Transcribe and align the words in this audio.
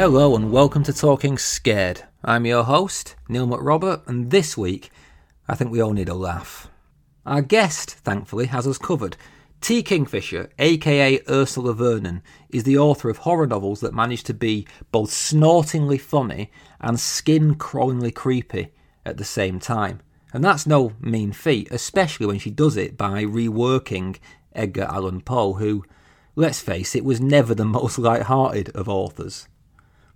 Hello 0.00 0.34
and 0.34 0.50
welcome 0.50 0.82
to 0.84 0.94
Talking 0.94 1.36
Scared. 1.36 2.04
I'm 2.24 2.46
your 2.46 2.64
host, 2.64 3.16
Neil 3.28 3.46
McRobert, 3.46 4.08
and 4.08 4.30
this 4.30 4.56
week 4.56 4.88
I 5.46 5.54
think 5.54 5.70
we 5.70 5.82
all 5.82 5.92
need 5.92 6.08
a 6.08 6.14
laugh. 6.14 6.70
Our 7.26 7.42
guest, 7.42 7.96
thankfully, 7.96 8.46
has 8.46 8.66
us 8.66 8.78
covered. 8.78 9.18
T. 9.60 9.82
Kingfisher, 9.82 10.48
aka 10.58 11.20
Ursula 11.28 11.74
Vernon, 11.74 12.22
is 12.48 12.64
the 12.64 12.78
author 12.78 13.10
of 13.10 13.18
horror 13.18 13.46
novels 13.46 13.80
that 13.80 13.92
manage 13.92 14.22
to 14.24 14.32
be 14.32 14.66
both 14.90 15.10
snortingly 15.10 15.98
funny 15.98 16.50
and 16.80 16.98
skin 16.98 17.56
crawlingly 17.56 18.10
creepy 18.10 18.72
at 19.04 19.18
the 19.18 19.24
same 19.24 19.58
time. 19.60 20.00
And 20.32 20.42
that's 20.42 20.66
no 20.66 20.94
mean 20.98 21.32
feat, 21.32 21.68
especially 21.70 22.24
when 22.24 22.38
she 22.38 22.50
does 22.50 22.78
it 22.78 22.96
by 22.96 23.22
reworking 23.22 24.16
Edgar 24.54 24.84
Allan 24.84 25.20
Poe, 25.20 25.52
who, 25.52 25.84
let's 26.36 26.58
face 26.58 26.94
it, 26.94 27.04
was 27.04 27.20
never 27.20 27.54
the 27.54 27.64
most 27.66 27.98
light-hearted 27.98 28.70
of 28.70 28.88
authors. 28.88 29.46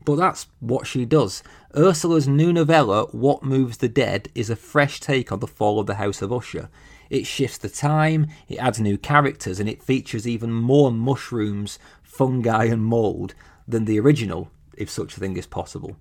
But 0.04 0.16
that's 0.16 0.46
what 0.60 0.86
she 0.86 1.04
does. 1.04 1.42
Ursula's 1.76 2.28
new 2.28 2.52
novella, 2.52 3.06
What 3.12 3.42
Moves 3.42 3.78
the 3.78 3.88
Dead, 3.88 4.28
is 4.34 4.50
a 4.50 4.56
fresh 4.56 5.00
take 5.00 5.32
on 5.32 5.40
the 5.40 5.46
fall 5.46 5.80
of 5.80 5.86
the 5.86 5.94
House 5.94 6.20
of 6.20 6.32
Usher. 6.32 6.68
It 7.10 7.26
shifts 7.26 7.58
the 7.58 7.68
time, 7.68 8.26
it 8.48 8.56
adds 8.56 8.80
new 8.80 8.98
characters, 8.98 9.60
and 9.60 9.68
it 9.68 9.82
features 9.82 10.28
even 10.28 10.52
more 10.52 10.90
mushrooms, 10.90 11.78
fungi, 12.02 12.64
and 12.64 12.82
mould 12.82 13.34
than 13.66 13.84
the 13.84 13.98
original, 13.98 14.50
if 14.76 14.90
such 14.90 15.16
a 15.16 15.20
thing 15.20 15.36
is 15.36 15.46
possible. 15.46 15.96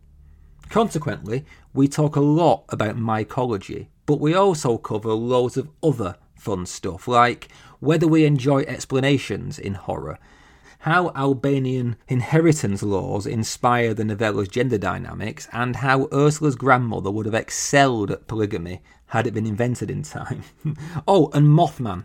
Consequently, 0.69 1.45
we 1.73 1.87
talk 1.87 2.15
a 2.15 2.21
lot 2.21 2.63
about 2.69 2.97
mycology, 2.97 3.87
but 4.05 4.19
we 4.19 4.33
also 4.33 4.77
cover 4.77 5.13
loads 5.13 5.55
of 5.55 5.69
other 5.81 6.15
fun 6.35 6.65
stuff, 6.65 7.07
like 7.07 7.47
whether 7.79 8.07
we 8.07 8.25
enjoy 8.25 8.61
explanations 8.63 9.59
in 9.59 9.75
horror, 9.75 10.19
how 10.83 11.13
Albanian 11.15 11.95
inheritance 12.09 12.83
laws 12.83 13.25
inspire 13.25 13.93
the 13.93 14.03
novella's 14.03 14.49
gender 14.49 14.77
dynamics, 14.77 15.47
and 15.53 15.77
how 15.77 16.09
Ursula's 16.11 16.57
grandmother 16.57 17.09
would 17.09 17.25
have 17.25 17.33
excelled 17.33 18.11
at 18.11 18.27
polygamy 18.27 18.81
had 19.05 19.25
it 19.25 19.33
been 19.33 19.45
invented 19.45 19.89
in 19.89 20.03
time. 20.03 20.43
oh, 21.07 21.29
and 21.33 21.47
Mothman. 21.47 22.03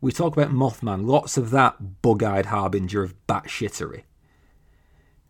We 0.00 0.12
talk 0.12 0.36
about 0.36 0.52
Mothman, 0.52 1.08
lots 1.08 1.36
of 1.36 1.50
that 1.50 2.02
bug 2.02 2.22
eyed 2.22 2.46
harbinger 2.46 3.02
of 3.02 3.16
batshittery. 3.26 4.04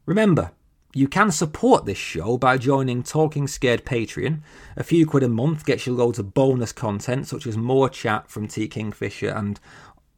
Remember, 0.04 0.50
you 0.92 1.08
can 1.08 1.30
support 1.30 1.86
this 1.86 1.96
show 1.96 2.36
by 2.36 2.58
joining 2.58 3.02
Talking 3.02 3.46
Scared 3.46 3.86
Patreon. 3.86 4.40
A 4.76 4.84
few 4.84 5.06
quid 5.06 5.22
a 5.22 5.28
month 5.28 5.64
gets 5.64 5.86
you 5.86 5.94
loads 5.94 6.18
of 6.18 6.34
bonus 6.34 6.72
content, 6.72 7.28
such 7.28 7.46
as 7.46 7.56
more 7.56 7.88
chat 7.88 8.28
from 8.28 8.46
T. 8.46 8.68
Kingfisher 8.68 9.30
and 9.30 9.58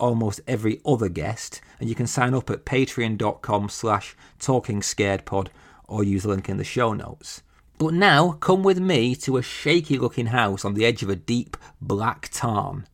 almost 0.03 0.41
every 0.49 0.81
other 0.85 1.09
guest. 1.09 1.61
And 1.79 1.89
you 1.89 1.95
can 1.95 2.09
sign 2.09 2.35
up 2.35 2.51
at 2.51 2.67
patreon.com 2.67 3.69
slash 3.69 4.17
talkingscaredpod 4.41 5.49
or 5.87 6.03
use 6.03 6.25
the 6.25 6.31
link 6.31 6.49
in 6.49 6.57
the 6.57 6.65
show 6.65 6.93
notes. 6.93 7.43
But 7.79 7.95
now, 7.95 8.33
come 8.33 8.63
with 8.63 8.79
me 8.79 9.15
to 9.17 9.37
a 9.37 9.43
shaky 9.43 9.99
looking 9.99 10.27
house 10.27 10.65
on 10.65 10.75
the 10.75 10.85
edge 10.85 11.03
of 11.03 11.09
a 11.09 11.17
deep 11.17 11.57
black 11.81 12.29
tarn. 12.33 12.87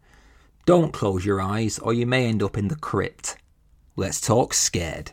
Don't 0.66 0.92
close 0.92 1.24
your 1.24 1.40
eyes, 1.40 1.78
or 1.78 1.94
you 1.94 2.06
may 2.06 2.26
end 2.26 2.42
up 2.42 2.58
in 2.58 2.68
the 2.68 2.76
crypt. 2.76 3.36
Let's 3.96 4.20
talk 4.20 4.52
scared. 4.52 5.12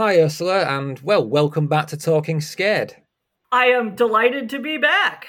Hi, 0.00 0.18
Ursula, 0.18 0.64
and 0.64 0.98
well, 1.00 1.28
welcome 1.28 1.68
back 1.68 1.88
to 1.88 1.96
Talking 1.98 2.40
Scared. 2.40 2.96
I 3.52 3.66
am 3.66 3.94
delighted 3.94 4.48
to 4.48 4.58
be 4.58 4.78
back. 4.78 5.26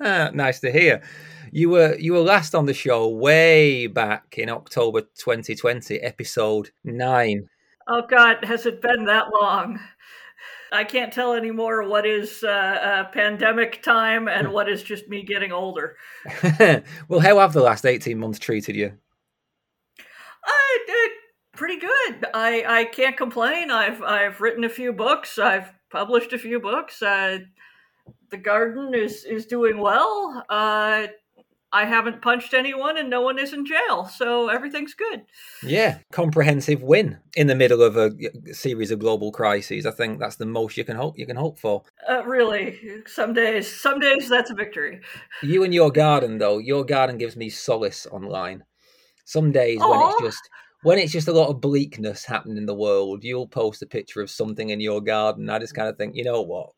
nice 0.32 0.60
to 0.60 0.72
hear. 0.72 1.02
You 1.50 1.68
were 1.68 1.94
you 1.96 2.14
were 2.14 2.20
last 2.20 2.54
on 2.54 2.64
the 2.64 2.72
show 2.72 3.06
way 3.06 3.88
back 3.88 4.38
in 4.38 4.48
October 4.48 5.02
2020, 5.02 6.00
episode 6.00 6.70
nine. 6.82 7.50
Oh 7.86 8.00
God, 8.08 8.42
has 8.46 8.64
it 8.64 8.80
been 8.80 9.04
that 9.04 9.26
long? 9.38 9.78
I 10.72 10.84
can't 10.84 11.12
tell 11.12 11.34
anymore 11.34 11.86
what 11.86 12.06
is 12.06 12.42
uh, 12.42 12.48
uh, 12.48 13.04
pandemic 13.10 13.82
time 13.82 14.26
and 14.26 14.54
what 14.54 14.70
is 14.70 14.82
just 14.82 15.06
me 15.10 15.22
getting 15.22 15.52
older. 15.52 15.96
well, 17.08 17.20
how 17.20 17.38
have 17.40 17.52
the 17.52 17.60
last 17.60 17.84
18 17.84 18.18
months 18.18 18.38
treated 18.38 18.74
you? 18.74 18.94
I 20.46 20.78
did 20.86 21.10
pretty 21.62 21.78
good. 21.78 22.26
I, 22.34 22.64
I 22.66 22.84
can't 22.86 23.16
complain. 23.16 23.70
I've 23.70 24.02
I've 24.02 24.40
written 24.40 24.64
a 24.64 24.68
few 24.68 24.92
books. 24.92 25.38
I've 25.38 25.72
published 25.90 26.32
a 26.32 26.38
few 26.38 26.58
books. 26.58 27.00
Uh, 27.00 27.38
the 28.30 28.36
garden 28.36 28.92
is 28.94 29.24
is 29.24 29.46
doing 29.46 29.78
well. 29.78 30.44
Uh, 30.50 31.06
I 31.72 31.84
haven't 31.84 32.20
punched 32.20 32.52
anyone 32.52 32.98
and 32.98 33.08
no 33.08 33.20
one 33.22 33.38
is 33.38 33.52
in 33.52 33.64
jail, 33.64 34.06
so 34.06 34.48
everything's 34.48 34.94
good. 34.94 35.22
Yeah, 35.62 35.98
comprehensive 36.10 36.82
win 36.82 37.18
in 37.36 37.46
the 37.46 37.54
middle 37.54 37.80
of 37.80 37.96
a 37.96 38.10
series 38.52 38.90
of 38.90 38.98
global 38.98 39.30
crises. 39.30 39.86
I 39.86 39.92
think 39.92 40.18
that's 40.18 40.36
the 40.36 40.46
most 40.46 40.76
you 40.76 40.84
can 40.84 40.96
hope 40.96 41.16
you 41.16 41.26
can 41.26 41.36
hope 41.36 41.60
for. 41.60 41.84
Uh, 42.10 42.24
really, 42.24 43.04
some 43.06 43.34
days, 43.34 43.72
some 43.72 44.00
days 44.00 44.28
that's 44.28 44.50
a 44.50 44.54
victory. 44.54 45.00
You 45.44 45.62
and 45.62 45.72
your 45.72 45.92
garden, 45.92 46.38
though, 46.38 46.58
your 46.58 46.84
garden 46.84 47.18
gives 47.18 47.36
me 47.36 47.50
solace 47.50 48.08
online. 48.10 48.64
Some 49.24 49.52
days 49.52 49.78
Aww. 49.78 49.90
when 49.90 50.08
it's 50.08 50.22
just 50.22 50.50
when 50.82 50.98
it's 50.98 51.12
just 51.12 51.28
a 51.28 51.32
lot 51.32 51.48
of 51.48 51.60
bleakness 51.60 52.24
happening 52.24 52.56
in 52.56 52.66
the 52.66 52.74
world, 52.74 53.24
you'll 53.24 53.48
post 53.48 53.82
a 53.82 53.86
picture 53.86 54.20
of 54.20 54.30
something 54.30 54.70
in 54.70 54.80
your 54.80 55.00
garden. 55.00 55.50
I 55.50 55.58
just 55.58 55.74
kind 55.74 55.88
of 55.88 55.96
think, 55.96 56.16
you 56.16 56.24
know 56.24 56.42
what? 56.42 56.70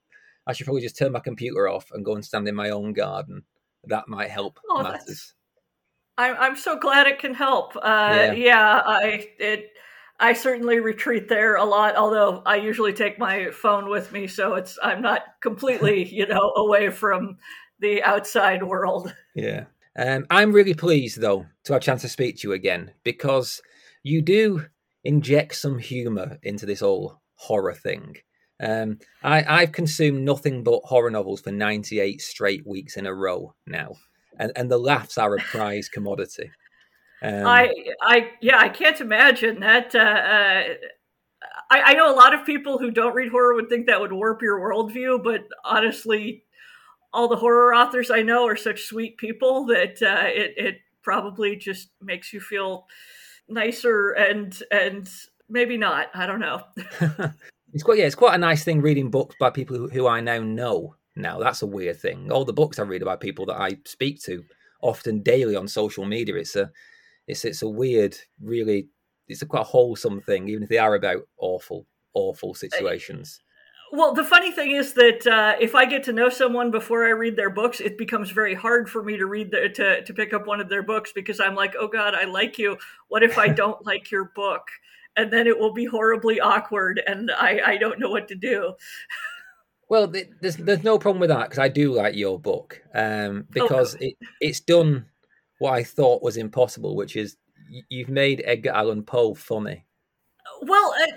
I 0.46 0.52
should 0.52 0.66
probably 0.66 0.82
just 0.82 0.98
turn 0.98 1.12
my 1.12 1.20
computer 1.20 1.68
off 1.68 1.90
and 1.92 2.04
go 2.04 2.14
and 2.14 2.24
stand 2.24 2.46
in 2.48 2.54
my 2.54 2.70
own 2.70 2.92
garden 2.92 3.44
that 3.88 4.08
might 4.08 4.30
help 4.30 4.60
oh, 4.68 4.82
matters. 4.82 5.34
I'm 6.16 6.36
I'm 6.38 6.56
so 6.56 6.78
glad 6.78 7.06
it 7.06 7.18
can 7.18 7.34
help. 7.34 7.76
Uh, 7.76 7.80
yeah. 8.14 8.32
yeah, 8.32 8.82
I 8.84 9.28
it 9.38 9.70
I 10.20 10.32
certainly 10.32 10.80
retreat 10.80 11.28
there 11.28 11.56
a 11.56 11.64
lot. 11.64 11.96
Although 11.96 12.42
I 12.46 12.56
usually 12.56 12.92
take 12.92 13.18
my 13.18 13.50
phone 13.50 13.90
with 13.90 14.12
me, 14.12 14.26
so 14.26 14.54
it's 14.54 14.78
I'm 14.82 15.02
not 15.02 15.22
completely 15.40 16.04
you 16.14 16.26
know 16.26 16.52
away 16.56 16.90
from 16.90 17.38
the 17.80 18.02
outside 18.02 18.62
world. 18.62 19.12
Yeah, 19.34 19.64
um, 19.98 20.26
I'm 20.30 20.52
really 20.52 20.74
pleased 20.74 21.20
though 21.20 21.46
to 21.64 21.72
have 21.72 21.82
a 21.82 21.84
chance 21.84 22.02
to 22.02 22.08
speak 22.08 22.38
to 22.38 22.48
you 22.48 22.54
again 22.54 22.92
because 23.02 23.60
you 24.04 24.22
do 24.22 24.66
inject 25.02 25.56
some 25.56 25.78
humour 25.78 26.38
into 26.44 26.66
this 26.66 26.80
whole 26.80 27.20
horror 27.34 27.74
thing. 27.74 28.16
Um, 28.62 28.98
I, 29.22 29.62
I've 29.62 29.72
consumed 29.72 30.22
nothing 30.22 30.62
but 30.62 30.80
horror 30.84 31.10
novels 31.10 31.40
for 31.40 31.50
98 31.50 32.20
straight 32.20 32.64
weeks 32.66 32.96
in 32.96 33.06
a 33.06 33.14
row 33.14 33.54
now, 33.66 33.94
and, 34.38 34.52
and 34.54 34.70
the 34.70 34.78
laughs 34.78 35.18
are 35.18 35.34
a 35.34 35.40
prize 35.50 35.88
commodity. 35.88 36.50
Um, 37.20 37.46
I, 37.46 37.72
I, 38.02 38.30
yeah, 38.40 38.58
I 38.58 38.68
can't 38.68 39.00
imagine 39.00 39.60
that. 39.60 39.94
Uh, 39.94 39.98
uh, 39.98 40.62
I, 41.70 41.80
I 41.80 41.94
know 41.94 42.12
a 42.12 42.16
lot 42.16 42.34
of 42.34 42.46
people 42.46 42.78
who 42.78 42.90
don't 42.90 43.14
read 43.14 43.30
horror 43.30 43.54
would 43.54 43.68
think 43.68 43.86
that 43.86 44.00
would 44.00 44.12
warp 44.12 44.42
your 44.42 44.60
worldview, 44.60 45.22
but 45.24 45.44
honestly, 45.64 46.44
all 47.12 47.28
the 47.28 47.36
horror 47.36 47.74
authors 47.74 48.10
I 48.10 48.22
know 48.22 48.46
are 48.46 48.56
such 48.56 48.84
sweet 48.84 49.16
people 49.16 49.66
that 49.66 50.02
uh, 50.02 50.26
it, 50.26 50.54
it 50.56 50.76
probably 51.02 51.56
just 51.56 51.88
makes 52.02 52.32
you 52.32 52.40
feel 52.40 52.86
nicer 53.48 54.10
and 54.10 54.60
and 54.70 55.08
maybe 55.48 55.76
not. 55.76 56.08
I 56.14 56.26
don't 56.26 56.40
know. 56.40 56.62
It's 57.74 57.82
quite 57.82 57.98
yeah, 57.98 58.04
it's 58.06 58.14
quite 58.14 58.36
a 58.36 58.38
nice 58.38 58.62
thing 58.62 58.80
reading 58.80 59.10
books 59.10 59.34
by 59.38 59.50
people 59.50 59.76
who, 59.76 59.88
who 59.88 60.06
I 60.06 60.20
now 60.20 60.38
know. 60.38 60.94
Now 61.16 61.40
that's 61.40 61.60
a 61.60 61.66
weird 61.66 61.98
thing. 62.00 62.30
All 62.30 62.44
the 62.44 62.52
books 62.52 62.78
I 62.78 62.82
read 62.82 63.02
about 63.02 63.20
people 63.20 63.46
that 63.46 63.60
I 63.60 63.78
speak 63.84 64.22
to 64.22 64.44
often 64.80 65.22
daily 65.22 65.56
on 65.56 65.66
social 65.66 66.04
media. 66.04 66.36
It's 66.36 66.54
a 66.54 66.70
it's 67.26 67.44
it's 67.44 67.62
a 67.62 67.68
weird, 67.68 68.16
really 68.40 68.88
it's 69.26 69.42
a 69.42 69.46
quite 69.46 69.66
wholesome 69.66 70.20
thing, 70.20 70.48
even 70.48 70.62
if 70.62 70.68
they 70.68 70.78
are 70.78 70.94
about 70.94 71.26
awful, 71.38 71.86
awful 72.14 72.54
situations. 72.54 73.40
Well, 73.96 74.12
the 74.12 74.24
funny 74.24 74.50
thing 74.50 74.72
is 74.72 74.92
that 74.94 75.26
uh, 75.26 75.54
if 75.60 75.74
I 75.74 75.84
get 75.84 76.02
to 76.04 76.12
know 76.12 76.28
someone 76.28 76.70
before 76.70 77.06
I 77.06 77.10
read 77.10 77.36
their 77.36 77.50
books, 77.50 77.80
it 77.80 77.96
becomes 77.96 78.30
very 78.30 78.54
hard 78.54 78.90
for 78.90 79.02
me 79.02 79.16
to 79.16 79.26
read 79.26 79.50
the, 79.50 79.68
to 79.68 80.02
to 80.02 80.14
pick 80.14 80.32
up 80.32 80.46
one 80.46 80.60
of 80.60 80.68
their 80.68 80.82
books 80.82 81.12
because 81.12 81.38
I'm 81.40 81.54
like, 81.54 81.74
oh 81.78 81.88
God, 81.88 82.14
I 82.14 82.24
like 82.24 82.58
you. 82.58 82.76
What 83.08 83.22
if 83.22 83.38
I 83.38 83.48
don't 83.62 83.84
like 83.86 84.10
your 84.10 84.32
book? 84.34 84.68
and 85.16 85.32
then 85.32 85.46
it 85.46 85.58
will 85.58 85.72
be 85.72 85.84
horribly 85.84 86.40
awkward 86.40 87.00
and 87.06 87.30
I, 87.30 87.60
I 87.64 87.76
don't 87.76 87.98
know 87.98 88.10
what 88.10 88.28
to 88.28 88.34
do. 88.34 88.74
Well, 89.88 90.08
there's 90.40 90.56
there's 90.56 90.82
no 90.82 90.98
problem 90.98 91.20
with 91.20 91.28
that 91.28 91.44
because 91.44 91.58
I 91.58 91.68
do 91.68 91.92
like 91.92 92.16
your 92.16 92.38
book 92.38 92.82
um, 92.94 93.46
because 93.50 93.94
oh. 93.94 93.98
it 94.00 94.16
it's 94.40 94.60
done 94.60 95.06
what 95.58 95.74
I 95.74 95.84
thought 95.84 96.22
was 96.22 96.36
impossible, 96.36 96.96
which 96.96 97.16
is 97.16 97.36
you've 97.88 98.08
made 98.08 98.42
Edgar 98.44 98.70
Allan 98.70 99.02
Poe 99.02 99.34
funny. 99.34 99.84
Well, 100.62 100.94
uh, 101.02 101.12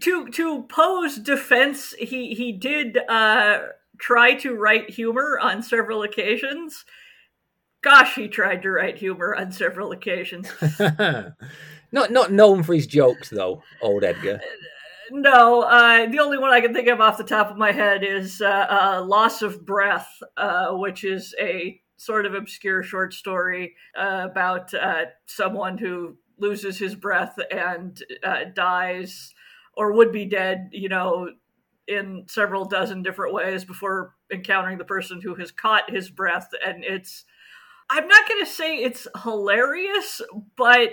to 0.00 0.28
to 0.28 0.62
Poe's 0.64 1.16
defense, 1.16 1.94
he 1.98 2.34
he 2.34 2.52
did 2.52 2.98
uh, 3.08 3.60
try 3.98 4.34
to 4.34 4.54
write 4.54 4.90
humor 4.90 5.38
on 5.40 5.62
several 5.62 6.02
occasions. 6.02 6.84
Gosh, 7.82 8.14
he 8.14 8.28
tried 8.28 8.62
to 8.62 8.70
write 8.70 8.98
humor 8.98 9.34
on 9.34 9.52
several 9.52 9.92
occasions. 9.92 10.50
Not 11.92 12.10
not 12.10 12.32
known 12.32 12.64
for 12.64 12.74
his 12.74 12.88
jokes 12.88 13.30
though, 13.30 13.62
old 13.80 14.02
Edgar. 14.02 14.40
No, 15.12 15.62
uh, 15.62 16.06
the 16.06 16.18
only 16.18 16.38
one 16.38 16.50
I 16.50 16.60
can 16.60 16.74
think 16.74 16.88
of 16.88 17.00
off 17.00 17.18
the 17.18 17.22
top 17.22 17.52
of 17.52 17.56
my 17.56 17.70
head 17.70 18.02
is 18.02 18.40
uh, 18.40 18.66
uh, 18.68 19.04
"Loss 19.06 19.42
of 19.42 19.64
Breath," 19.64 20.08
uh, 20.36 20.72
which 20.72 21.04
is 21.04 21.36
a 21.40 21.80
sort 21.96 22.26
of 22.26 22.34
obscure 22.34 22.82
short 22.82 23.14
story 23.14 23.76
uh, 23.96 24.26
about 24.28 24.74
uh, 24.74 25.04
someone 25.26 25.78
who 25.78 26.16
loses 26.38 26.78
his 26.78 26.96
breath 26.96 27.38
and 27.52 28.02
uh, 28.24 28.46
dies 28.54 29.32
or 29.76 29.92
would 29.92 30.12
be 30.12 30.24
dead, 30.24 30.70
you 30.72 30.88
know, 30.88 31.28
in 31.86 32.24
several 32.28 32.64
dozen 32.64 33.02
different 33.02 33.34
ways 33.34 33.64
before 33.64 34.14
encountering 34.32 34.78
the 34.78 34.84
person 34.84 35.20
who 35.20 35.34
has 35.34 35.50
caught 35.50 35.90
his 35.90 36.10
breath. 36.10 36.48
And 36.64 36.84
it's, 36.84 37.24
I'm 37.90 38.08
not 38.08 38.28
going 38.28 38.44
to 38.44 38.50
say 38.50 38.78
it's 38.78 39.06
hilarious, 39.22 40.22
but 40.56 40.90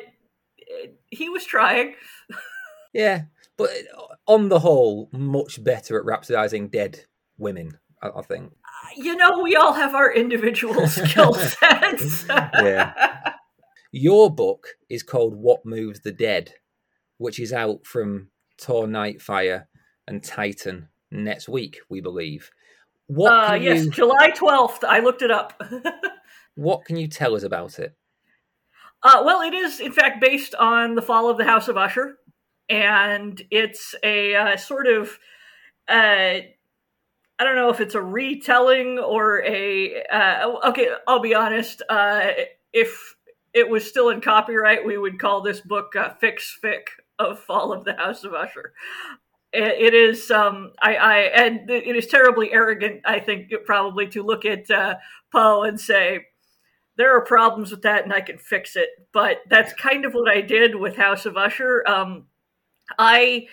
it, 0.57 0.99
he 1.09 1.29
was 1.29 1.45
trying. 1.45 1.95
yeah, 2.93 3.23
but 3.57 3.69
on 4.27 4.49
the 4.49 4.59
whole, 4.59 5.09
much 5.13 5.63
better 5.63 5.99
at 5.99 6.05
rhapsodizing 6.05 6.71
dead 6.71 7.05
women, 7.37 7.79
I, 8.01 8.09
I 8.09 8.21
think. 8.21 8.53
You 8.97 9.15
know, 9.15 9.41
we 9.41 9.55
all 9.55 9.73
have 9.73 9.95
our 9.95 10.13
individual 10.13 10.87
skill 10.89 11.33
sets. 11.33 12.25
yeah. 12.27 13.33
Your 13.93 14.33
book 14.33 14.67
is 14.89 15.03
called 15.03 15.35
What 15.35 15.65
Moves 15.65 16.01
the 16.01 16.13
Dead, 16.13 16.53
which 17.17 17.39
is 17.39 17.51
out 17.51 17.85
from 17.85 18.29
Tor 18.61 18.85
Nightfire 18.85 19.65
and 20.07 20.23
Titan 20.23 20.87
next 21.11 21.49
week, 21.49 21.79
we 21.89 21.99
believe. 21.99 22.49
What 23.07 23.51
uh, 23.51 23.53
yes, 23.55 23.85
you... 23.85 23.91
July 23.91 24.31
12th. 24.31 24.83
I 24.83 24.99
looked 24.99 25.21
it 25.21 25.31
up. 25.31 25.61
what 26.55 26.85
can 26.85 26.95
you 26.95 27.07
tell 27.07 27.35
us 27.35 27.43
about 27.43 27.79
it? 27.79 27.95
Uh, 29.03 29.23
well, 29.25 29.41
it 29.41 29.53
is, 29.53 29.79
in 29.79 29.91
fact, 29.91 30.21
based 30.21 30.55
on 30.55 30.95
the 30.95 31.01
fall 31.01 31.29
of 31.29 31.37
the 31.37 31.43
House 31.43 31.67
of 31.67 31.75
Usher. 31.75 32.17
And 32.69 33.41
it's 33.51 33.95
a 34.03 34.35
uh, 34.35 34.57
sort 34.57 34.87
of, 34.87 35.17
uh, 35.89 36.39
I 36.39 37.43
don't 37.43 37.55
know 37.55 37.69
if 37.69 37.81
it's 37.81 37.95
a 37.95 38.01
retelling 38.01 38.99
or 38.99 39.43
a. 39.43 40.03
Uh, 40.03 40.69
okay, 40.69 40.87
I'll 41.07 41.19
be 41.19 41.35
honest. 41.35 41.81
Uh, 41.89 42.27
if 42.71 43.15
it 43.53 43.67
was 43.67 43.85
still 43.85 44.09
in 44.09 44.21
copyright, 44.21 44.85
we 44.85 44.97
would 44.97 45.19
call 45.19 45.41
this 45.41 45.59
book 45.59 45.95
Fix 46.21 46.57
Fic 46.63 46.83
of 47.29 47.39
Fall 47.39 47.73
of 47.73 47.83
the 47.83 47.93
House 47.93 48.23
of 48.23 48.33
Usher. 48.33 48.73
It 49.53 49.93
is 49.93 50.31
um, 50.31 50.71
I, 50.81 50.95
I 50.95 51.17
and 51.17 51.69
it 51.69 51.95
is 51.95 52.07
terribly 52.07 52.53
arrogant 52.53 53.01
i 53.03 53.19
think 53.19 53.51
probably 53.65 54.07
to 54.07 54.23
look 54.23 54.45
at 54.45 54.71
uh, 54.71 54.95
poe 55.31 55.63
and 55.63 55.77
say 55.79 56.25
there 56.95 57.15
are 57.15 57.25
problems 57.25 57.69
with 57.69 57.81
that 57.81 58.03
and 58.03 58.13
i 58.13 58.21
can 58.21 58.37
fix 58.37 58.75
it. 58.75 58.89
But 59.11 59.41
that's 59.49 59.73
kind 59.73 60.05
of 60.05 60.13
what 60.13 60.31
i 60.31 60.39
did 60.39 60.75
with 60.75 60.95
house 60.95 61.25
of 61.25 61.35
usher. 61.35 61.83
Um, 61.87 62.27
i 62.97 63.45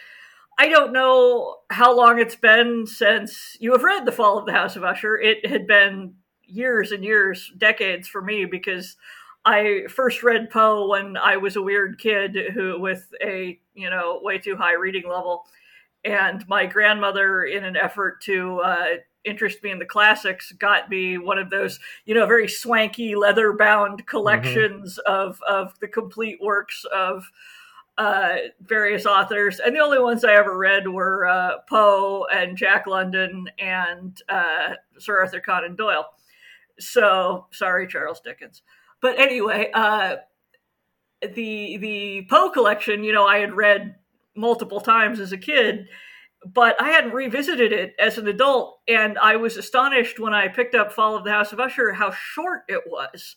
i 0.58 0.68
don't 0.68 0.92
know 0.92 1.56
how 1.70 1.96
long 1.96 2.20
it's 2.20 2.36
been 2.36 2.86
since 2.86 3.56
you 3.58 3.72
have 3.72 3.82
read 3.82 4.04
the 4.06 4.12
fall 4.12 4.38
of 4.38 4.46
the 4.46 4.52
house 4.52 4.76
of 4.76 4.84
usher. 4.84 5.18
It 5.18 5.46
had 5.46 5.66
been 5.66 6.14
years 6.44 6.92
and 6.92 7.04
years 7.04 7.52
decades 7.58 8.06
for 8.08 8.22
me 8.22 8.44
because 8.44 8.96
I 9.44 9.86
first 9.88 10.22
read 10.22 10.50
Poe 10.50 10.88
when 10.88 11.16
I 11.16 11.36
was 11.36 11.56
a 11.56 11.62
weird 11.62 11.98
kid 11.98 12.36
who 12.54 12.80
with 12.80 13.08
a 13.22 13.58
you 13.74 13.90
know 13.90 14.20
way 14.22 14.38
too 14.38 14.56
high 14.56 14.74
reading 14.74 15.08
level, 15.08 15.44
and 16.04 16.46
my 16.48 16.66
grandmother, 16.66 17.44
in 17.44 17.64
an 17.64 17.76
effort 17.76 18.20
to 18.22 18.60
uh, 18.60 18.86
interest 19.24 19.62
me 19.62 19.70
in 19.70 19.78
the 19.78 19.84
classics, 19.84 20.52
got 20.52 20.88
me 20.88 21.18
one 21.18 21.38
of 21.38 21.50
those, 21.50 21.78
you 22.04 22.14
know, 22.14 22.26
very 22.26 22.48
swanky 22.48 23.14
leather 23.14 23.52
bound 23.52 24.06
collections 24.06 24.98
mm-hmm. 25.06 25.12
of 25.12 25.40
of 25.42 25.78
the 25.80 25.88
complete 25.88 26.38
works 26.40 26.84
of 26.94 27.24
uh, 27.98 28.36
various 28.60 29.06
authors. 29.06 29.60
And 29.60 29.74
the 29.74 29.80
only 29.80 29.98
ones 29.98 30.24
I 30.24 30.34
ever 30.34 30.56
read 30.56 30.88
were 30.88 31.26
uh, 31.26 31.58
Poe 31.68 32.26
and 32.32 32.56
Jack 32.56 32.86
London 32.86 33.50
and 33.58 34.20
uh, 34.28 34.74
Sir 34.98 35.18
Arthur 35.18 35.40
Conan 35.40 35.74
Doyle. 35.74 36.06
So 36.78 37.46
sorry, 37.50 37.88
Charles 37.88 38.20
Dickens. 38.20 38.62
But 39.00 39.18
anyway, 39.18 39.70
uh, 39.72 40.16
the 41.22 41.76
the 41.78 42.26
Poe 42.28 42.50
collection, 42.50 43.04
you 43.04 43.12
know, 43.12 43.26
I 43.26 43.38
had 43.38 43.54
read 43.54 43.96
multiple 44.34 44.80
times 44.80 45.20
as 45.20 45.32
a 45.32 45.38
kid, 45.38 45.88
but 46.46 46.80
I 46.80 46.90
hadn't 46.90 47.12
revisited 47.12 47.72
it 47.72 47.94
as 47.98 48.18
an 48.18 48.28
adult. 48.28 48.80
And 48.88 49.18
I 49.18 49.36
was 49.36 49.56
astonished 49.56 50.18
when 50.18 50.34
I 50.34 50.48
picked 50.48 50.74
up 50.74 50.92
Fall 50.92 51.16
of 51.16 51.24
the 51.24 51.30
House 51.30 51.52
of 51.52 51.60
Usher 51.60 51.92
how 51.92 52.12
short 52.12 52.62
it 52.68 52.82
was. 52.86 53.36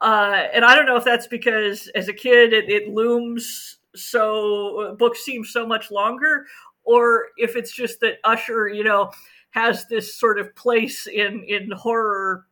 Uh, 0.00 0.44
and 0.52 0.64
I 0.64 0.74
don't 0.74 0.86
know 0.86 0.96
if 0.96 1.04
that's 1.04 1.26
because 1.26 1.88
as 1.94 2.08
a 2.08 2.12
kid 2.12 2.52
it, 2.52 2.68
it 2.68 2.88
looms 2.88 3.78
so, 3.94 4.94
books 4.98 5.24
seem 5.24 5.42
so 5.42 5.66
much 5.66 5.90
longer, 5.90 6.44
or 6.84 7.28
if 7.38 7.56
it's 7.56 7.72
just 7.72 8.00
that 8.00 8.18
Usher, 8.24 8.68
you 8.68 8.84
know, 8.84 9.10
has 9.50 9.86
this 9.86 10.14
sort 10.14 10.38
of 10.38 10.54
place 10.54 11.06
in, 11.06 11.42
in 11.48 11.70
horror 11.70 12.46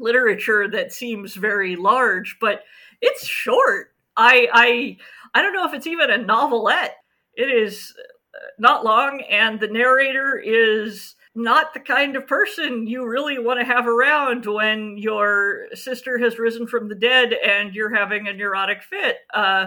literature 0.00 0.68
that 0.68 0.92
seems 0.92 1.34
very 1.34 1.76
large, 1.76 2.38
but 2.40 2.64
it's 3.00 3.26
short. 3.26 3.92
I, 4.16 4.48
I, 4.52 4.96
I 5.34 5.42
don't 5.42 5.54
know 5.54 5.66
if 5.66 5.74
it's 5.74 5.86
even 5.86 6.10
a 6.10 6.18
novelette 6.18 6.96
it 7.40 7.50
is 7.50 7.94
uh, 8.34 8.38
not 8.58 8.84
long, 8.84 9.22
and 9.22 9.58
the 9.58 9.68
narrator 9.68 10.38
is 10.38 11.14
not 11.34 11.72
the 11.72 11.80
kind 11.80 12.16
of 12.16 12.26
person 12.26 12.86
you 12.86 13.06
really 13.06 13.38
want 13.38 13.60
to 13.60 13.64
have 13.64 13.86
around 13.86 14.44
when 14.44 14.98
your 14.98 15.68
sister 15.74 16.18
has 16.18 16.38
risen 16.38 16.66
from 16.66 16.88
the 16.88 16.94
dead 16.94 17.32
and 17.32 17.74
you're 17.74 17.94
having 17.94 18.26
a 18.26 18.32
neurotic 18.32 18.82
fit. 18.82 19.18
Uh, 19.32 19.66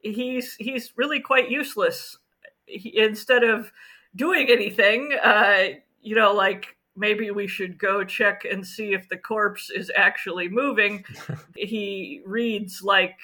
he's 0.00 0.56
he's 0.56 0.92
really 0.96 1.20
quite 1.20 1.50
useless. 1.50 2.18
He, 2.66 2.98
instead 2.98 3.44
of 3.44 3.72
doing 4.16 4.48
anything, 4.50 5.16
uh, 5.22 5.68
you 6.02 6.16
know, 6.16 6.34
like 6.34 6.76
maybe 7.00 7.30
we 7.30 7.48
should 7.48 7.78
go 7.78 8.04
check 8.04 8.44
and 8.44 8.64
see 8.64 8.92
if 8.92 9.08
the 9.08 9.16
corpse 9.16 9.70
is 9.70 9.90
actually 9.96 10.48
moving. 10.48 11.04
he 11.56 12.22
reads 12.24 12.82
like 12.82 13.16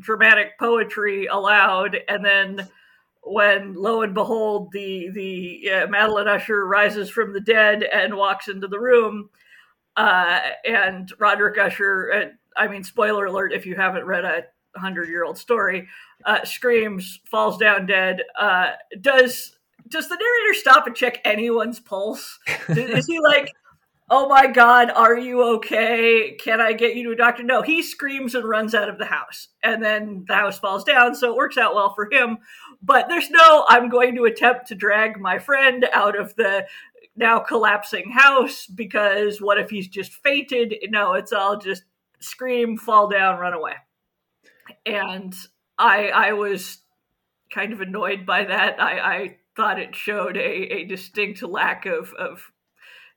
dramatic 0.00 0.58
poetry 0.58 1.26
aloud 1.26 1.96
and 2.08 2.24
then 2.24 2.68
when 3.24 3.74
lo 3.74 4.02
and 4.02 4.14
behold 4.14 4.70
the 4.72 5.08
the 5.10 5.70
uh, 5.70 5.86
Madeline 5.86 6.28
Usher 6.28 6.66
rises 6.66 7.08
from 7.10 7.32
the 7.32 7.40
dead 7.40 7.82
and 7.82 8.14
walks 8.14 8.48
into 8.48 8.68
the 8.68 8.78
room, 8.78 9.30
uh, 9.96 10.40
and 10.64 11.10
Roderick 11.18 11.58
Usher, 11.58 12.12
uh, 12.12 12.60
I 12.60 12.68
mean, 12.68 12.84
spoiler 12.84 13.26
alert 13.26 13.52
if 13.52 13.66
you 13.66 13.76
haven't 13.76 14.04
read 14.04 14.24
a 14.24 14.44
hundred 14.76 15.08
year 15.08 15.24
old 15.24 15.38
story, 15.38 15.88
uh, 16.24 16.44
screams, 16.44 17.20
falls 17.30 17.58
down 17.58 17.86
dead. 17.86 18.22
Uh, 18.38 18.72
does 19.00 19.56
does 19.88 20.08
the 20.08 20.16
narrator 20.16 20.54
stop 20.54 20.86
and 20.86 20.96
check 20.96 21.20
anyone's 21.24 21.80
pulse? 21.80 22.38
Is 22.68 23.06
he 23.06 23.20
like? 23.20 23.50
oh 24.10 24.28
my 24.28 24.46
god 24.46 24.90
are 24.90 25.16
you 25.16 25.42
okay? 25.42 26.36
Can 26.38 26.60
i 26.60 26.72
get 26.72 26.94
you 26.94 27.04
to 27.04 27.10
a 27.12 27.16
doctor? 27.16 27.42
No 27.42 27.62
he 27.62 27.82
screams 27.82 28.34
and 28.34 28.48
runs 28.48 28.74
out 28.74 28.88
of 28.88 28.98
the 28.98 29.06
house 29.06 29.48
and 29.62 29.82
then 29.82 30.24
the 30.28 30.34
house 30.34 30.58
falls 30.58 30.84
down 30.84 31.14
so 31.14 31.30
it 31.30 31.36
works 31.36 31.56
out 31.56 31.74
well 31.74 31.94
for 31.94 32.08
him. 32.10 32.38
But 32.82 33.08
there's 33.08 33.30
no 33.30 33.64
i'm 33.68 33.88
going 33.88 34.14
to 34.16 34.24
attempt 34.24 34.68
to 34.68 34.74
drag 34.74 35.18
my 35.18 35.38
friend 35.38 35.86
out 35.92 36.18
of 36.18 36.34
the 36.36 36.66
now 37.16 37.38
collapsing 37.38 38.10
house 38.10 38.66
because 38.66 39.40
what 39.40 39.58
if 39.58 39.70
he's 39.70 39.88
just 39.88 40.12
fainted? 40.12 40.74
No 40.90 41.14
it's 41.14 41.32
all 41.32 41.56
just 41.56 41.84
scream 42.20 42.76
fall 42.76 43.08
down 43.08 43.38
run 43.38 43.54
away. 43.54 43.74
And 44.84 45.34
i 45.78 46.08
i 46.08 46.32
was 46.32 46.78
kind 47.52 47.72
of 47.72 47.80
annoyed 47.80 48.26
by 48.26 48.44
that. 48.44 48.82
I 48.82 48.98
i 48.98 49.36
thought 49.56 49.80
it 49.80 49.94
showed 49.94 50.36
a, 50.36 50.40
a 50.40 50.84
distinct 50.84 51.42
lack 51.42 51.86
of 51.86 52.12
of 52.14 52.52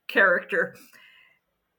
character. 0.08 0.74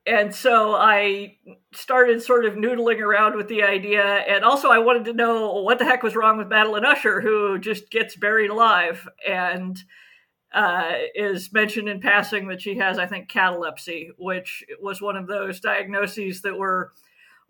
And 0.06 0.34
so 0.34 0.74
I 0.74 1.36
started 1.74 2.24
sort 2.24 2.46
of 2.46 2.54
noodling 2.54 3.00
around 3.00 3.36
with 3.36 3.48
the 3.48 3.64
idea. 3.64 4.04
And 4.04 4.44
also, 4.44 4.70
I 4.70 4.80
wanted 4.80 5.06
to 5.06 5.14
know 5.14 5.62
what 5.62 5.78
the 5.78 5.86
heck 5.86 6.02
was 6.02 6.16
wrong 6.16 6.38
with 6.38 6.48
Madeline 6.48 6.86
Usher, 6.86 7.22
who 7.22 7.60
just 7.60 7.92
gets 7.92 8.16
buried 8.16 8.50
alive 8.50 9.08
and 9.28 9.78
uh, 10.52 10.94
is 11.14 11.54
mentioned 11.54 11.90
in 11.90 12.00
passing 12.00 12.48
that 12.48 12.62
she 12.62 12.78
has, 12.78 12.98
I 12.98 13.06
think, 13.06 13.30
catalepsy, 13.30 14.10
which 14.18 14.64
was 14.82 15.02
one 15.02 15.16
of 15.16 15.28
those 15.28 15.60
diagnoses 15.60 16.42
that 16.42 16.58
were 16.58 16.94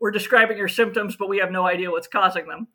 we're 0.01 0.11
describing 0.11 0.57
her 0.57 0.67
symptoms, 0.67 1.15
but 1.17 1.29
we 1.29 1.39
have 1.39 1.51
no 1.51 1.65
idea 1.65 1.91
what's 1.91 2.07
causing 2.07 2.47
them. 2.47 2.67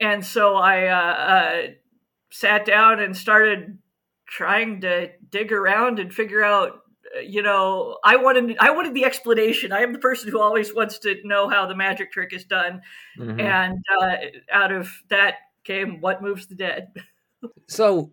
And 0.00 0.24
so 0.24 0.56
I 0.56 0.88
uh, 0.88 1.14
uh, 1.14 1.62
sat 2.38 2.66
down 2.66 3.00
and 3.00 3.16
started 3.16 3.78
trying 4.28 4.80
to 4.80 5.10
dig 5.30 5.52
around 5.52 5.98
and 5.98 6.12
figure 6.12 6.42
out 6.42 6.80
uh, 7.16 7.20
you 7.20 7.42
know 7.42 7.96
i 8.04 8.16
wanted 8.16 8.56
i 8.60 8.70
wanted 8.70 8.92
the 8.94 9.04
explanation 9.04 9.72
i 9.72 9.80
am 9.80 9.92
the 9.92 9.98
person 9.98 10.30
who 10.30 10.40
always 10.40 10.74
wants 10.74 10.98
to 10.98 11.16
know 11.24 11.48
how 11.48 11.66
the 11.66 11.74
magic 11.74 12.12
trick 12.12 12.32
is 12.32 12.44
done 12.44 12.80
mm-hmm. 13.18 13.40
and 13.40 13.78
uh, 14.00 14.16
out 14.52 14.72
of 14.72 14.92
that 15.08 15.36
came 15.64 16.00
what 16.00 16.22
moves 16.22 16.46
the 16.46 16.54
dead 16.54 16.88
so 17.68 18.10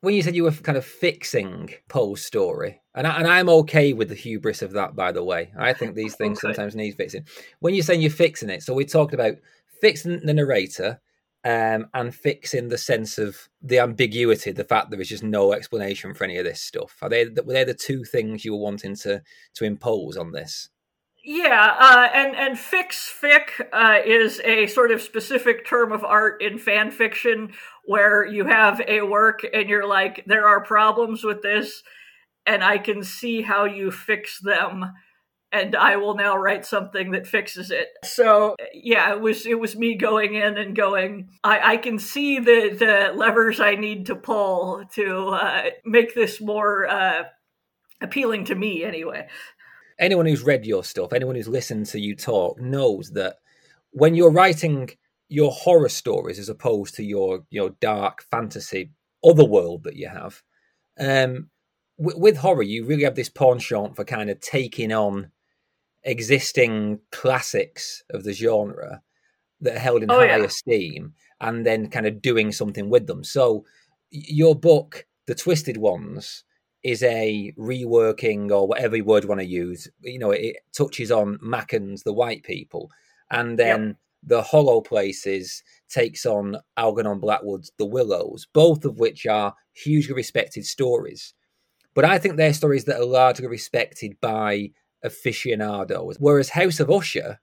when 0.00 0.14
you 0.14 0.22
said 0.22 0.36
you 0.36 0.44
were 0.44 0.52
kind 0.52 0.78
of 0.78 0.84
fixing 0.84 1.70
Poe's 1.88 2.24
story, 2.24 2.80
and, 2.94 3.06
I, 3.06 3.18
and 3.18 3.26
I'm 3.26 3.48
okay 3.48 3.92
with 3.92 4.08
the 4.08 4.14
hubris 4.14 4.62
of 4.62 4.72
that, 4.72 4.94
by 4.94 5.10
the 5.10 5.24
way. 5.24 5.52
I 5.58 5.72
think 5.72 5.94
these 5.94 6.14
things 6.14 6.38
okay. 6.38 6.52
sometimes 6.52 6.76
need 6.76 6.96
fixing. 6.96 7.24
When 7.58 7.74
you're 7.74 7.82
saying 7.82 8.02
you're 8.02 8.10
fixing 8.10 8.50
it, 8.50 8.62
so 8.62 8.74
we 8.74 8.84
talked 8.84 9.14
about 9.14 9.34
fixing 9.80 10.20
the 10.24 10.34
narrator 10.34 11.00
um, 11.46 11.86
and 11.94 12.12
fixing 12.12 12.68
the 12.68 12.78
sense 12.78 13.18
of 13.18 13.48
the 13.62 13.78
ambiguity, 13.78 14.50
the 14.50 14.64
fact 14.64 14.90
there 14.90 15.00
is 15.00 15.08
just 15.08 15.22
no 15.22 15.52
explanation 15.52 16.12
for 16.12 16.24
any 16.24 16.38
of 16.38 16.44
this 16.44 16.60
stuff. 16.60 16.96
Are 17.00 17.08
they 17.08 17.26
were 17.26 17.52
they 17.52 17.62
the 17.62 17.72
two 17.72 18.02
things 18.02 18.44
you 18.44 18.52
were 18.52 18.62
wanting 18.62 18.96
to 18.96 19.22
to 19.54 19.64
impose 19.64 20.16
on 20.16 20.32
this? 20.32 20.70
Yeah, 21.24 21.76
uh, 21.78 22.08
and 22.12 22.34
and 22.34 22.58
fix 22.58 23.08
fic 23.22 23.64
uh, 23.72 24.00
is 24.04 24.40
a 24.40 24.66
sort 24.66 24.90
of 24.90 25.00
specific 25.00 25.64
term 25.64 25.92
of 25.92 26.02
art 26.02 26.42
in 26.42 26.58
fan 26.58 26.90
fiction 26.90 27.52
where 27.84 28.24
you 28.24 28.46
have 28.46 28.80
a 28.88 29.02
work 29.02 29.46
and 29.54 29.68
you're 29.68 29.86
like, 29.86 30.24
there 30.26 30.48
are 30.48 30.64
problems 30.64 31.22
with 31.22 31.42
this, 31.42 31.84
and 32.44 32.64
I 32.64 32.78
can 32.78 33.04
see 33.04 33.42
how 33.42 33.66
you 33.66 33.92
fix 33.92 34.40
them, 34.40 34.86
and 35.52 35.76
I 35.76 35.96
will 35.96 36.14
now 36.14 36.36
write 36.36 36.66
something 36.66 37.12
that 37.12 37.26
fixes 37.26 37.70
it. 37.70 37.88
So 38.04 38.56
yeah, 38.74 39.12
it 39.12 39.20
was 39.20 39.46
it 39.46 39.58
was 39.58 39.76
me 39.76 39.94
going 39.94 40.34
in 40.34 40.58
and 40.58 40.76
going, 40.76 41.30
I, 41.44 41.72
I 41.72 41.76
can 41.76 41.98
see 41.98 42.38
the 42.38 42.76
the 42.78 43.12
levers 43.16 43.60
I 43.60 43.74
need 43.74 44.06
to 44.06 44.16
pull 44.16 44.84
to 44.94 45.28
uh, 45.28 45.62
make 45.84 46.14
this 46.14 46.40
more 46.40 46.86
uh, 46.86 47.24
appealing 48.00 48.44
to 48.46 48.54
me 48.54 48.84
anyway 48.84 49.28
anyone 49.98 50.26
who's 50.26 50.42
read 50.42 50.66
your 50.66 50.84
stuff, 50.84 51.12
anyone 51.12 51.34
who's 51.34 51.48
listened 51.48 51.86
to 51.86 52.00
you 52.00 52.14
talk, 52.14 52.60
knows 52.60 53.12
that 53.12 53.36
when 53.90 54.14
you're 54.14 54.30
writing 54.30 54.90
your 55.28 55.50
horror 55.50 55.88
stories 55.88 56.38
as 56.38 56.48
opposed 56.48 56.94
to 56.94 57.02
your 57.02 57.44
your 57.50 57.70
dark 57.80 58.22
fantasy 58.30 58.92
other 59.24 59.44
world 59.44 59.84
that 59.84 59.96
you 59.96 60.08
have, 60.08 60.42
um, 60.98 61.50
with 61.98 62.36
horror, 62.36 62.62
you 62.62 62.84
really 62.84 63.04
have 63.04 63.14
this 63.14 63.30
penchant 63.30 63.96
for 63.96 64.04
kind 64.04 64.30
of 64.30 64.40
taking 64.40 64.92
on 64.92 65.30
existing 66.06 67.00
classics 67.10 68.02
of 68.10 68.24
the 68.24 68.32
genre 68.32 69.02
that 69.60 69.76
are 69.76 69.80
held 69.80 70.02
in 70.02 70.10
oh, 70.10 70.18
high 70.18 70.26
yeah. 70.26 70.44
esteem 70.44 71.12
and 71.40 71.66
then 71.66 71.88
kind 71.88 72.06
of 72.06 72.22
doing 72.22 72.52
something 72.52 72.88
with 72.88 73.06
them. 73.06 73.24
So 73.24 73.64
your 74.10 74.54
book, 74.54 75.06
The 75.26 75.34
Twisted 75.34 75.76
Ones, 75.76 76.44
is 76.82 77.02
a 77.02 77.52
reworking 77.58 78.50
or 78.50 78.68
whatever 78.68 79.02
word 79.02 79.24
you 79.24 79.28
want 79.28 79.40
to 79.40 79.46
use. 79.46 79.88
You 80.00 80.18
know, 80.18 80.30
it 80.30 80.56
touches 80.72 81.10
on 81.10 81.38
Machen's, 81.42 82.04
the 82.04 82.12
white 82.12 82.44
people, 82.44 82.90
and 83.30 83.58
then 83.58 83.86
yep. 83.86 83.96
the 84.22 84.42
Hollow 84.42 84.80
Places 84.80 85.62
takes 85.88 86.24
on 86.24 86.58
Algernon 86.76 87.18
Blackwood's 87.18 87.72
The 87.76 87.86
Willows, 87.86 88.46
both 88.52 88.84
of 88.84 89.00
which 89.00 89.26
are 89.26 89.54
hugely 89.72 90.14
respected 90.14 90.64
stories. 90.64 91.34
But 91.94 92.04
I 92.04 92.18
think 92.18 92.36
they're 92.36 92.52
stories 92.52 92.84
that 92.84 93.00
are 93.00 93.06
largely 93.06 93.46
respected 93.46 94.16
by 94.20 94.70
aficionados, 95.06 96.16
whereas 96.18 96.50
House 96.50 96.80
of 96.80 96.90
Usher 96.90 97.40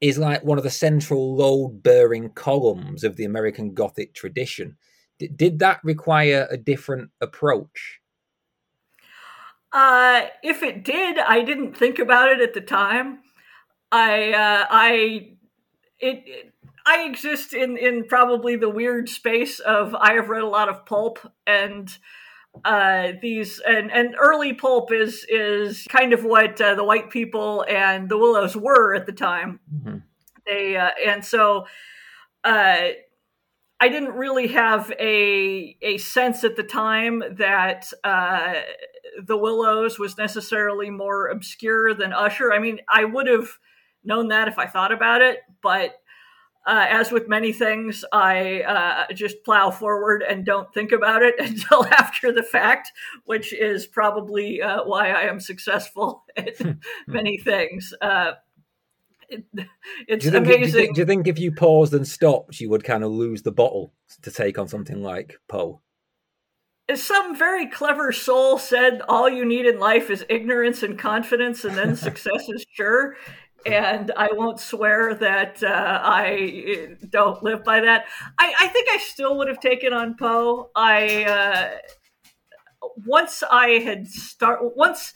is 0.00 0.18
like 0.18 0.44
one 0.44 0.58
of 0.58 0.64
the 0.64 0.70
central 0.70 1.34
load 1.34 1.82
bearing 1.82 2.30
columns 2.30 3.04
of 3.04 3.16
the 3.16 3.24
American 3.24 3.74
Gothic 3.74 4.14
tradition. 4.14 4.76
D- 5.18 5.28
did 5.28 5.58
that 5.58 5.80
require 5.82 6.46
a 6.50 6.56
different 6.56 7.10
approach? 7.20 8.00
Uh, 9.72 10.26
if 10.42 10.62
it 10.62 10.84
did, 10.84 11.18
I 11.18 11.42
didn't 11.42 11.76
think 11.76 11.98
about 11.98 12.30
it 12.30 12.40
at 12.40 12.54
the 12.54 12.60
time. 12.60 13.20
I, 13.90 14.32
uh, 14.32 14.66
I, 14.70 15.32
it, 15.98 16.22
it, 16.26 16.54
I 16.86 17.04
exist 17.04 17.52
in 17.52 17.76
in 17.76 18.04
probably 18.04 18.56
the 18.56 18.70
weird 18.70 19.10
space 19.10 19.60
of 19.60 19.94
I 19.94 20.14
have 20.14 20.30
read 20.30 20.42
a 20.42 20.48
lot 20.48 20.70
of 20.70 20.86
pulp 20.86 21.18
and 21.46 21.90
uh, 22.64 23.12
these 23.20 23.60
and 23.66 23.90
and 23.90 24.14
early 24.20 24.52
pulp 24.52 24.92
is 24.92 25.24
is 25.28 25.84
kind 25.88 26.12
of 26.12 26.24
what 26.24 26.60
uh, 26.60 26.74
the 26.74 26.84
white 26.84 27.10
people 27.10 27.64
and 27.68 28.08
the 28.08 28.18
Willows 28.18 28.56
were 28.56 28.94
at 28.94 29.06
the 29.06 29.12
time. 29.12 29.60
Mm-hmm. 29.74 29.98
They 30.46 30.76
uh, 30.76 30.90
and 31.04 31.24
so 31.24 31.66
uh, 32.44 32.88
I 33.80 33.88
didn't 33.88 34.14
really 34.14 34.48
have 34.48 34.92
a 34.98 35.76
a 35.82 35.98
sense 35.98 36.44
at 36.44 36.56
the 36.56 36.62
time 36.62 37.22
that 37.32 37.86
uh, 38.04 38.54
the 39.22 39.36
Willows 39.36 39.98
was 39.98 40.18
necessarily 40.18 40.90
more 40.90 41.28
obscure 41.28 41.94
than 41.94 42.12
Usher. 42.12 42.52
I 42.52 42.58
mean, 42.58 42.80
I 42.88 43.04
would 43.04 43.26
have 43.26 43.48
known 44.04 44.28
that 44.28 44.48
if 44.48 44.58
I 44.58 44.66
thought 44.66 44.92
about 44.92 45.22
it, 45.22 45.40
but 45.62 46.00
uh, 46.68 46.84
as 46.90 47.10
with 47.10 47.28
many 47.28 47.50
things, 47.50 48.04
I 48.12 48.60
uh, 48.60 49.14
just 49.14 49.42
plow 49.42 49.70
forward 49.70 50.22
and 50.22 50.44
don't 50.44 50.72
think 50.74 50.92
about 50.92 51.22
it 51.22 51.34
until 51.38 51.86
after 51.86 52.30
the 52.30 52.42
fact, 52.42 52.92
which 53.24 53.54
is 53.54 53.86
probably 53.86 54.60
uh, 54.60 54.84
why 54.84 55.10
I 55.10 55.22
am 55.22 55.40
successful 55.40 56.24
at 56.36 56.56
many 57.06 57.38
things. 57.38 57.94
Uh, 58.02 58.32
it, 59.30 59.44
it's 60.06 60.26
do 60.26 60.36
amazing. 60.36 60.60
do, 60.60 60.66
you 60.66 60.72
think, 60.72 60.94
do 60.94 61.00
you 61.00 61.06
think 61.06 61.26
if 61.26 61.38
you 61.38 61.52
paused 61.52 61.94
and 61.94 62.06
stopped, 62.06 62.60
you 62.60 62.68
would 62.68 62.84
kind 62.84 63.02
of 63.02 63.12
lose 63.12 63.42
the 63.42 63.52
bottle 63.52 63.94
to 64.20 64.30
take 64.30 64.58
on 64.58 64.68
something 64.68 65.02
like 65.02 65.38
Poe? 65.48 65.80
As 66.90 67.02
some 67.02 67.36
very 67.36 67.66
clever 67.66 68.12
soul 68.12 68.58
said 68.58 69.00
all 69.08 69.28
you 69.28 69.44
need 69.44 69.64
in 69.64 69.78
life 69.78 70.10
is 70.10 70.24
ignorance 70.28 70.82
and 70.82 70.98
confidence 70.98 71.64
and 71.64 71.76
then 71.76 71.96
success 71.96 72.46
is 72.48 72.64
sure 72.72 73.16
and 73.66 74.12
i 74.16 74.28
won't 74.32 74.60
swear 74.60 75.14
that 75.14 75.62
uh, 75.62 76.00
i 76.02 76.96
don't 77.10 77.42
live 77.42 77.64
by 77.64 77.80
that 77.80 78.04
I, 78.38 78.54
I, 78.60 78.68
think 78.68 78.88
i 78.90 78.98
still 78.98 79.36
would 79.38 79.48
have 79.48 79.60
taken 79.60 79.92
on 79.92 80.16
poe 80.16 80.70
i 80.76 81.24
uh, 81.24 82.88
once 83.04 83.42
i 83.50 83.70
had 83.70 84.06
start 84.06 84.60
once 84.76 85.12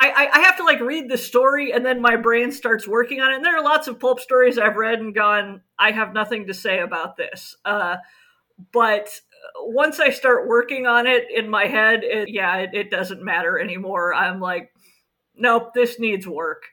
I, 0.00 0.28
I 0.32 0.40
have 0.40 0.56
to 0.58 0.64
like 0.64 0.80
read 0.80 1.08
the 1.08 1.16
story 1.16 1.72
and 1.72 1.84
then 1.84 2.00
my 2.00 2.16
brain 2.16 2.52
starts 2.52 2.86
working 2.86 3.20
on 3.20 3.32
it. 3.32 3.36
And 3.36 3.44
there 3.44 3.56
are 3.56 3.62
lots 3.62 3.88
of 3.88 3.98
pulp 3.98 4.20
stories 4.20 4.58
I've 4.58 4.76
read 4.76 4.98
and 4.98 5.14
gone, 5.14 5.62
I 5.78 5.92
have 5.92 6.12
nothing 6.12 6.48
to 6.48 6.54
say 6.54 6.80
about 6.80 7.16
this. 7.16 7.56
Uh, 7.64 7.96
but 8.72 9.08
once 9.60 10.00
I 10.00 10.10
start 10.10 10.48
working 10.48 10.86
on 10.86 11.06
it 11.06 11.24
in 11.34 11.48
my 11.48 11.66
head, 11.66 12.00
it, 12.02 12.28
yeah, 12.28 12.56
it, 12.58 12.70
it, 12.72 12.90
doesn't 12.90 13.22
matter 13.22 13.58
anymore. 13.58 14.14
I'm 14.14 14.40
like, 14.40 14.72
nope, 15.34 15.72
this 15.74 15.98
needs 15.98 16.26
work. 16.26 16.64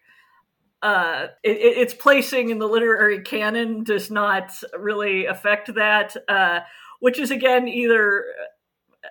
Uh, 0.82 1.28
it, 1.44 1.58
its 1.58 1.94
placing 1.94 2.50
in 2.50 2.60
the 2.60 2.68
literary 2.68 3.22
canon 3.22 3.84
does 3.84 4.10
not 4.10 4.52
really 4.78 5.26
affect 5.26 5.74
that, 5.76 6.16
uh, 6.28 6.62
which 7.00 7.20
is 7.20 7.32
again 7.32 7.68
either. 7.68 8.26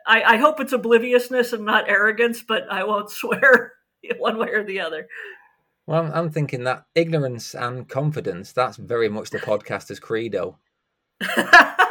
I, 0.06 0.22
I 0.22 0.36
hope 0.36 0.60
it's 0.60 0.72
obliviousness 0.72 1.52
and 1.52 1.64
not 1.64 1.88
arrogance, 1.88 2.42
but 2.42 2.70
I 2.70 2.84
won't 2.84 3.10
swear. 3.10 3.72
one 4.18 4.38
way 4.38 4.48
or 4.48 4.64
the 4.64 4.80
other. 4.80 5.08
Well, 5.86 6.10
I'm 6.12 6.30
thinking 6.30 6.64
that 6.64 6.84
ignorance 6.94 7.54
and 7.54 7.88
confidence, 7.88 8.52
that's 8.52 8.76
very 8.76 9.08
much 9.08 9.30
the 9.30 9.38
podcaster's 9.38 10.00
credo. 10.00 10.58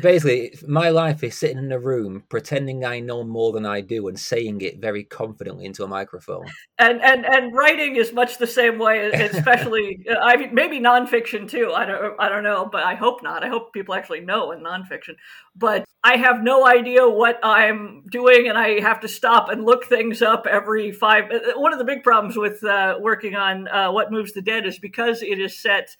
basically, 0.00 0.54
my 0.66 0.88
life 0.88 1.22
is 1.22 1.38
sitting 1.38 1.58
in 1.58 1.72
a 1.72 1.78
room 1.78 2.24
pretending 2.28 2.84
I 2.84 3.00
know 3.00 3.24
more 3.24 3.52
than 3.52 3.66
I 3.66 3.80
do 3.80 4.08
and 4.08 4.18
saying 4.18 4.60
it 4.62 4.80
very 4.80 5.04
confidently 5.04 5.66
into 5.66 5.84
a 5.84 5.88
microphone. 5.88 6.46
And 6.78 7.02
and 7.02 7.26
and 7.26 7.54
writing 7.54 7.96
is 7.96 8.12
much 8.12 8.38
the 8.38 8.46
same 8.46 8.78
way, 8.78 9.10
especially 9.12 10.04
I 10.20 10.36
mean 10.36 10.54
maybe 10.54 10.80
nonfiction 10.80 11.48
too. 11.48 11.72
I 11.74 11.84
don't 11.84 12.20
I 12.20 12.28
don't 12.28 12.44
know, 12.44 12.68
but 12.70 12.84
I 12.84 12.94
hope 12.94 13.22
not. 13.22 13.44
I 13.44 13.48
hope 13.48 13.72
people 13.72 13.94
actually 13.94 14.20
know 14.20 14.52
in 14.52 14.60
nonfiction. 14.60 15.16
But 15.54 15.84
I 16.04 16.16
have 16.16 16.42
no 16.42 16.66
idea 16.66 17.08
what 17.08 17.38
I'm 17.42 18.04
doing, 18.10 18.48
and 18.48 18.58
I 18.58 18.80
have 18.80 19.00
to 19.00 19.08
stop 19.08 19.50
and 19.50 19.64
look 19.64 19.84
things 19.84 20.22
up 20.22 20.46
every 20.46 20.90
five. 20.90 21.30
One 21.54 21.72
of 21.72 21.78
the 21.78 21.84
big 21.84 22.02
problems 22.02 22.36
with 22.36 22.64
uh, 22.64 22.96
working 23.00 23.36
on 23.36 23.68
uh, 23.68 23.92
What 23.92 24.10
Moves 24.10 24.32
the 24.32 24.42
Dead 24.42 24.66
is 24.66 24.78
because 24.78 25.22
it 25.22 25.38
is 25.38 25.60
set 25.60 25.96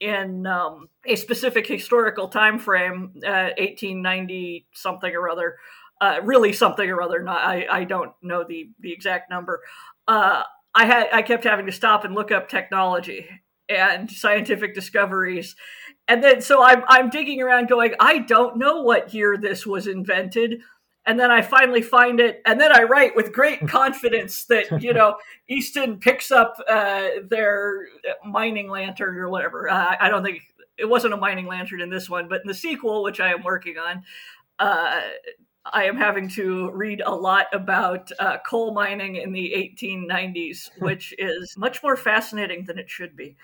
in 0.00 0.46
um, 0.46 0.88
a 1.06 1.16
specific 1.16 1.66
historical 1.66 2.28
time 2.28 2.58
frame, 2.58 3.12
uh, 3.26 3.50
1890 3.58 4.66
something 4.72 5.14
or 5.14 5.28
other, 5.28 5.56
uh, 6.00 6.20
really 6.22 6.52
something 6.52 6.88
or 6.88 7.02
other. 7.02 7.22
Not, 7.22 7.40
I, 7.40 7.66
I 7.70 7.84
don't 7.84 8.12
know 8.22 8.44
the 8.48 8.70
the 8.80 8.92
exact 8.92 9.30
number. 9.30 9.60
Uh, 10.06 10.42
I 10.74 10.86
had 10.86 11.08
I 11.12 11.22
kept 11.22 11.44
having 11.44 11.66
to 11.66 11.72
stop 11.72 12.04
and 12.04 12.14
look 12.14 12.30
up 12.30 12.48
technology 12.48 13.26
and 13.68 14.10
scientific 14.10 14.74
discoveries, 14.74 15.56
and 16.06 16.22
then 16.22 16.40
so 16.40 16.62
I'm 16.62 16.84
I'm 16.88 17.10
digging 17.10 17.42
around, 17.42 17.68
going, 17.68 17.94
I 17.98 18.18
don't 18.20 18.58
know 18.58 18.82
what 18.82 19.12
year 19.12 19.36
this 19.36 19.66
was 19.66 19.86
invented 19.86 20.60
and 21.06 21.18
then 21.18 21.30
I 21.30 21.40
finally 21.40 21.82
find 21.82 22.20
it, 22.20 22.42
and 22.44 22.60
then 22.60 22.70
I 22.72 22.82
write 22.82 23.16
with 23.16 23.32
great 23.32 23.60
confidence 23.68 24.44
that 24.44 24.82
you 24.82 24.92
know 24.92 25.16
Easton 25.48 25.98
picks 25.98 26.30
up 26.30 26.56
uh, 26.68 27.08
their 27.28 27.86
mining 28.24 28.68
lantern 28.68 29.16
or 29.16 29.28
whatever. 29.28 29.70
Uh, 29.70 29.96
I 29.98 30.08
don't 30.08 30.22
think 30.22 30.42
it 30.76 30.88
wasn't 30.88 31.14
a 31.14 31.16
mining 31.16 31.46
lantern 31.46 31.80
in 31.80 31.90
this 31.90 32.08
one, 32.08 32.28
but 32.28 32.42
in 32.42 32.48
the 32.48 32.54
sequel, 32.54 33.02
which 33.02 33.20
I 33.20 33.32
am 33.32 33.42
working 33.42 33.78
on, 33.78 34.04
uh, 34.58 35.00
I 35.64 35.84
am 35.84 35.96
having 35.96 36.28
to 36.30 36.70
read 36.70 37.02
a 37.04 37.14
lot 37.14 37.46
about 37.52 38.10
uh, 38.18 38.38
coal 38.46 38.72
mining 38.72 39.16
in 39.16 39.32
the 39.32 39.52
1890s, 39.80 40.70
which 40.78 41.14
is 41.18 41.56
much 41.56 41.82
more 41.82 41.96
fascinating 41.96 42.64
than 42.64 42.78
it 42.78 42.88
should 42.88 43.16
be. 43.16 43.36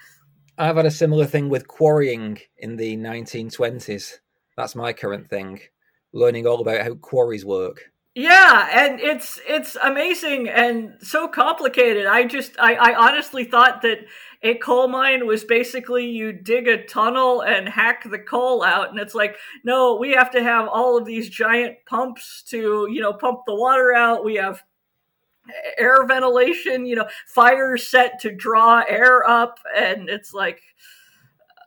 I've 0.56 0.76
had 0.76 0.86
a 0.86 0.90
similar 0.90 1.26
thing 1.26 1.48
with 1.48 1.66
quarrying 1.66 2.38
in 2.58 2.76
the 2.76 2.96
1920s. 2.96 4.18
That's 4.56 4.76
my 4.76 4.92
current 4.92 5.28
thing 5.28 5.60
learning 6.14 6.46
all 6.46 6.60
about 6.60 6.80
how 6.80 6.94
quarries 6.94 7.44
work. 7.44 7.90
Yeah, 8.14 8.68
and 8.72 9.00
it's 9.00 9.40
it's 9.46 9.76
amazing 9.82 10.48
and 10.48 10.94
so 11.02 11.26
complicated. 11.26 12.06
I 12.06 12.24
just 12.24 12.52
I, 12.60 12.74
I 12.74 12.94
honestly 12.94 13.44
thought 13.44 13.82
that 13.82 14.06
a 14.44 14.54
coal 14.56 14.86
mine 14.86 15.26
was 15.26 15.42
basically 15.42 16.06
you 16.06 16.30
dig 16.30 16.68
a 16.68 16.84
tunnel 16.84 17.40
and 17.40 17.68
hack 17.68 18.08
the 18.08 18.18
coal 18.18 18.62
out 18.62 18.90
and 18.90 19.00
it's 19.00 19.14
like 19.14 19.36
no 19.64 19.96
we 19.96 20.12
have 20.12 20.30
to 20.32 20.42
have 20.42 20.68
all 20.68 20.98
of 20.98 21.06
these 21.06 21.30
giant 21.30 21.78
pumps 21.86 22.44
to 22.46 22.86
you 22.90 23.00
know 23.00 23.14
pump 23.14 23.40
the 23.46 23.54
water 23.54 23.94
out 23.94 24.22
we 24.22 24.34
have 24.34 24.62
air 25.78 26.06
ventilation 26.06 26.84
you 26.84 26.94
know 26.94 27.08
fire 27.26 27.78
set 27.78 28.20
to 28.20 28.30
draw 28.30 28.84
air 28.86 29.26
up 29.26 29.58
and 29.74 30.10
it's 30.10 30.34
like 30.34 30.60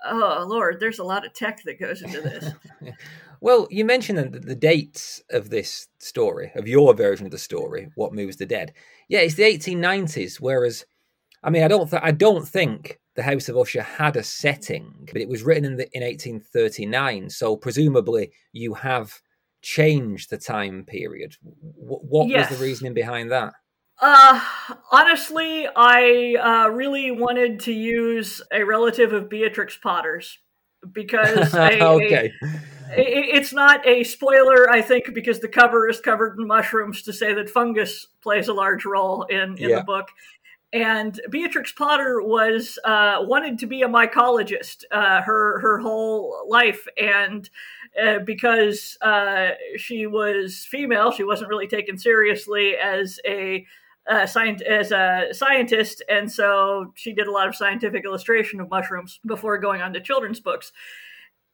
oh 0.06 0.46
lord 0.48 0.80
there's 0.80 1.00
a 1.00 1.04
lot 1.04 1.26
of 1.26 1.34
tech 1.34 1.64
that 1.64 1.80
goes 1.80 2.04
into 2.04 2.22
this 2.22 2.52
well 3.42 3.68
you 3.70 3.86
mentioned 3.86 4.18
the, 4.18 4.40
the 4.40 4.56
dates 4.56 5.22
of 5.32 5.50
this 5.50 5.88
story 6.00 6.52
of 6.56 6.68
your 6.68 6.94
version 6.94 7.26
of 7.26 7.32
the 7.32 7.38
story 7.38 7.90
what 7.96 8.14
moves 8.14 8.38
the 8.38 8.46
dead 8.46 8.74
yeah 9.08 9.20
it's 9.20 9.36
the 9.36 9.44
1890s 9.44 10.38
whereas 10.38 10.86
I 11.44 11.50
mean, 11.50 11.64
I 11.64 11.68
don't, 11.68 11.90
th- 11.90 12.02
I 12.04 12.12
don't 12.12 12.48
think 12.48 13.00
the 13.16 13.24
House 13.24 13.48
of 13.48 13.58
Usher 13.58 13.82
had 13.82 14.16
a 14.16 14.24
setting, 14.24 15.08
but 15.12 15.22
it 15.22 15.30
was 15.30 15.44
written 15.44 15.66
in 15.66 15.78
the, 15.78 15.90
in 15.94 16.04
1839. 16.04 17.30
So 17.30 17.56
presumably, 17.56 18.32
you 18.52 18.74
have 18.74 19.22
changed 19.62 20.30
the 20.30 20.38
time 20.38 20.84
period. 20.86 21.36
W- 21.44 22.02
what 22.02 22.28
yes. 22.28 22.50
was 22.50 22.60
the 22.60 22.66
reasoning 22.66 22.94
behind 22.94 23.32
that? 23.32 23.54
Uh, 24.00 24.40
honestly, 24.92 25.68
I 25.76 26.36
uh, 26.40 26.70
really 26.70 27.12
wanted 27.12 27.62
to 27.62 27.74
use 27.74 28.42
a 28.52 28.64
relative 28.64 29.14
of 29.14 29.30
Beatrix 29.30 29.78
Potter's 29.78 30.38
because 30.92 31.54
a, 31.54 31.84
okay. 31.84 32.32
A, 32.44 32.77
it's 32.96 33.54
not 33.54 33.86
a 33.88 34.04
spoiler, 34.04 34.70
I 34.70 34.82
think, 34.82 35.14
because 35.14 35.40
the 35.40 35.48
cover 35.48 35.90
is 35.90 36.00
covered 36.00 36.38
in 36.38 36.48
mushrooms 36.48 37.02
to 37.04 37.14
say 37.14 37.34
that 37.34 37.50
fungus 37.50 38.08
plays 38.22 38.48
a 38.48 38.54
large 38.54 38.86
role 38.86 39.24
in, 39.24 39.58
in 39.58 39.70
yeah. 39.70 39.78
the 39.80 39.84
book 39.84 40.10
and 40.74 41.20
Beatrix 41.30 41.72
Potter 41.72 42.22
was 42.22 42.78
uh, 42.84 43.18
wanted 43.22 43.58
to 43.60 43.68
be 43.68 43.84
a 43.84 43.88
mycologist 43.88 44.84
uh, 44.92 45.22
her 45.22 45.60
her 45.60 45.80
whole 45.80 46.46
life, 46.48 46.86
and 46.98 47.50
uh, 48.02 48.20
because 48.20 48.98
uh, 49.02 49.52
she 49.78 50.08
was 50.08 50.68
female, 50.70 51.12
she 51.12 51.24
wasn't 51.24 51.50
really 51.50 51.68
taken 51.68 51.98
seriously 51.98 52.76
as 52.76 53.20
a 53.26 53.66
uh, 54.10 54.26
science 54.26 54.62
as 54.62 54.92
a 54.92 55.30
scientist, 55.32 56.04
and 56.10 56.30
so 56.30 56.92
she 56.96 57.14
did 57.14 57.28
a 57.28 57.32
lot 57.32 57.48
of 57.48 57.56
scientific 57.56 58.04
illustration 58.04 58.60
of 58.60 58.70
mushrooms 58.70 59.20
before 59.26 59.58
going 59.58 59.82
on 59.82 59.94
to 59.94 60.02
children's 60.02 60.42
books. 60.42 60.74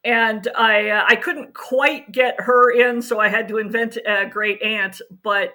And 0.04 0.46
I 0.54 0.90
uh, 0.90 1.04
I 1.06 1.16
couldn't 1.16 1.54
quite 1.54 2.12
get 2.12 2.40
her 2.40 2.70
in, 2.70 3.00
so 3.00 3.18
I 3.18 3.28
had 3.28 3.48
to 3.48 3.58
invent 3.58 3.96
a 4.06 4.26
great 4.26 4.62
aunt, 4.62 5.00
but 5.22 5.54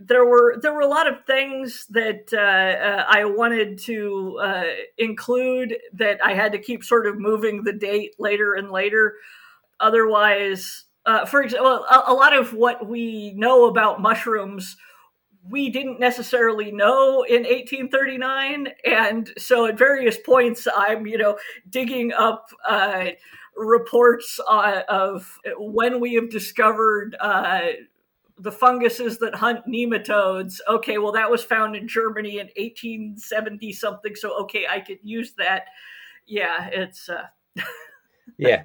there 0.00 0.24
were 0.24 0.58
there 0.60 0.72
were 0.72 0.80
a 0.80 0.86
lot 0.86 1.06
of 1.06 1.24
things 1.26 1.86
that 1.90 2.28
uh, 2.32 2.38
uh, 2.38 3.04
I 3.08 3.24
wanted 3.24 3.78
to 3.80 4.38
uh, 4.42 4.64
include 4.98 5.76
that 5.94 6.24
I 6.24 6.34
had 6.34 6.52
to 6.52 6.58
keep 6.58 6.84
sort 6.84 7.06
of 7.06 7.18
moving 7.18 7.64
the 7.64 7.72
date 7.72 8.14
later 8.18 8.54
and 8.54 8.70
later. 8.70 9.14
Otherwise, 9.80 10.84
uh, 11.04 11.26
for 11.26 11.42
example, 11.42 11.84
a, 11.90 12.04
a, 12.06 12.14
lot 12.14 12.34
of 12.34 12.54
what 12.54 12.86
we 12.86 13.32
know 13.36 13.66
about 13.66 14.00
mushrooms 14.00 14.76
we 15.46 15.68
didn't 15.68 16.00
necessarily 16.00 16.72
know 16.72 17.22
in 17.22 17.42
1839, 17.42 18.68
and 18.86 19.30
so 19.36 19.66
at 19.66 19.76
various 19.76 20.16
points 20.16 20.66
I'm 20.74 21.06
you 21.06 21.18
know 21.18 21.38
digging 21.68 22.12
up 22.12 22.48
uh, 22.66 23.06
reports 23.56 24.40
uh, 24.48 24.82
of 24.88 25.38
when 25.58 26.00
we 26.00 26.14
have 26.14 26.30
discovered 26.30 27.16
the 28.38 28.52
funguses 28.52 29.18
that 29.18 29.34
hunt 29.34 29.60
nematodes. 29.66 30.58
Okay, 30.68 30.98
well, 30.98 31.12
that 31.12 31.30
was 31.30 31.44
found 31.44 31.76
in 31.76 31.86
Germany 31.86 32.38
in 32.40 32.48
1870 32.56 33.72
something. 33.72 34.14
So, 34.14 34.36
okay, 34.42 34.66
I 34.68 34.80
could 34.80 34.98
use 35.02 35.34
that. 35.38 35.66
Yeah, 36.26 36.68
it's. 36.72 37.08
Uh... 37.08 37.26
yeah. 38.38 38.62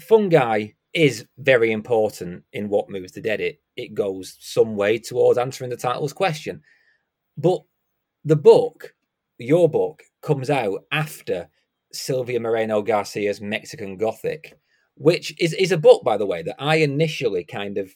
Fungi 0.00 0.68
is 0.94 1.26
very 1.38 1.70
important 1.72 2.44
in 2.52 2.68
what 2.68 2.88
moves 2.88 3.12
the 3.12 3.20
dead. 3.20 3.40
It, 3.40 3.60
it 3.76 3.94
goes 3.94 4.36
some 4.40 4.74
way 4.74 4.98
towards 4.98 5.38
answering 5.38 5.70
the 5.70 5.76
title's 5.76 6.12
question. 6.12 6.62
But 7.36 7.62
the 8.24 8.36
book, 8.36 8.94
your 9.38 9.68
book, 9.68 10.02
comes 10.22 10.50
out 10.50 10.84
after 10.90 11.48
Silvia 11.92 12.40
Moreno 12.40 12.82
Garcia's 12.82 13.40
Mexican 13.40 13.96
Gothic, 13.96 14.58
which 14.94 15.34
is, 15.40 15.54
is 15.54 15.72
a 15.72 15.78
book, 15.78 16.04
by 16.04 16.16
the 16.16 16.26
way, 16.26 16.42
that 16.42 16.56
I 16.58 16.76
initially 16.76 17.44
kind 17.44 17.78
of 17.78 17.94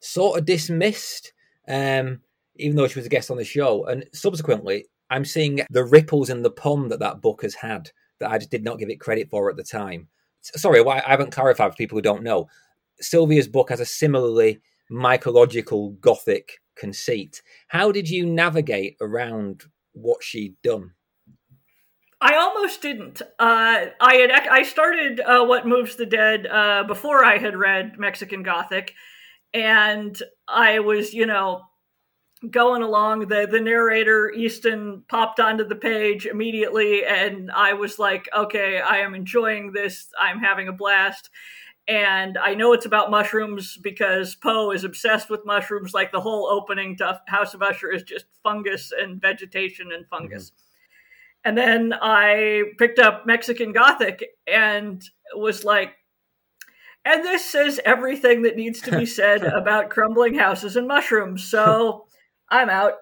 sort 0.00 0.38
of 0.38 0.46
dismissed, 0.46 1.32
um, 1.68 2.20
even 2.56 2.76
though 2.76 2.88
she 2.88 2.98
was 2.98 3.06
a 3.06 3.10
guest 3.10 3.30
on 3.30 3.36
the 3.36 3.44
show. 3.44 3.84
And 3.86 4.04
subsequently, 4.12 4.86
I'm 5.10 5.24
seeing 5.24 5.60
the 5.70 5.84
ripples 5.84 6.30
in 6.30 6.42
the 6.42 6.50
pond 6.50 6.90
that 6.90 7.00
that 7.00 7.20
book 7.20 7.42
has 7.42 7.54
had 7.54 7.90
that 8.20 8.30
I 8.30 8.38
just 8.38 8.50
did 8.50 8.64
not 8.64 8.78
give 8.78 8.90
it 8.90 9.00
credit 9.00 9.28
for 9.30 9.50
at 9.50 9.56
the 9.56 9.64
time. 9.64 10.08
Sorry, 10.40 10.84
I 10.86 11.02
haven't 11.06 11.32
clarified 11.32 11.72
for 11.72 11.76
people 11.76 11.96
who 11.96 12.02
don't 12.02 12.22
know. 12.22 12.48
Silvia's 13.00 13.48
book 13.48 13.70
has 13.70 13.80
a 13.80 13.86
similarly 13.86 14.60
mycological 14.90 15.98
gothic 16.00 16.60
conceit. 16.76 17.42
How 17.68 17.90
did 17.90 18.08
you 18.08 18.26
navigate 18.26 18.96
around 19.00 19.64
what 19.92 20.22
she'd 20.22 20.54
done? 20.62 20.92
I 22.24 22.36
almost 22.36 22.80
didn't. 22.80 23.20
Uh, 23.38 23.84
I 24.00 24.14
had 24.14 24.30
I 24.30 24.62
started 24.62 25.20
uh, 25.20 25.44
What 25.44 25.66
Moves 25.66 25.96
the 25.96 26.06
Dead 26.06 26.46
uh, 26.46 26.84
before 26.84 27.22
I 27.22 27.36
had 27.36 27.54
read 27.54 27.98
Mexican 27.98 28.42
Gothic, 28.42 28.94
and 29.52 30.20
I 30.48 30.78
was, 30.78 31.12
you 31.12 31.26
know, 31.26 31.60
going 32.50 32.82
along. 32.82 33.28
The 33.28 33.46
the 33.50 33.60
narrator 33.60 34.30
Easton 34.30 35.04
popped 35.10 35.38
onto 35.38 35.64
the 35.68 35.76
page 35.76 36.24
immediately 36.24 37.04
and 37.04 37.50
I 37.50 37.74
was 37.74 37.98
like 37.98 38.28
okay 38.34 38.80
I 38.80 38.98
am 38.98 39.14
enjoying 39.14 39.72
this. 39.72 40.08
I'm 40.18 40.38
having 40.38 40.68
a 40.68 40.72
blast. 40.72 41.28
And 41.86 42.38
I 42.38 42.54
know 42.54 42.72
it's 42.72 42.86
about 42.86 43.10
mushrooms 43.10 43.76
because 43.76 44.34
Poe 44.34 44.70
is 44.70 44.84
obsessed 44.84 45.28
with 45.28 45.44
mushrooms. 45.44 45.92
Like 45.92 46.10
the 46.10 46.20
whole 46.22 46.46
opening 46.46 46.96
to 46.96 47.20
House 47.26 47.52
of 47.52 47.60
Usher 47.60 47.92
is 47.92 48.02
just 48.02 48.24
fungus 48.42 48.90
and 48.98 49.20
vegetation 49.20 49.92
and 49.92 50.06
fungus. 50.08 50.50
Mm-hmm. 50.50 50.63
And 51.44 51.56
then 51.56 51.92
I 52.00 52.62
picked 52.78 52.98
up 52.98 53.26
Mexican 53.26 53.72
Gothic 53.72 54.24
and 54.46 55.02
was 55.36 55.64
like 55.64 55.94
and 57.04 57.22
this 57.22 57.44
says 57.44 57.80
everything 57.84 58.42
that 58.42 58.56
needs 58.56 58.80
to 58.82 58.96
be 58.96 59.06
said 59.20 59.44
about 59.44 59.90
crumbling 59.90 60.34
houses 60.34 60.76
and 60.76 60.88
mushrooms. 60.88 61.44
So 61.44 62.06
I'm 62.48 62.70
out. 62.70 62.94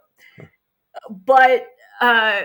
But 1.08 1.66
uh, 2.00 2.42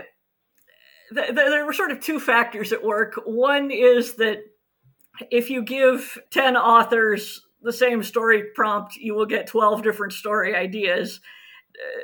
th- 1.14 1.28
th- 1.28 1.36
there 1.36 1.66
were 1.66 1.74
sort 1.74 1.92
of 1.92 2.00
two 2.00 2.20
factors 2.20 2.72
at 2.72 2.84
work. 2.84 3.20
One 3.26 3.72
is 3.72 4.16
that 4.16 4.44
if 5.32 5.50
you 5.50 5.64
give 5.64 6.18
10 6.32 6.56
authors 6.56 7.42
the 7.64 7.74
same 7.74 8.04
story 8.04 8.44
prompt, 8.56 8.96
you 8.96 9.16
will 9.16 9.26
get 9.26 9.48
12 9.48 9.82
different 9.82 10.14
story 10.14 10.56
ideas. 10.56 11.20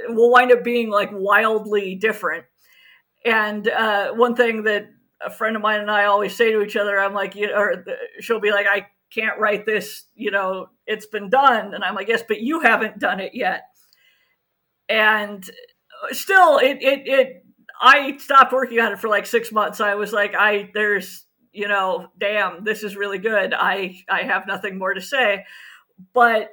Uh, 0.10 0.14
will 0.14 0.32
wind 0.32 0.52
up 0.52 0.64
being 0.64 0.90
like 0.90 1.10
wildly 1.12 1.96
different. 1.96 2.46
And 3.26 3.68
uh, 3.68 4.14
one 4.14 4.36
thing 4.36 4.64
that 4.64 4.88
a 5.26 5.30
friend 5.30 5.56
of 5.56 5.62
mine 5.62 5.80
and 5.80 5.92
I 5.92 6.06
always 6.06 6.36
say 6.36 6.52
to 6.52 6.62
each 6.62 6.76
other, 6.76 7.00
I'm 7.00 7.14
like, 7.14 7.36
you 7.36 7.48
know, 7.48 7.56
or 7.56 7.86
she'll 8.20 8.40
be 8.40 8.52
like, 8.52 8.68
I 8.68 8.88
can't 9.14 9.40
write 9.40 9.66
this, 9.66 10.06
you 10.16 10.32
know, 10.32 10.68
it's 10.86 11.06
been 11.06 11.30
done. 11.30 11.74
And 11.74 11.84
I'm 11.84 11.96
like, 11.96 12.08
yes, 12.08 12.24
but 12.28 12.42
you 12.42 12.60
haven't 12.60 13.00
done 13.00 13.20
it 13.20 13.34
yet. 13.34 13.64
And 14.90 15.50
still, 16.12 16.58
it, 16.58 16.80
it, 16.82 17.08
it, 17.08 17.46
I 17.80 18.18
stopped 18.18 18.54
working 18.54 18.80
on 18.80 18.92
it 18.92 19.00
for 19.00 19.08
like 19.08 19.26
six 19.26 19.52
months. 19.52 19.80
I 19.80 19.96
was 19.96 20.12
like, 20.12 20.36
I, 20.36 20.70
there's, 20.74 21.26
you 21.52 21.68
know, 21.68 22.08
damn, 22.20 22.64
this 22.64 22.84
is 22.84 22.98
really 22.98 23.20
good. 23.20 23.54
I, 23.54 24.02
I 24.10 24.24
have 24.24 24.48
nothing 24.48 24.78
more 24.78 24.94
to 24.94 25.02
say. 25.02 25.46
But 26.14 26.50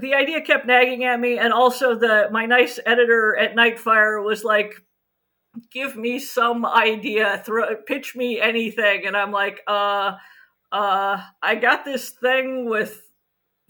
the 0.00 0.14
idea 0.14 0.40
kept 0.40 0.66
nagging 0.66 1.04
at 1.04 1.20
me. 1.20 1.38
And 1.38 1.52
also 1.52 1.94
the, 1.94 2.28
my 2.30 2.46
nice 2.46 2.78
editor 2.86 3.36
at 3.36 3.54
Nightfire 3.54 4.24
was 4.24 4.44
like, 4.44 4.74
give 5.72 5.96
me 5.96 6.18
some 6.18 6.64
idea, 6.64 7.42
throw, 7.44 7.76
pitch 7.76 8.14
me 8.16 8.40
anything. 8.40 9.06
And 9.06 9.16
I'm 9.16 9.32
like, 9.32 9.60
uh, 9.66 10.12
uh, 10.72 11.20
I 11.42 11.54
got 11.54 11.84
this 11.84 12.10
thing 12.10 12.68
with 12.68 13.02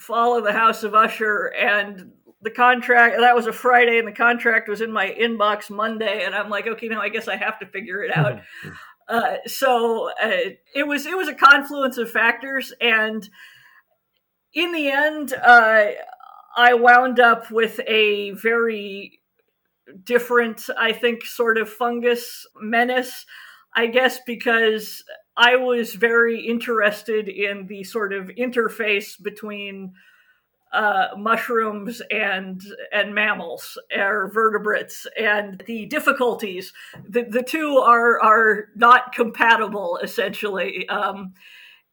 Fall 0.01 0.37
of 0.37 0.45
the 0.45 0.53
House 0.53 0.83
of 0.83 0.95
Usher, 0.95 1.53
and 1.59 2.13
the 2.43 2.51
contract 2.51 3.17
that 3.19 3.35
was 3.35 3.47
a 3.47 3.53
Friday, 3.53 3.99
and 3.99 4.09
the 4.09 4.13
contract 4.13 4.69
was 4.69 4.81
in 4.81 4.93
my 4.93 5.09
inbox 5.09 5.71
Monday, 5.71 6.25
and 6.25 6.35
I'm 6.35 6.51
like, 6.51 6.67
okay, 6.67 6.89
now 6.89 7.01
I 7.01 7.09
guess 7.09 7.29
I 7.29 7.37
have 7.37 7.59
to 7.61 7.67
figure 7.67 8.03
it 8.03 8.17
out. 8.17 8.41
uh, 9.09 9.37
so 9.47 10.11
uh, 10.23 10.51
it 10.75 10.87
was 10.87 11.07
it 11.07 11.17
was 11.17 11.29
a 11.29 11.35
confluence 11.35 11.97
of 11.99 12.11
factors, 12.11 12.73
and 12.81 13.29
in 14.53 14.73
the 14.73 14.89
end, 14.89 15.33
uh, 15.33 15.87
I 16.57 16.75
wound 16.75 17.19
up 17.19 17.51
with 17.51 17.81
a 17.87 18.31
very 18.33 19.21
different, 20.05 20.69
I 20.79 20.93
think, 20.93 21.25
sort 21.25 21.59
of 21.59 21.69
fungus 21.69 22.47
menace. 22.61 23.27
I 23.77 23.87
guess 23.87 24.21
because 24.25 25.03
I 25.37 25.57
was 25.57 25.95
very 25.95 26.47
interested 26.47 27.29
in 27.29 27.67
the 27.67 27.83
sort 27.85 28.13
of 28.13 28.29
interface 28.29 29.21
between 29.21 29.95
uh, 30.75 31.09
mushrooms 31.17 32.03
and 32.11 32.61
and 32.93 33.15
mammals 33.15 33.79
or 33.97 34.29
vertebrates 34.33 35.07
and 35.17 35.63
the 35.67 35.87
difficulties 35.87 36.73
the, 37.09 37.23
the 37.23 37.45
two 37.45 37.79
are 37.79 38.21
are 38.21 38.67
not 38.75 39.13
compatible 39.13 40.01
essentially 40.03 40.89
um, 40.89 41.33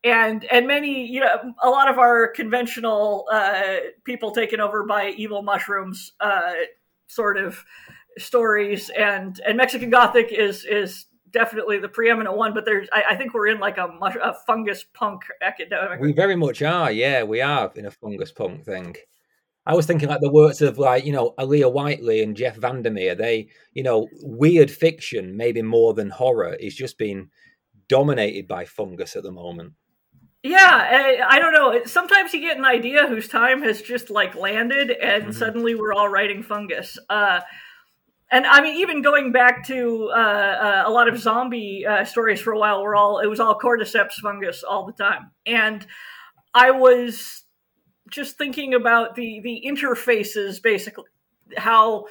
and 0.03 0.45
and 0.51 0.65
many 0.65 1.05
you 1.05 1.19
know 1.19 1.53
a 1.61 1.69
lot 1.69 1.91
of 1.91 1.99
our 1.99 2.29
conventional 2.29 3.27
uh, 3.31 3.75
people 4.03 4.31
taken 4.31 4.59
over 4.59 4.83
by 4.83 5.09
evil 5.09 5.43
mushrooms 5.43 6.13
uh, 6.19 6.53
sort 7.11 7.37
of 7.37 7.63
stories 8.17 8.89
and 8.89 9.39
and 9.45 9.57
Mexican 9.57 9.89
Gothic 9.89 10.31
is 10.31 10.65
is 10.65 11.05
definitely 11.31 11.79
the 11.79 11.87
preeminent 11.87 12.35
one, 12.35 12.53
but 12.53 12.65
there's 12.65 12.87
I, 12.91 13.03
I 13.11 13.15
think 13.15 13.33
we're 13.33 13.47
in 13.47 13.59
like 13.59 13.77
a, 13.77 13.87
a, 14.01 14.33
fungus 14.45 14.85
punk 14.93 15.21
academic. 15.41 15.99
We 15.99 16.11
very 16.11 16.35
much 16.35 16.61
are, 16.61 16.91
yeah, 16.91 17.23
we 17.23 17.41
are 17.41 17.71
in 17.75 17.85
a 17.85 17.91
fungus 17.91 18.31
punk 18.31 18.65
thing. 18.65 18.95
I 19.65 19.75
was 19.75 19.85
thinking 19.85 20.09
like 20.09 20.21
the 20.21 20.31
works 20.31 20.61
of 20.61 20.77
like 20.77 21.05
you 21.05 21.13
know 21.13 21.33
Aliya 21.37 21.71
Whiteley 21.71 22.23
and 22.23 22.35
Jeff 22.35 22.55
Vandermeer. 22.57 23.15
They 23.15 23.49
you 23.73 23.83
know 23.83 24.07
weird 24.21 24.71
fiction, 24.71 25.37
maybe 25.37 25.61
more 25.61 25.93
than 25.93 26.09
horror, 26.09 26.53
is 26.53 26.75
just 26.75 26.97
being 26.97 27.29
dominated 27.87 28.47
by 28.47 28.65
fungus 28.65 29.15
at 29.15 29.23
the 29.23 29.31
moment. 29.31 29.73
Yeah, 30.43 30.57
I, 30.57 31.35
I, 31.35 31.39
don't 31.39 31.53
know. 31.53 31.83
Sometimes 31.85 32.33
you 32.33 32.41
get 32.41 32.57
an 32.57 32.65
idea 32.65 33.07
whose 33.07 33.27
time 33.27 33.61
has 33.61 33.81
just 33.81 34.09
like 34.09 34.33
landed, 34.35 34.89
and 34.89 35.23
mm-hmm. 35.23 35.31
suddenly 35.33 35.75
we're 35.75 35.93
all 35.93 36.09
writing 36.09 36.41
fungus. 36.41 36.97
Uh, 37.09 37.41
and 38.31 38.47
I 38.47 38.61
mean, 38.61 38.77
even 38.77 39.03
going 39.03 39.31
back 39.31 39.67
to 39.67 40.09
uh, 40.11 40.17
uh, 40.17 40.83
a 40.87 40.89
lot 40.89 41.07
of 41.07 41.19
zombie 41.19 41.85
uh, 41.85 42.05
stories 42.05 42.39
for 42.39 42.53
a 42.53 42.57
while, 42.57 42.81
we're 42.81 42.95
all 42.95 43.19
it 43.19 43.27
was 43.27 43.39
all 43.39 43.59
cordyceps 43.59 44.13
fungus 44.13 44.63
all 44.63 44.85
the 44.85 44.93
time, 44.93 45.29
and 45.45 45.85
I 46.55 46.71
was 46.71 47.43
just 48.09 48.37
thinking 48.37 48.73
about 48.73 49.15
the 49.15 49.41
the 49.43 49.63
interfaces, 49.63 50.61
basically 50.61 51.05
how 51.55 52.05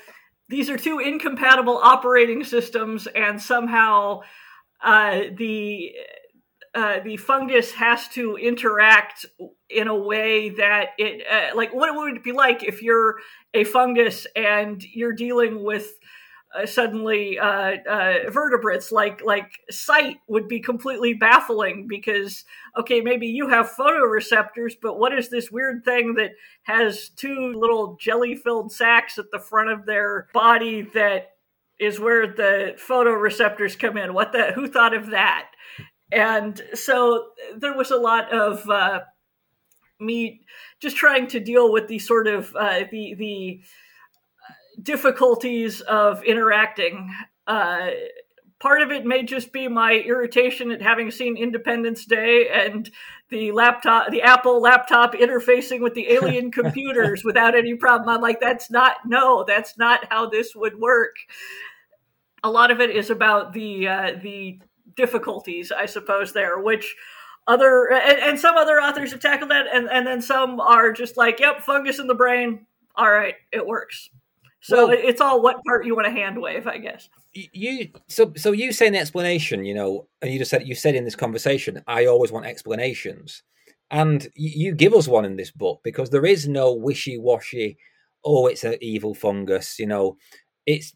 these 0.49 0.71
are 0.71 0.77
two 0.77 1.01
incompatible 1.01 1.79
operating 1.79 2.45
systems, 2.45 3.09
and 3.09 3.43
somehow 3.43 4.21
uh, 4.85 5.23
the 5.37 5.91
uh, 6.75 7.01
the 7.01 7.17
fungus 7.17 7.73
has 7.73 8.07
to 8.09 8.37
interact 8.37 9.27
in 9.69 9.89
a 9.89 9.95
way 9.95 10.51
that 10.51 10.91
it 10.99 11.25
uh, 11.31 11.57
like 11.57 11.75
what 11.75 11.95
would 11.95 12.17
it 12.17 12.25
be 12.25 12.33
like 12.33 12.63
if 12.63 12.83
you're 12.83 13.17
a 13.55 13.65
fungus 13.65 14.27
and 14.37 14.85
you're 14.95 15.13
dealing 15.13 15.65
with 15.65 15.99
uh, 16.55 16.67
suddenly 16.67 17.39
uh, 17.39 17.77
uh, 17.89 18.31
vertebrates 18.31 18.93
like 18.93 19.21
like 19.25 19.51
sight 19.71 20.19
would 20.29 20.47
be 20.47 20.61
completely 20.61 21.13
baffling 21.13 21.87
because 21.89 22.45
okay 22.79 23.01
maybe 23.01 23.27
you 23.27 23.49
have 23.49 23.73
photoreceptors 23.77 24.75
but 24.81 24.99
what 24.99 25.13
is 25.13 25.29
this 25.29 25.51
weird 25.51 25.85
thing 25.85 26.15
that 26.15 26.33
has 26.63 27.09
two 27.11 27.53
little 27.57 27.97
jelly 28.01 28.37
filled 28.37 28.71
sacs 28.71 29.19
at 29.19 29.31
the 29.33 29.41
front 29.41 29.71
of 29.71 29.87
their 29.87 30.29
body 30.33 30.83
that 30.95 31.31
is 31.81 31.99
where 31.99 32.27
the 32.27 32.77
photoreceptors 32.77 33.77
come 33.77 33.97
in? 33.97 34.13
What 34.13 34.33
the 34.33 34.53
who 34.53 34.69
thought 34.69 34.95
of 34.95 35.11
that 35.11 35.47
and 36.13 36.61
so 36.75 37.27
there 37.57 37.77
was 37.77 37.91
a 37.91 37.97
lot 37.97 38.33
of 38.33 38.69
uh, 38.69 39.01
me 40.01 40.41
just 40.81 40.97
trying 40.97 41.27
to 41.29 41.41
deal 41.41 41.73
with 41.73 41.89
the 41.89 41.99
sort 41.99 42.27
of 42.27 42.55
uh, 42.57 42.85
the 42.91 43.15
the 43.15 43.61
difficulties 44.83 45.81
of 45.83 46.25
interacting. 46.25 47.15
Uh, 47.47 47.91
part 48.59 48.83
of 48.83 48.91
it 48.91 49.05
may 49.05 49.23
just 49.23 49.53
be 49.53 49.69
my 49.69 49.93
irritation 49.93 50.71
at 50.71 50.83
having 50.83 51.11
seen 51.11 51.37
Independence 51.37 52.05
Day 52.05 52.49
and 52.49 52.91
the 53.31 53.53
laptop, 53.53 54.11
the 54.11 54.23
Apple 54.23 54.61
laptop 54.61 55.15
interfacing 55.15 55.81
with 55.81 55.95
the 55.95 56.11
alien 56.11 56.51
computers 56.53 57.25
without 57.25 57.57
any 57.57 57.75
problem. 57.75 58.09
I'm 58.09 58.21
like, 58.21 58.41
that's 58.41 58.71
not 58.71 58.97
no, 59.07 59.45
that's 59.47 59.77
not 59.79 60.07
how 60.11 60.29
this 60.29 60.55
would 60.55 60.79
work. 60.79 61.17
A 62.43 62.51
lot 62.51 62.71
of 62.71 62.81
it 62.81 62.91
is 62.91 63.11
about 63.11 63.53
the 63.53 63.89
uh, 63.89 64.13
the 64.23 64.61
difficulties, 64.95 65.73
I 65.73 65.87
suppose, 65.87 66.33
there, 66.33 66.59
which 66.59 66.97
other 67.47 67.93
and, 67.93 68.19
and, 68.19 68.39
some 68.39 68.57
other 68.57 68.81
authors 68.81 69.13
have 69.13 69.21
tackled 69.21 69.51
that, 69.51 69.67
and, 69.73 69.89
and 69.91 70.07
then 70.07 70.21
some 70.21 70.61
are 70.61 70.93
just 70.93 71.17
like, 71.17 71.41
yep, 71.41 71.63
fungus 71.63 71.99
in 71.99 72.07
the 72.07 72.15
brain. 72.15 72.67
All 72.97 73.11
right, 73.11 73.35
it 73.53 73.67
works. 73.67 74.11
So 74.61 74.89
well, 74.89 74.97
it's 74.99 75.21
all 75.21 75.43
what 75.43 75.65
part 75.65 75.87
you 75.87 75.95
want 75.95 76.07
to 76.07 76.13
hand 76.13 76.41
wave, 76.41 76.67
I 76.67 76.79
guess. 76.79 77.09
You 77.33 77.89
so 78.09 78.33
so 78.37 78.53
you 78.53 78.73
say 78.73 78.89
an 78.89 78.95
explanation, 78.95 79.65
you 79.65 79.75
know, 79.75 80.07
and 80.21 80.31
you 80.33 80.39
just 80.39 80.51
said 80.51 80.67
you 80.67 80.75
said 80.75 80.95
in 80.95 81.05
this 81.05 81.17
conversation, 81.17 81.83
I 81.87 82.07
always 82.07 82.31
want 82.31 82.47
explanations, 82.47 83.43
and 83.91 84.29
you 84.35 84.75
give 84.75 84.93
us 84.93 85.09
one 85.09 85.25
in 85.25 85.37
this 85.37 85.51
book 85.51 85.81
because 85.83 86.11
there 86.11 86.27
is 86.27 86.47
no 86.47 86.75
wishy 86.75 87.19
washy. 87.19 87.79
Oh, 88.23 88.49
it's 88.49 88.65
an 88.65 88.77
evil 88.83 89.15
fungus, 89.15 89.79
you 89.79 89.87
know. 89.87 90.19
It's 90.67 90.93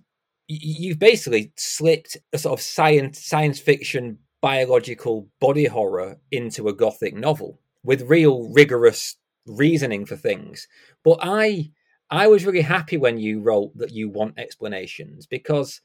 you've 0.47 0.99
basically 0.99 1.53
slipped 1.57 2.17
a 2.33 2.39
sort 2.39 2.59
of 2.59 2.63
science 2.65 3.25
science 3.25 3.59
fiction 3.59 4.19
biological 4.41 5.27
body 5.41 5.65
horror 5.65 6.19
into 6.31 6.69
a 6.69 6.75
gothic 6.75 7.15
novel 7.15 7.61
with 7.83 8.03
real 8.03 8.49
rigorous 8.51 9.17
reasoning 9.47 10.05
for 10.05 10.17
things. 10.17 10.69
But 11.03 11.19
I 11.23 11.71
I 12.11 12.27
was 12.27 12.45
really 12.45 12.61
happy 12.61 12.97
when 12.97 13.19
you 13.19 13.41
wrote 13.41 13.77
that 13.79 13.93
you 13.93 14.09
want 14.09 14.39
explanations 14.39 15.27
because 15.27 15.81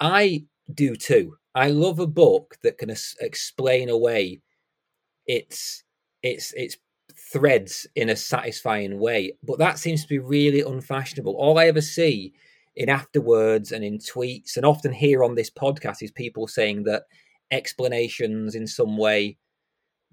I 0.00 0.44
do 0.72 0.94
too. 0.96 1.36
I 1.54 1.70
love 1.70 1.98
a 1.98 2.06
book 2.06 2.56
that 2.62 2.78
can 2.78 2.90
explain 3.20 3.88
away 3.88 4.40
its 5.26 5.82
its 6.22 6.52
its 6.52 6.76
threads 7.32 7.86
in 7.96 8.10
a 8.10 8.16
satisfying 8.16 8.98
way. 8.98 9.36
But 9.42 9.58
that 9.58 9.78
seems 9.78 10.02
to 10.02 10.08
be 10.08 10.18
really 10.18 10.60
unfashionable. 10.60 11.34
All 11.34 11.58
I 11.58 11.66
ever 11.66 11.80
see 11.80 12.32
in 12.76 12.88
afterwards 12.88 13.72
and 13.72 13.84
in 13.84 13.98
tweets 13.98 14.56
and 14.56 14.66
often 14.66 14.92
here 14.92 15.22
on 15.22 15.34
this 15.34 15.50
podcast 15.50 16.02
is 16.02 16.10
people 16.10 16.48
saying 16.48 16.84
that 16.84 17.04
explanations 17.50 18.54
in 18.54 18.66
some 18.66 18.96
way 18.96 19.36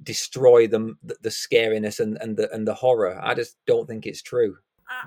destroy 0.04 0.68
them 0.68 0.98
the, 1.04 1.16
the 1.22 1.30
scariness 1.30 2.00
and, 2.00 2.18
and 2.22 2.38
the 2.38 2.52
and 2.54 2.68
the 2.68 2.74
horror. 2.74 3.20
I 3.22 3.34
just 3.34 3.58
don't 3.68 3.88
think 3.88 4.06
it's 4.06 4.22
true. 4.22 4.58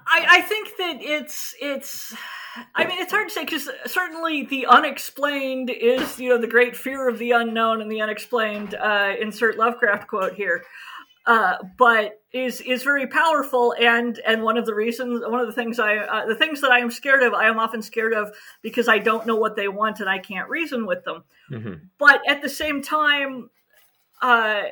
I, 0.06 0.26
I 0.28 0.40
think 0.42 0.76
that 0.78 0.98
it's 1.00 1.54
it's 1.60 2.14
I 2.74 2.86
mean 2.86 2.98
it's 3.00 3.12
hard 3.12 3.28
to 3.28 3.34
say 3.34 3.44
because 3.44 3.68
certainly 3.86 4.44
the 4.44 4.66
unexplained 4.66 5.70
is 5.70 6.18
you 6.18 6.28
know 6.28 6.38
the 6.38 6.46
great 6.46 6.76
fear 6.76 7.08
of 7.08 7.18
the 7.18 7.32
unknown 7.32 7.80
and 7.80 7.90
the 7.90 8.00
unexplained 8.00 8.74
uh, 8.74 9.12
insert 9.20 9.58
Lovecraft 9.58 10.08
quote 10.08 10.34
here 10.34 10.64
uh, 11.26 11.56
but 11.78 12.20
is 12.32 12.60
is 12.60 12.82
very 12.82 13.06
powerful 13.06 13.74
and 13.80 14.20
and 14.26 14.42
one 14.42 14.58
of 14.58 14.66
the 14.66 14.74
reasons 14.74 15.22
one 15.26 15.40
of 15.40 15.46
the 15.46 15.52
things 15.52 15.78
I 15.78 15.96
uh, 15.98 16.26
the 16.26 16.34
things 16.34 16.60
that 16.60 16.70
I 16.70 16.80
am 16.80 16.90
scared 16.90 17.22
of 17.22 17.32
I 17.32 17.48
am 17.48 17.58
often 17.58 17.80
scared 17.80 18.12
of 18.12 18.34
because 18.62 18.88
I 18.88 18.98
don't 18.98 19.26
know 19.26 19.36
what 19.36 19.56
they 19.56 19.68
want 19.68 20.00
and 20.00 20.08
I 20.08 20.18
can't 20.18 20.48
reason 20.48 20.84
with 20.84 21.04
them. 21.04 21.24
Mm-hmm. 21.50 21.74
But 21.98 22.20
at 22.28 22.42
the 22.42 22.48
same 22.48 22.82
time, 22.82 23.50
uh, 24.20 24.62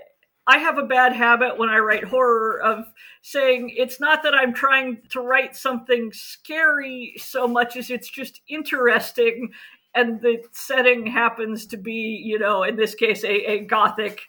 I 0.47 0.59
have 0.59 0.77
a 0.77 0.83
bad 0.83 1.13
habit 1.13 1.57
when 1.57 1.69
I 1.69 1.79
write 1.79 2.05
horror 2.05 2.61
of 2.61 2.85
saying 3.23 3.73
it's 3.77 4.01
not 4.01 4.23
that 4.25 4.35
I'm 4.35 4.53
trying 4.53 5.03
to 5.11 5.21
write 5.21 5.57
something 5.57 6.13
scary 6.13 7.15
so 7.17 7.47
much 7.47 7.77
as 7.77 7.91
it's 7.91 8.11
just 8.11 8.41
interesting 8.49 9.53
and 9.95 10.21
the 10.21 10.43
setting 10.53 11.07
happens 11.07 11.67
to 11.67 11.77
be 11.77 12.21
you 12.25 12.39
know 12.39 12.63
in 12.65 12.77
this 12.77 12.95
case 12.95 13.25
a, 13.25 13.53
a 13.53 13.59
gothic 13.61 14.23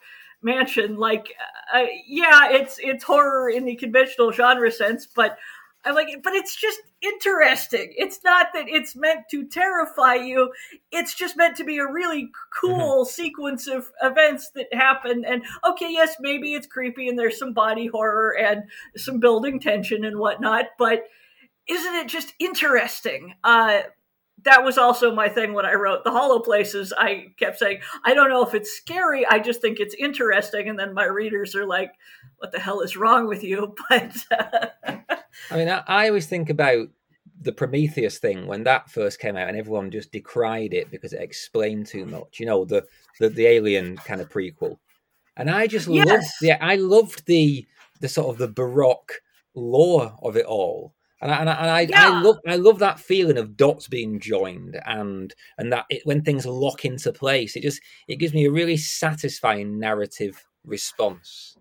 mansion 0.44 0.98
like 0.98 1.34
uh, 1.74 1.86
yeah 2.08 2.50
it's 2.52 2.80
it's 2.82 3.04
horror 3.04 3.50
in 3.50 3.66
the 3.66 3.76
conventional 3.76 4.32
genre 4.32 4.72
sense 4.72 5.08
but 5.08 5.38
I'm 5.86 5.96
like 5.96 6.10
it 6.10 6.24
but 6.24 6.34
it's 6.34 6.56
just 6.56 6.80
interesting 7.02 7.94
it's 7.98 8.20
not 8.24 8.48
that 8.54 8.66
it's 8.68 8.96
meant 8.96 9.22
to 9.32 9.46
terrify 9.46 10.16
you 10.16 10.52
it's 10.92 11.14
just 11.14 11.36
meant 11.36 11.58
to 11.58 11.64
be 11.64 11.78
a 11.78 11.92
really 11.92 12.30
cool 12.54 13.04
mm-hmm. 13.04 13.10
sequence 13.10 13.68
of 13.68 13.92
events 14.02 14.50
that 14.56 14.74
happen 14.74 15.26
and 15.26 15.44
okay 15.68 15.92
yes 15.92 16.16
maybe 16.20 16.54
it's 16.54 16.68
creepy 16.68 17.10
and 17.10 17.20
there's 17.20 17.38
some 17.38 17.54
body 17.54 17.88
horror 17.88 18.38
and 18.38 18.64
some 18.96 19.20
building 19.20 19.60
tension 19.60 20.06
and 20.06 20.18
whatnot 20.18 20.66
but 20.78 21.04
isn't 21.68 21.96
it 21.96 22.08
just 22.08 22.34
interesting 22.40 23.34
uh 23.44 23.82
that 24.44 24.64
was 24.64 24.78
also 24.78 25.14
my 25.14 25.30
thing 25.30 25.54
when 25.54 25.66
I 25.66 25.74
wrote 25.74 26.04
the 26.04 26.12
hollow 26.12 26.40
places. 26.40 26.94
I 26.98 27.34
kept 27.38 27.60
saying, 27.60 27.80
I 28.04 28.14
don't 28.14 28.30
know 28.30 28.46
if 28.46 28.54
it's 28.54 28.72
scary. 28.72 29.26
I 29.26 29.40
just 29.40 29.62
think 29.62 29.80
it's 29.80 29.96
interesting. 29.96 30.70
And 30.70 30.78
then 30.78 30.94
my 30.94 31.06
readers 31.06 31.56
are 31.56 31.66
like, 31.66 31.92
what 32.38 32.52
the 32.52 32.60
hell 32.60 32.82
is 32.82 32.98
wrong 32.98 33.28
with 33.28 33.44
you? 33.44 33.76
But 33.90 34.16
uh... 34.32 34.68
I 35.52 35.58
mean, 35.58 35.70
I, 35.70 35.84
I, 35.88 36.08
always 36.08 36.28
think 36.28 36.50
about 36.50 36.88
the 37.42 37.52
Prometheus 37.52 38.18
thing 38.18 38.48
when 38.48 38.64
that 38.64 38.90
first 38.90 39.20
came 39.20 39.36
out 39.36 39.50
and 39.50 39.58
everyone 39.58 39.92
just 39.92 40.12
decried 40.12 40.74
it 40.74 40.90
because 40.90 41.14
it 41.14 41.22
explained 41.22 41.88
too 41.88 42.06
much, 42.06 42.40
you 42.40 42.46
know, 42.46 42.66
the, 42.66 42.86
the, 43.20 43.30
the 43.30 43.46
alien 43.46 43.98
kind 43.98 44.22
of 44.22 44.30
prequel. 44.30 44.78
And 45.36 45.50
I 45.50 45.68
just 45.68 45.88
yes. 45.88 46.08
loved, 46.08 46.26
yeah, 46.42 46.58
I 46.62 46.76
loved 46.76 47.26
the, 47.26 47.66
the 48.00 48.08
sort 48.08 48.30
of 48.30 48.38
the 48.38 48.48
Baroque 48.48 49.22
lore 49.56 50.16
of 50.22 50.38
it 50.38 50.46
all 50.46 50.94
and 51.24 51.32
I, 51.32 51.38
and 51.38 51.50
I, 51.50 51.54
and 51.54 51.70
I, 51.70 51.82
yeah. 51.82 52.10
I, 52.10 52.22
love 52.22 52.38
I 52.46 52.56
love 52.58 52.80
that 52.80 53.00
feeling 53.00 53.38
of 53.38 53.56
dots 53.56 53.88
being 53.88 54.20
joined 54.20 54.80
and 54.86 55.34
and 55.58 55.72
that 55.72 55.86
it, 55.90 56.02
when 56.04 56.22
things 56.22 56.46
lock 56.46 56.84
into 56.84 57.14
place, 57.14 57.56
it 57.56 57.64
just 57.64 57.82
it 58.08 58.18
gives 58.18 58.34
me 58.34 58.46
a 58.46 58.52
really 58.52 58.78
satisfying 58.78 59.80
narrative 59.80 60.46
response. 60.66 61.58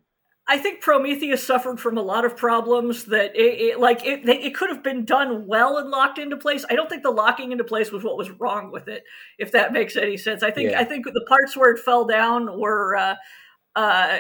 I 0.48 0.59
think 0.59 0.81
Prometheus 0.81 1.46
suffered 1.46 1.79
from 1.79 1.96
a 1.96 2.03
lot 2.03 2.25
of 2.25 2.37
problems 2.37 3.05
that 3.07 3.37
it, 3.37 3.61
it 3.61 3.81
like 3.81 4.05
it 4.05 4.29
it 4.29 4.55
could 4.55 4.70
have 4.70 4.83
been 4.83 5.05
done 5.05 5.46
well 5.46 5.79
and 5.79 5.90
locked 5.90 6.18
into 6.18 6.37
place. 6.37 6.64
I 6.68 6.75
don't 6.75 6.90
think 6.90 7.05
the 7.05 7.11
locking 7.11 7.53
into 7.53 7.64
place 7.64 7.92
was 7.92 8.03
what 8.03 8.18
was 8.18 8.31
wrong 8.33 8.72
with 8.72 8.88
it, 8.88 9.05
if 9.38 9.53
that 9.53 9.72
makes 9.72 9.94
any 9.96 10.16
sense. 10.16 10.42
I 10.42 10.51
think 10.51 10.72
yeah. 10.72 10.81
I 10.81 10.85
think 10.85 11.05
the 11.07 11.25
parts 11.29 11.57
where 11.57 11.70
it 11.70 11.79
fell 11.79 12.05
down 12.05 12.59
were 12.59 12.96
uh, 12.96 13.14
uh, 13.77 14.18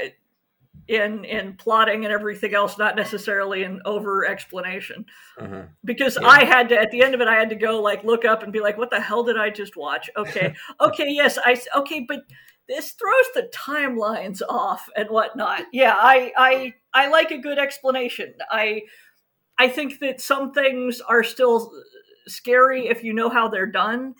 in 0.88 1.24
in 1.24 1.54
plotting 1.54 2.04
and 2.04 2.12
everything 2.12 2.54
else, 2.54 2.78
not 2.78 2.96
necessarily 2.96 3.62
in 3.62 3.80
over 3.84 4.26
explanation. 4.26 5.04
Uh-huh. 5.38 5.62
Because 5.84 6.18
yeah. 6.20 6.28
I 6.28 6.44
had 6.44 6.68
to 6.70 6.80
at 6.80 6.90
the 6.90 7.02
end 7.02 7.14
of 7.14 7.20
it, 7.20 7.28
I 7.28 7.34
had 7.34 7.50
to 7.50 7.56
go 7.56 7.80
like 7.80 8.04
look 8.04 8.24
up 8.24 8.42
and 8.42 8.52
be 8.52 8.60
like, 8.60 8.76
"What 8.78 8.90
the 8.90 9.00
hell 9.00 9.22
did 9.22 9.36
I 9.36 9.50
just 9.50 9.76
watch?" 9.76 10.10
Okay, 10.16 10.54
okay, 10.80 11.10
yes, 11.10 11.38
I 11.44 11.60
okay, 11.76 12.04
but 12.06 12.22
this 12.68 12.92
throws 12.92 13.26
the 13.34 13.50
timelines 13.54 14.42
off 14.48 14.88
and 14.96 15.08
whatnot. 15.08 15.62
Yeah, 15.72 15.94
I 15.96 16.32
I 16.36 16.74
I 16.94 17.08
like 17.08 17.30
a 17.30 17.38
good 17.38 17.58
explanation. 17.58 18.34
I 18.50 18.82
I 19.58 19.68
think 19.68 20.00
that 20.00 20.20
some 20.20 20.52
things 20.52 21.00
are 21.00 21.22
still 21.22 21.72
scary 22.26 22.88
if 22.88 23.04
you 23.04 23.12
know 23.12 23.28
how 23.28 23.48
they're 23.48 23.66
done. 23.66 24.14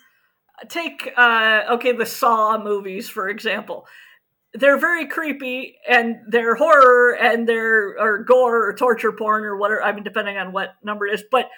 Take 0.69 1.11
uh 1.17 1.63
okay, 1.71 1.91
the 1.91 2.05
Saw 2.05 2.61
movies 2.61 3.09
for 3.09 3.29
example. 3.29 3.85
They're 4.53 4.77
very 4.77 5.07
creepy 5.07 5.77
and 5.87 6.17
they're 6.27 6.55
horror 6.55 7.15
and 7.15 7.47
they're 7.47 7.99
or 7.99 8.23
gore 8.23 8.67
or 8.67 8.73
torture 8.73 9.11
porn 9.11 9.45
or 9.45 9.57
whatever. 9.57 9.83
I 9.83 9.91
mean, 9.93 10.03
depending 10.03 10.37
on 10.37 10.51
what 10.51 10.75
number 10.83 11.07
it 11.07 11.15
is, 11.15 11.23
but 11.31 11.49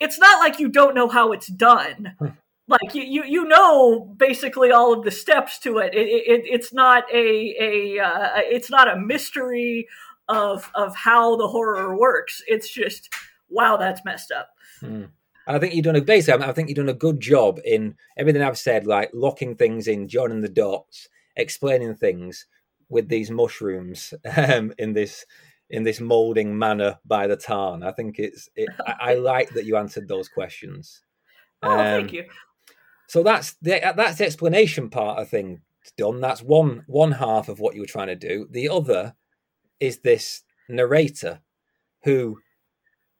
it's 0.00 0.18
not 0.18 0.38
like 0.38 0.60
you 0.60 0.68
don't 0.68 0.94
know 0.94 1.08
how 1.08 1.32
it's 1.32 1.48
done. 1.48 2.14
Hmm 2.18 2.28
like 2.68 2.94
you, 2.94 3.02
you 3.02 3.24
you 3.24 3.44
know 3.44 4.00
basically 4.16 4.70
all 4.70 4.92
of 4.92 5.04
the 5.04 5.10
steps 5.10 5.58
to 5.60 5.78
it. 5.78 5.94
it, 5.94 6.08
it 6.08 6.42
it's 6.46 6.72
not 6.72 7.04
a 7.12 7.54
a 7.60 8.02
uh, 8.02 8.30
it's 8.36 8.70
not 8.70 8.88
a 8.88 8.98
mystery 8.98 9.86
of 10.28 10.70
of 10.74 10.94
how 10.96 11.36
the 11.36 11.48
horror 11.48 11.96
works. 11.96 12.42
It's 12.46 12.72
just 12.72 13.12
wow, 13.48 13.76
that's 13.76 14.04
messed 14.04 14.32
up. 14.32 14.50
Hmm. 14.80 15.04
And 15.46 15.56
I 15.56 15.58
think 15.58 15.74
you've 15.74 15.84
done 15.84 15.96
a 15.96 16.00
basically. 16.00 16.44
I 16.44 16.52
think 16.52 16.68
you've 16.68 16.76
done 16.76 16.88
a 16.88 16.94
good 16.94 17.20
job 17.20 17.60
in 17.64 17.96
everything 18.16 18.42
I've 18.42 18.58
said, 18.58 18.86
like 18.86 19.10
locking 19.12 19.56
things 19.56 19.86
in, 19.86 20.08
joining 20.08 20.40
the 20.40 20.48
dots, 20.48 21.08
explaining 21.36 21.94
things 21.94 22.46
with 22.88 23.08
these 23.08 23.30
mushrooms 23.30 24.14
um, 24.36 24.72
in 24.78 24.92
this 24.92 25.24
in 25.70 25.82
this 25.82 26.00
molding 26.00 26.56
manner 26.56 26.98
by 27.04 27.26
the 27.26 27.36
tarn. 27.36 27.82
I 27.82 27.92
think 27.92 28.18
it's. 28.18 28.48
It, 28.54 28.68
I, 28.86 28.94
I, 29.00 29.14
like 29.32 29.50
that 29.50 29.64
you 29.64 29.76
answered 29.76 30.08
those 30.08 30.28
questions. 30.28 31.02
Oh, 31.62 31.72
um, 31.72 31.78
thank 31.78 32.12
you. 32.12 32.24
So 33.08 33.22
that's 33.22 33.54
the 33.62 33.80
that's 33.96 34.18
the 34.18 34.26
explanation 34.26 34.90
part 34.90 35.18
of 35.18 35.28
thing 35.28 35.62
done. 35.96 36.20
That's 36.20 36.42
one 36.42 36.84
one 36.86 37.12
half 37.12 37.48
of 37.48 37.60
what 37.60 37.74
you 37.74 37.80
were 37.80 37.86
trying 37.86 38.08
to 38.08 38.16
do. 38.16 38.46
The 38.50 38.68
other 38.68 39.14
is 39.80 39.98
this 39.98 40.42
narrator, 40.68 41.40
who 42.04 42.38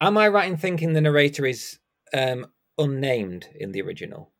am 0.00 0.16
I 0.18 0.29
right 0.29 0.50
in 0.50 0.57
thinking 0.57 0.92
the 0.92 1.00
narrator 1.00 1.46
is 1.46 1.79
um, 2.12 2.46
unnamed 2.79 3.48
in 3.55 3.72
the 3.72 3.83
original? 3.83 4.33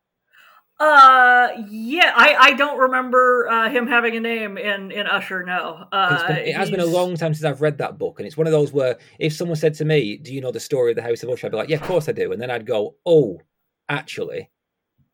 Uh, 0.85 1.64
yeah, 1.70 2.12
I, 2.14 2.37
I 2.38 2.53
don't 2.53 2.79
remember 2.79 3.49
uh, 3.49 3.70
him 3.70 3.87
having 3.87 4.16
a 4.16 4.20
name 4.20 4.59
in 4.59 4.90
in 4.90 5.07
Usher. 5.07 5.42
No, 5.42 5.87
uh, 5.90 6.29
been, 6.29 6.37
it 6.37 6.55
has 6.55 6.70
been 6.70 6.81
a 6.81 6.87
long 6.87 7.16
time 7.16 7.33
since 7.33 7.44
I've 7.44 7.62
read 7.62 7.79
that 7.79 7.97
book, 7.97 8.20
and 8.20 8.27
it's 8.27 8.37
one 8.37 8.47
of 8.47 8.53
those 8.53 8.73
where 8.73 8.99
if 9.18 9.33
someone 9.33 9.57
said 9.57 9.75
to 9.75 9.85
me, 9.85 10.18
"Do 10.18 10.35
you 10.35 10.40
know 10.42 10.53
the 10.53 10.61
story 10.61 10.92
of 10.92 10.97
the 10.97 11.03
House 11.03 11.23
of 11.23 11.31
Usher?" 11.31 11.47
I'd 11.47 11.53
be 11.53 11.57
like, 11.57 11.68
"Yeah, 11.70 11.77
of 11.77 11.83
course 11.83 12.09
I 12.09 12.12
do," 12.12 12.33
and 12.33 12.40
then 12.40 12.51
I'd 12.51 12.66
go, 12.66 12.97
"Oh, 13.07 13.40
actually." 13.88 14.51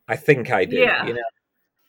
I 0.08 0.16
think 0.16 0.50
I 0.50 0.64
do. 0.64 0.76
Yeah. 0.76 1.06
You 1.06 1.14
know? 1.14 1.20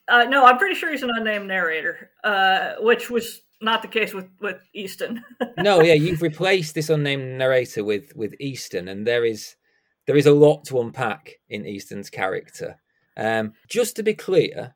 Uh, 0.07 0.25
no, 0.25 0.45
I'm 0.45 0.59
pretty 0.59 0.75
sure 0.75 0.91
he's 0.91 1.01
an 1.01 1.09
unnamed 1.09 1.47
narrator, 1.47 2.11
uh, 2.23 2.73
which 2.79 3.09
was 3.09 3.41
not 3.61 3.81
the 3.81 3.87
case 3.87 4.13
with 4.13 4.27
with 4.39 4.57
Easton. 4.75 5.23
no, 5.57 5.81
yeah, 5.81 5.93
you've 5.93 6.21
replaced 6.21 6.75
this 6.75 6.89
unnamed 6.89 7.39
narrator 7.39 7.83
with 7.83 8.15
with 8.15 8.35
Easton, 8.39 8.87
and 8.87 9.07
there 9.07 9.25
is 9.25 9.55
there 10.05 10.15
is 10.15 10.27
a 10.27 10.33
lot 10.33 10.65
to 10.65 10.79
unpack 10.79 11.39
in 11.49 11.65
Easton's 11.65 12.11
character. 12.11 12.79
Um, 13.17 13.53
just 13.67 13.95
to 13.97 14.03
be 14.03 14.13
clear, 14.13 14.75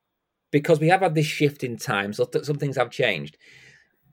because 0.52 0.80
we 0.80 0.90
have 0.90 1.02
had 1.02 1.16
this 1.16 1.26
shift 1.26 1.64
in 1.64 1.78
time, 1.78 2.14
so 2.14 2.26
th- 2.26 2.46
some 2.46 2.58
things 2.58 2.78
have 2.78 2.90
changed. 2.90 3.38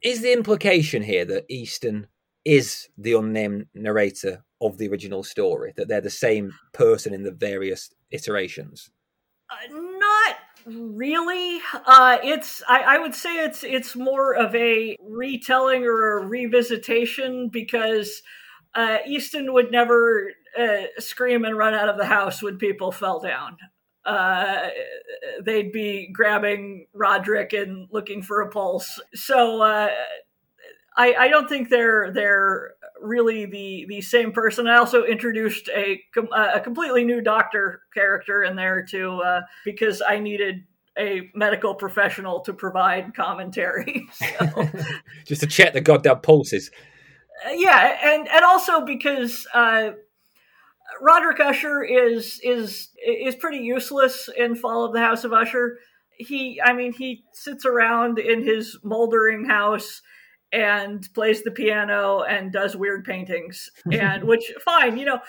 Is 0.02 0.22
the 0.22 0.32
implication 0.32 1.02
here 1.02 1.24
that 1.24 1.44
Easton 1.48 2.08
is 2.44 2.88
the 2.98 3.12
unnamed 3.12 3.66
narrator 3.74 4.44
of 4.60 4.78
the 4.78 4.88
original 4.88 5.22
story? 5.22 5.72
That 5.76 5.88
they're 5.88 6.00
the 6.00 6.10
same 6.10 6.52
person 6.72 7.14
in 7.14 7.22
the 7.22 7.32
various 7.32 7.90
iterations? 8.10 8.90
not 9.70 10.36
really. 10.64 11.60
Uh, 11.86 12.18
it's 12.22 12.62
I, 12.68 12.80
I, 12.82 12.98
would 12.98 13.14
say 13.14 13.44
it's 13.44 13.64
it's 13.64 13.96
more 13.96 14.34
of 14.34 14.54
a 14.54 14.96
retelling 15.00 15.84
or 15.84 16.18
a 16.18 16.24
revisitation 16.24 17.50
because 17.50 18.22
uh, 18.74 18.98
Easton 19.06 19.52
would 19.52 19.70
never 19.70 20.32
uh, 20.58 20.84
scream 20.98 21.44
and 21.44 21.56
run 21.56 21.74
out 21.74 21.88
of 21.88 21.98
the 21.98 22.06
house 22.06 22.42
when 22.42 22.58
people 22.58 22.92
fell 22.92 23.20
down. 23.20 23.56
Uh, 24.04 24.68
they'd 25.44 25.72
be 25.72 26.08
grabbing 26.12 26.86
Roderick 26.92 27.52
and 27.52 27.88
looking 27.90 28.22
for 28.22 28.40
a 28.40 28.48
pulse. 28.48 29.00
So 29.14 29.62
uh, 29.62 29.88
I, 30.96 31.14
I 31.14 31.28
don't 31.28 31.48
think 31.48 31.68
they're 31.68 32.10
they're 32.12 32.74
really 33.00 33.46
the 33.46 33.86
the 33.88 34.00
same 34.00 34.32
person. 34.32 34.66
I 34.66 34.76
also 34.76 35.04
introduced 35.04 35.68
a 35.68 36.00
a 36.34 36.60
completely 36.60 37.04
new 37.04 37.20
doctor 37.20 37.82
character 37.94 38.42
in 38.42 38.56
there 38.56 38.82
too 38.82 39.20
uh, 39.20 39.42
because 39.64 40.02
I 40.06 40.18
needed 40.18 40.64
a 40.98 41.30
medical 41.34 41.74
professional 41.74 42.40
to 42.40 42.52
provide 42.52 43.14
commentary. 43.14 44.06
So. 44.12 44.68
Just 45.26 45.40
to 45.40 45.46
check 45.46 45.72
the 45.72 45.80
goddamn 45.80 46.20
pulses. 46.20 46.70
Uh, 47.46 47.50
yeah, 47.52 47.98
and 48.02 48.28
and 48.28 48.44
also 48.44 48.84
because 48.84 49.46
uh, 49.54 49.92
Roderick 51.00 51.40
Usher 51.40 51.82
is 51.82 52.40
is 52.42 52.90
is 53.04 53.34
pretty 53.36 53.58
useless 53.58 54.28
in 54.36 54.54
Fall 54.54 54.84
of 54.84 54.92
the 54.92 55.00
House 55.00 55.24
of 55.24 55.32
Usher. 55.32 55.78
He, 56.18 56.60
I 56.62 56.72
mean, 56.72 56.92
he 56.92 57.24
sits 57.32 57.64
around 57.64 58.18
in 58.18 58.44
his 58.44 58.78
moldering 58.84 59.44
house 59.44 60.02
and 60.52 61.08
plays 61.14 61.42
the 61.42 61.50
piano 61.50 62.22
and 62.22 62.52
does 62.52 62.76
weird 62.76 63.04
paintings 63.04 63.70
and 63.92 64.22
which 64.24 64.52
fine 64.64 64.96
you 64.98 65.04
know 65.04 65.20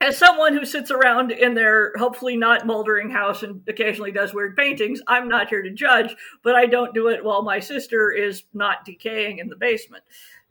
as 0.00 0.18
someone 0.18 0.52
who 0.52 0.64
sits 0.64 0.90
around 0.90 1.30
in 1.30 1.54
their 1.54 1.92
hopefully 1.96 2.36
not 2.36 2.66
moldering 2.66 3.08
house 3.08 3.44
and 3.44 3.62
occasionally 3.68 4.10
does 4.10 4.34
weird 4.34 4.56
paintings 4.56 5.00
i'm 5.06 5.28
not 5.28 5.48
here 5.48 5.62
to 5.62 5.70
judge 5.70 6.16
but 6.42 6.56
i 6.56 6.66
don't 6.66 6.94
do 6.94 7.08
it 7.08 7.24
while 7.24 7.42
my 7.42 7.60
sister 7.60 8.10
is 8.10 8.42
not 8.52 8.84
decaying 8.84 9.38
in 9.38 9.48
the 9.48 9.56
basement 9.56 10.02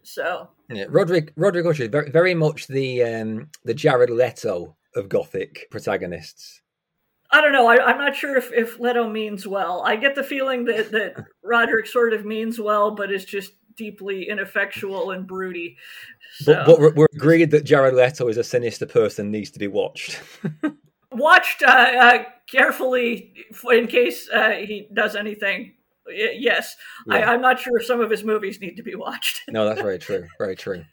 so 0.04 0.50
yeah, 0.70 0.86
roderick 0.90 1.34
roderick 1.36 1.66
usher 1.66 1.88
very, 1.88 2.10
very 2.10 2.34
much 2.34 2.68
the 2.68 3.04
um 3.04 3.50
the 3.66 3.74
jared 3.74 4.10
leto 4.10 4.76
of 4.96 5.10
gothic 5.10 5.68
protagonists 5.70 6.62
I 7.34 7.40
don't 7.40 7.54
know. 7.54 7.68
I, 7.68 7.92
am 7.92 7.98
not 7.98 8.16
sure 8.16 8.36
if, 8.36 8.52
if 8.52 8.78
Leto 8.80 9.10
means 9.10 9.48
well. 9.48 9.84
I 9.86 9.96
get 9.96 10.16
the 10.16 10.24
feeling 10.24 10.66
that, 10.66 10.92
that 10.92 11.26
Roderick 11.44 11.88
sort 11.88 12.12
of 12.12 12.26
means 12.26 12.60
well, 12.60 12.92
but 12.92 13.10
is 13.12 13.24
just 13.24 13.54
deeply 13.78 14.28
ineffectual 14.30 15.12
and 15.12 15.26
broody. 15.26 15.78
So. 16.40 16.64
But, 16.66 16.80
but, 16.80 16.96
we're 16.96 17.08
agreed 17.14 17.52
that 17.52 17.64
Jared 17.64 17.94
Leto 17.94 18.28
is 18.28 18.38
a 18.38 18.44
sinister 18.44 18.86
person, 18.86 19.32
needs 19.32 19.52
to 19.52 19.60
be 19.60 19.68
watched. 19.68 20.22
watched 21.12 21.64
uh, 21.64 21.68
uh, 21.68 22.24
carefully 22.50 23.34
in 23.72 23.88
case 23.88 24.30
uh, 24.30 24.52
he 24.52 24.90
does 24.94 25.16
anything. 25.16 25.74
Yes, 26.08 26.76
yeah. 27.08 27.16
I, 27.16 27.34
I'm 27.34 27.42
not 27.42 27.60
sure 27.60 27.78
if 27.78 27.86
some 27.86 28.02
of 28.02 28.10
his 28.10 28.24
movies 28.24 28.60
need 28.60 28.76
to 28.76 28.84
be 28.84 28.96
watched. 28.96 29.42
no, 29.50 29.66
that's 29.66 29.82
very 29.82 30.00
true. 30.00 30.28
Very 30.38 30.56
true. 30.56 30.86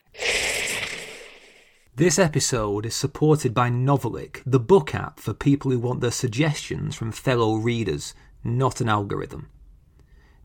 This 1.94 2.18
episode 2.18 2.87
is 2.87 2.94
supported 2.94 3.53
by 3.53 3.71
Novelic, 3.71 4.42
the 4.47 4.61
book 4.61 4.94
app 4.94 5.18
for 5.18 5.35
people 5.35 5.73
who 5.73 5.81
want 5.81 6.01
their 6.01 6.12
suggestions 6.12 6.94
from 6.94 7.11
fellow 7.11 7.57
readers, 7.57 8.14
not 8.44 8.81
an 8.81 8.88
algorithm. 8.88 9.49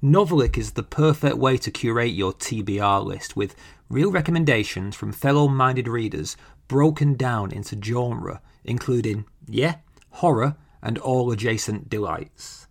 Novelic 0.02 0.58
is 0.58 0.72
the 0.72 0.84
perfect 0.84 1.38
way 1.38 1.58
to 1.58 1.70
curate 1.70 2.14
your 2.14 2.34
TBR 2.34 3.06
list 3.06 3.38
with 3.38 3.56
real 3.88 4.12
recommendations 4.12 4.96
from 4.96 5.14
fellow 5.14 5.48
minded 5.48 5.88
readers 5.88 6.36
broken 6.68 7.14
down 7.14 7.52
into 7.52 7.80
genre, 7.80 8.42
including, 8.64 9.26
yeah, 9.48 9.76
horror 10.10 10.56
and 10.82 10.98
all 10.98 11.32
adjacent 11.32 11.90
delights. 11.90 12.68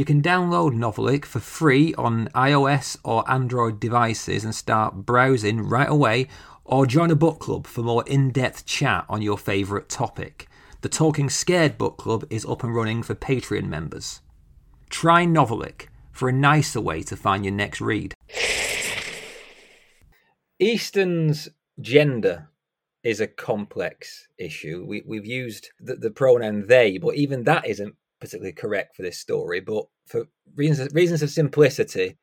You 0.00 0.06
can 0.06 0.22
download 0.22 0.72
Novelic 0.72 1.26
for 1.26 1.40
free 1.40 1.92
on 1.96 2.28
iOS 2.28 2.96
or 3.04 3.30
Android 3.30 3.78
devices 3.78 4.44
and 4.44 4.54
start 4.54 5.04
browsing 5.04 5.60
right 5.68 5.90
away, 5.90 6.28
or 6.64 6.86
join 6.86 7.10
a 7.10 7.14
book 7.14 7.38
club 7.38 7.66
for 7.66 7.82
more 7.82 8.02
in 8.06 8.30
depth 8.30 8.64
chat 8.64 9.04
on 9.10 9.20
your 9.20 9.36
favourite 9.36 9.90
topic. 9.90 10.48
The 10.80 10.88
Talking 10.88 11.28
Scared 11.28 11.76
Book 11.76 11.98
Club 11.98 12.24
is 12.30 12.46
up 12.46 12.64
and 12.64 12.74
running 12.74 13.02
for 13.02 13.14
Patreon 13.14 13.68
members. 13.68 14.22
Try 14.88 15.26
Novelic 15.26 15.88
for 16.12 16.30
a 16.30 16.32
nicer 16.32 16.80
way 16.80 17.02
to 17.02 17.14
find 17.14 17.44
your 17.44 17.52
next 17.52 17.82
read. 17.82 18.14
Easton's 20.58 21.50
gender 21.78 22.48
is 23.02 23.20
a 23.20 23.26
complex 23.26 24.28
issue. 24.38 24.82
We, 24.86 25.02
we've 25.06 25.26
used 25.26 25.70
the, 25.78 25.96
the, 25.96 26.10
pronoun 26.10 26.68
they, 26.68 26.96
but 26.96 27.16
even 27.16 27.44
that 27.44 27.66
isn't 27.66 27.96
particularly 28.20 28.52
correct 28.52 28.96
for 28.96 29.02
this 29.02 29.18
story. 29.18 29.60
But 29.60 29.84
for 30.06 30.26
reasons 30.54 30.92
reasons 30.94 31.22
of 31.22 31.30
simplicity, 31.30 32.18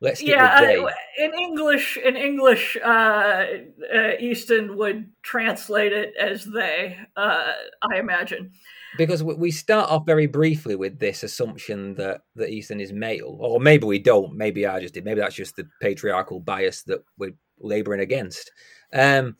Let's 0.00 0.22
yeah. 0.22 0.60
Uh, 0.60 0.90
in 1.18 1.34
English, 1.34 1.96
in 1.96 2.16
English, 2.16 2.76
uh, 2.84 3.44
uh, 3.92 4.10
Easton 4.20 4.76
would 4.76 5.10
translate 5.22 5.92
it 5.92 6.14
as 6.16 6.44
they. 6.44 6.96
Uh, 7.16 7.52
I 7.82 7.98
imagine 7.98 8.52
because 8.96 9.24
we 9.24 9.50
start 9.50 9.90
off 9.90 10.06
very 10.06 10.26
briefly 10.26 10.76
with 10.76 11.00
this 11.00 11.24
assumption 11.24 11.94
that 11.96 12.20
that 12.36 12.50
Easton 12.50 12.80
is 12.80 12.92
male, 12.92 13.36
or 13.40 13.58
maybe 13.58 13.86
we 13.86 13.98
don't. 13.98 14.36
Maybe 14.36 14.66
I 14.66 14.78
just 14.80 14.94
did. 14.94 15.04
Maybe 15.04 15.20
that's 15.20 15.34
just 15.34 15.56
the 15.56 15.68
patriarchal 15.80 16.38
bias 16.38 16.84
that 16.84 17.02
we're 17.18 17.34
laboring 17.58 18.00
against. 18.00 18.52
Um, 18.92 19.36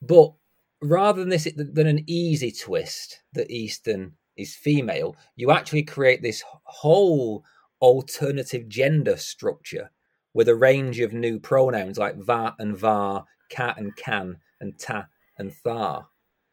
but 0.00 0.34
rather 0.80 1.18
than 1.18 1.30
this, 1.30 1.48
than 1.56 1.88
an 1.88 2.04
easy 2.06 2.52
twist 2.52 3.22
that 3.32 3.50
Easton 3.50 4.12
is 4.36 4.54
female, 4.54 5.16
you 5.34 5.50
actually 5.50 5.82
create 5.82 6.22
this 6.22 6.42
whole 6.64 7.44
alternative 7.80 8.68
gender 8.68 9.16
structure 9.16 9.90
with 10.34 10.48
a 10.48 10.54
range 10.54 11.00
of 11.00 11.12
new 11.12 11.38
pronouns 11.38 11.98
like 11.98 12.16
va 12.16 12.54
and 12.58 12.76
var, 12.76 13.24
cat 13.48 13.78
and 13.78 13.96
can, 13.96 14.38
and 14.60 14.78
ta 14.78 15.06
and 15.38 15.52
thar. 15.52 16.08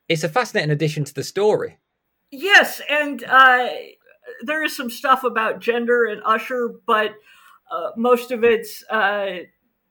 It's 0.08 0.24
a 0.24 0.30
fascinating 0.30 0.72
addition 0.72 1.04
to 1.06 1.14
the 1.14 1.24
story. 1.24 1.80
Yes, 2.32 2.82
and 2.90 3.24
uh, 3.24 3.70
there 4.44 4.64
is 4.64 4.76
some 4.76 4.90
stuff 4.90 5.24
about 5.24 5.60
gender 5.60 6.06
and 6.06 6.22
Usher, 6.26 6.76
but 6.86 7.16
uh, 7.72 7.92
most 7.96 8.32
of 8.32 8.44
it's, 8.44 8.84
uh, 8.90 9.40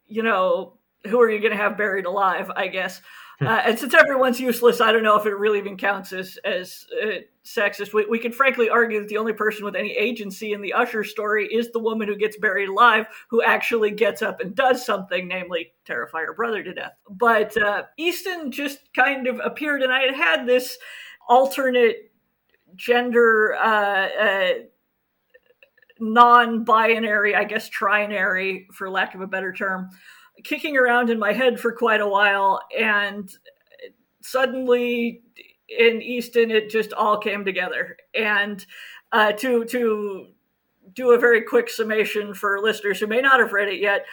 you 0.07 0.23
know, 0.23 0.79
who 1.07 1.21
are 1.21 1.31
you 1.31 1.41
going 1.41 1.53
to 1.53 1.57
have 1.57 1.77
buried 1.77 2.07
alive? 2.07 2.51
I 2.55 2.69
guess. 2.69 3.01
Hmm. 3.39 3.47
Uh, 3.47 3.61
and 3.67 3.79
since 3.79 3.95
everyone's 3.95 4.41
useless, 4.41 4.81
I 4.81 4.93
don't 4.93 5.03
know 5.03 5.17
if 5.17 5.27
it 5.27 5.35
really 5.35 5.59
even 5.59 5.77
counts 5.77 6.13
as 6.13 6.39
as 6.45 6.87
uh, 7.03 7.21
sexist. 7.45 7.93
We, 7.93 8.07
we 8.07 8.19
can 8.19 8.33
frankly 8.33 8.69
argue 8.69 9.01
that 9.01 9.09
the 9.09 9.17
only 9.17 9.33
person 9.33 9.65
with 9.65 9.75
any 9.75 9.93
agency 9.93 10.53
in 10.53 10.61
the 10.61 10.73
Usher 10.73 11.05
story 11.05 11.47
is 11.47 11.71
the 11.71 11.79
woman 11.79 12.09
who 12.09 12.17
gets 12.17 12.37
buried 12.37 12.69
alive, 12.69 13.07
who 13.29 13.43
actually 13.43 13.91
gets 13.91 14.23
up 14.23 14.41
and 14.41 14.55
does 14.55 14.85
something, 14.85 15.27
namely 15.29 15.73
terrify 15.85 16.21
her 16.21 16.35
brother 16.35 16.63
to 16.63 16.75
death. 16.75 16.93
But 17.09 17.57
uh, 17.57 17.85
Easton 17.97 18.51
just 18.51 18.93
kind 18.95 19.27
of 19.27 19.41
appeared, 19.43 19.83
and 19.83 19.93
I 19.93 20.03
had 20.03 20.15
had 20.15 20.47
this 20.47 20.79
alternate 21.29 22.13
gender. 22.77 23.55
Uh, 23.55 24.09
uh, 24.09 24.51
non-binary 26.01 27.37
i 27.37 27.45
guess 27.45 27.71
trinary 27.71 28.67
for 28.73 28.91
lack 28.91 29.15
of 29.15 29.21
a 29.21 29.27
better 29.27 29.53
term 29.53 29.89
kicking 30.45 30.77
around 30.77 31.11
in 31.11 31.19
my 31.19 31.33
head 31.33 31.61
for 31.61 31.73
quite 31.73 32.01
a 32.01 32.09
while, 32.09 32.61
and 32.79 33.31
suddenly 34.23 35.23
in 35.69 36.03
Easton, 36.03 36.51
it 36.51 36.71
just 36.71 36.93
all 36.93 37.19
came 37.19 37.45
together. 37.45 37.97
And 38.15 38.65
uh, 39.13 39.33
to 39.33 39.65
to 39.67 40.29
do 40.95 41.13
a 41.13 41.19
very 41.19 41.43
quick 41.43 41.71
summation 41.71 42.35
for 42.35 42.61
listeners 42.61 43.01
who 43.01 43.07
may 43.07 43.21
not 43.21 43.41
have 43.41 43.53
read 43.53 43.69
it 43.69 43.81
yet. 43.81 44.05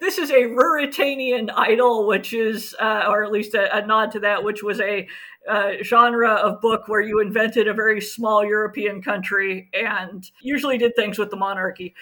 This 0.00 0.16
is 0.16 0.30
a 0.30 0.44
Ruritanian 0.44 1.50
idyll, 1.54 2.06
which 2.06 2.32
is, 2.32 2.74
uh, 2.80 3.04
or 3.08 3.24
at 3.24 3.30
least 3.30 3.54
a, 3.54 3.76
a, 3.76 3.86
nod 3.86 4.10
to 4.12 4.20
that, 4.20 4.42
which 4.42 4.62
was 4.62 4.80
a 4.80 5.06
uh, 5.46 5.72
genre 5.82 6.32
of 6.32 6.62
book 6.62 6.88
where 6.88 7.02
you 7.02 7.20
invented 7.20 7.68
a 7.68 7.74
very 7.74 8.00
small 8.00 8.44
European 8.44 9.02
country 9.02 9.68
and 9.74 10.30
usually 10.40 10.78
did 10.78 10.96
things 10.96 11.18
with 11.18 11.30
the 11.30 11.36
monarchy 11.36 11.94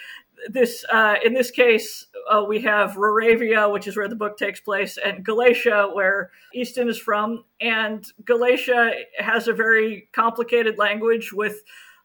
this 0.49 0.85
uh, 0.91 1.15
in 1.23 1.33
this 1.33 1.51
case 1.51 2.07
uh, 2.29 2.43
we 2.47 2.61
have 2.61 2.93
Ruravia, 2.93 3.71
which 3.71 3.87
is 3.87 3.95
where 3.95 4.07
the 4.07 4.15
book 4.15 4.37
takes 4.37 4.59
place, 4.59 4.97
and 5.03 5.25
Gallacia, 5.25 5.93
where 5.93 6.31
Easton 6.53 6.89
is 6.89 6.97
from. 6.97 7.43
And 7.61 8.05
Gallacia 8.23 8.93
has 9.17 9.47
a 9.47 9.53
very 9.53 10.09
complicated 10.13 10.77
language 10.77 11.31
with 11.31 11.63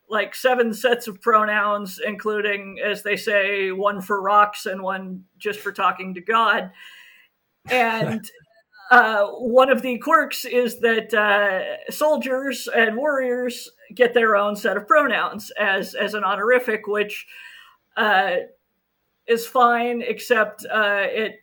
like 0.09 0.35
seven 0.35 0.75
sets 0.75 1.07
of 1.07 1.21
pronouns, 1.21 2.01
including, 2.05 2.81
as 2.85 3.03
they 3.03 3.17
say, 3.17 3.71
one 3.71 4.01
for 4.01 4.21
rocks 4.21 4.67
and 4.67 4.83
one 4.83 5.25
just 5.39 5.61
for 5.61 5.73
talking 5.73 6.15
to 6.15 6.21
God. 6.21 6.73
And 7.71 8.29
uh, 8.91 9.27
one 9.27 9.71
of 9.71 9.83
the 9.83 9.99
quirks 9.99 10.45
is 10.45 10.81
that 10.81 11.15
uh, 11.15 11.91
soldiers 11.93 12.69
and 12.75 12.97
warriors 12.97 13.71
get 13.95 14.13
their 14.13 14.37
own 14.37 14.57
set 14.57 14.77
of 14.77 14.87
pronouns 14.87 15.51
as 15.59 15.95
as 15.95 16.15
an 16.15 16.25
honorific, 16.25 16.87
which 16.87 17.27
uh, 17.97 18.37
is 19.27 19.47
fine, 19.47 20.03
except 20.03 20.65
uh, 20.67 21.03
it 21.05 21.37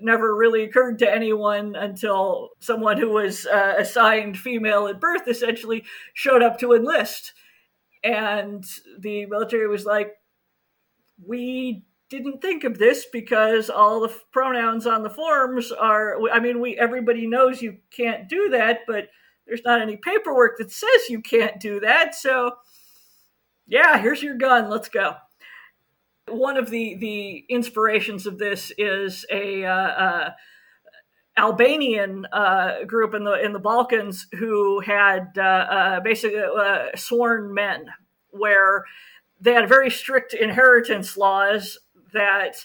never 0.00 0.34
really 0.34 0.62
occurred 0.64 0.98
to 0.98 1.12
anyone 1.12 1.74
until 1.76 2.50
someone 2.60 2.98
who 2.98 3.10
was 3.10 3.46
uh, 3.46 3.74
assigned 3.78 4.38
female 4.38 4.86
at 4.88 5.00
birth 5.00 5.26
essentially 5.28 5.84
showed 6.14 6.42
up 6.42 6.58
to 6.58 6.74
enlist. 6.74 7.32
And 8.04 8.64
the 8.98 9.26
military 9.26 9.68
was 9.68 9.84
like, 9.84 10.12
we 11.24 11.84
didn't 12.08 12.40
think 12.40 12.64
of 12.64 12.78
this 12.78 13.06
because 13.12 13.68
all 13.68 14.00
the 14.00 14.14
pronouns 14.32 14.86
on 14.86 15.02
the 15.02 15.10
forms 15.10 15.72
are 15.72 16.18
i 16.30 16.38
mean 16.38 16.60
we 16.60 16.78
everybody 16.78 17.26
knows 17.26 17.60
you 17.60 17.76
can't 17.90 18.28
do 18.28 18.48
that 18.48 18.80
but 18.86 19.08
there's 19.46 19.64
not 19.64 19.80
any 19.80 19.96
paperwork 19.96 20.58
that 20.58 20.70
says 20.70 21.08
you 21.08 21.20
can't 21.20 21.60
do 21.60 21.80
that. 21.80 22.14
So 22.14 22.52
yeah 23.66 23.98
here's 23.98 24.22
your 24.22 24.36
gun. 24.36 24.68
Let's 24.68 24.88
go 24.88 25.16
one 26.28 26.56
of 26.56 26.70
the 26.70 26.96
the 26.96 27.44
inspirations 27.48 28.26
of 28.26 28.38
this 28.38 28.72
is 28.78 29.24
a 29.30 29.64
uh, 29.64 29.70
uh, 29.70 30.30
Albanian 31.36 32.26
uh, 32.32 32.84
group 32.84 33.14
in 33.14 33.24
the 33.24 33.44
in 33.44 33.52
the 33.52 33.58
Balkans 33.58 34.26
who 34.38 34.80
had 34.80 35.32
uh, 35.36 35.40
uh, 35.40 36.00
basically 36.00 36.40
uh, 36.40 36.88
sworn 36.96 37.52
men, 37.54 37.86
where 38.30 38.84
they 39.40 39.52
had 39.52 39.68
very 39.68 39.90
strict 39.90 40.34
inheritance 40.34 41.16
laws 41.16 41.78
that 42.12 42.64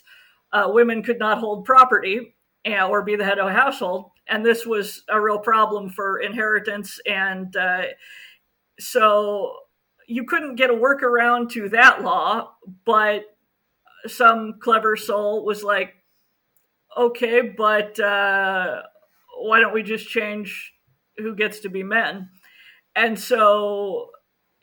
women 0.54 1.04
could 1.04 1.20
not 1.20 1.40
hold 1.40 1.66
property 1.66 2.36
or 2.66 3.02
be 3.02 3.16
the 3.16 3.26
head 3.26 3.40
of 3.40 3.48
a 3.48 3.54
household, 3.54 4.12
and 4.28 4.46
this 4.46 4.66
was 4.66 5.04
a 5.10 5.20
real 5.20 5.40
problem 5.40 5.90
for 5.90 6.20
inheritance, 6.20 7.00
and 7.06 7.56
so 8.80 9.56
you 10.08 10.26
couldn't 10.26 10.56
get 10.56 10.70
a 10.70 10.74
workaround 10.74 11.50
to 11.52 11.70
that 11.70 12.02
law, 12.02 12.52
but 12.86 13.26
some 14.08 14.60
clever 14.60 14.96
soul 14.96 15.46
was 15.46 15.64
like, 15.64 15.94
okay, 16.98 17.42
but 17.42 18.00
uh, 18.00 18.82
why 19.40 19.60
don't 19.60 19.74
we 19.74 19.84
just 19.84 20.08
change 20.08 20.74
who 21.18 21.36
gets 21.36 21.60
to 21.62 21.70
be 21.70 21.84
men? 21.84 22.30
And 22.96 23.18
so 23.18 24.12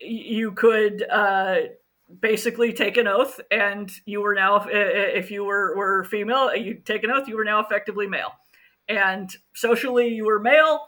you 0.00 0.52
could 0.52 1.04
uh, 1.08 1.56
basically 2.20 2.72
take 2.72 2.96
an 2.96 3.06
oath, 3.06 3.40
and 3.50 3.90
you 4.06 4.20
were 4.20 4.34
now, 4.34 4.66
if 4.68 5.30
you 5.30 5.44
were, 5.44 5.76
were 5.76 6.04
female, 6.04 6.54
you 6.54 6.74
take 6.84 7.04
an 7.04 7.10
oath, 7.10 7.28
you 7.28 7.36
were 7.36 7.44
now 7.44 7.60
effectively 7.60 8.06
male. 8.06 8.32
And 8.88 9.30
socially, 9.54 10.08
you 10.08 10.24
were 10.24 10.40
male. 10.40 10.80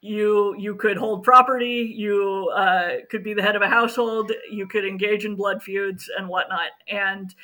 You 0.00 0.54
you 0.58 0.76
could 0.76 0.96
hold 0.96 1.24
property. 1.24 1.92
You 1.96 2.52
uh, 2.54 2.88
could 3.10 3.24
be 3.24 3.34
the 3.34 3.42
head 3.42 3.56
of 3.56 3.62
a 3.62 3.68
household. 3.68 4.30
You 4.50 4.66
could 4.68 4.84
engage 4.84 5.24
in 5.24 5.34
blood 5.34 5.62
feuds 5.62 6.08
and 6.16 6.28
whatnot. 6.28 6.70
And 6.88 7.34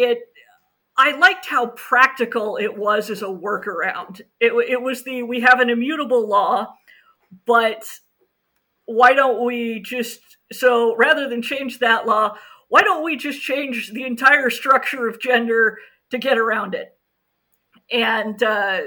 it 0.00 0.20
I 0.96 1.12
liked 1.12 1.46
how 1.46 1.68
practical 1.68 2.58
it 2.58 2.76
was 2.76 3.08
as 3.08 3.22
a 3.22 3.26
workaround. 3.26 4.20
It, 4.38 4.52
it 4.68 4.82
was 4.82 5.02
the 5.02 5.22
we 5.22 5.40
have 5.40 5.60
an 5.60 5.70
immutable 5.70 6.28
law, 6.28 6.74
but 7.46 8.00
why 8.84 9.14
don't 9.14 9.44
we 9.44 9.80
just 9.80 10.20
so 10.52 10.94
rather 10.96 11.28
than 11.28 11.42
change 11.42 11.78
that 11.78 12.06
law, 12.06 12.36
why 12.68 12.82
don't 12.82 13.04
we 13.04 13.16
just 13.16 13.40
change 13.40 13.92
the 13.92 14.04
entire 14.04 14.50
structure 14.50 15.08
of 15.08 15.20
gender 15.20 15.78
to 16.10 16.18
get 16.18 16.36
around 16.36 16.74
it? 16.74 16.96
And 17.90 18.42
uh, 18.42 18.80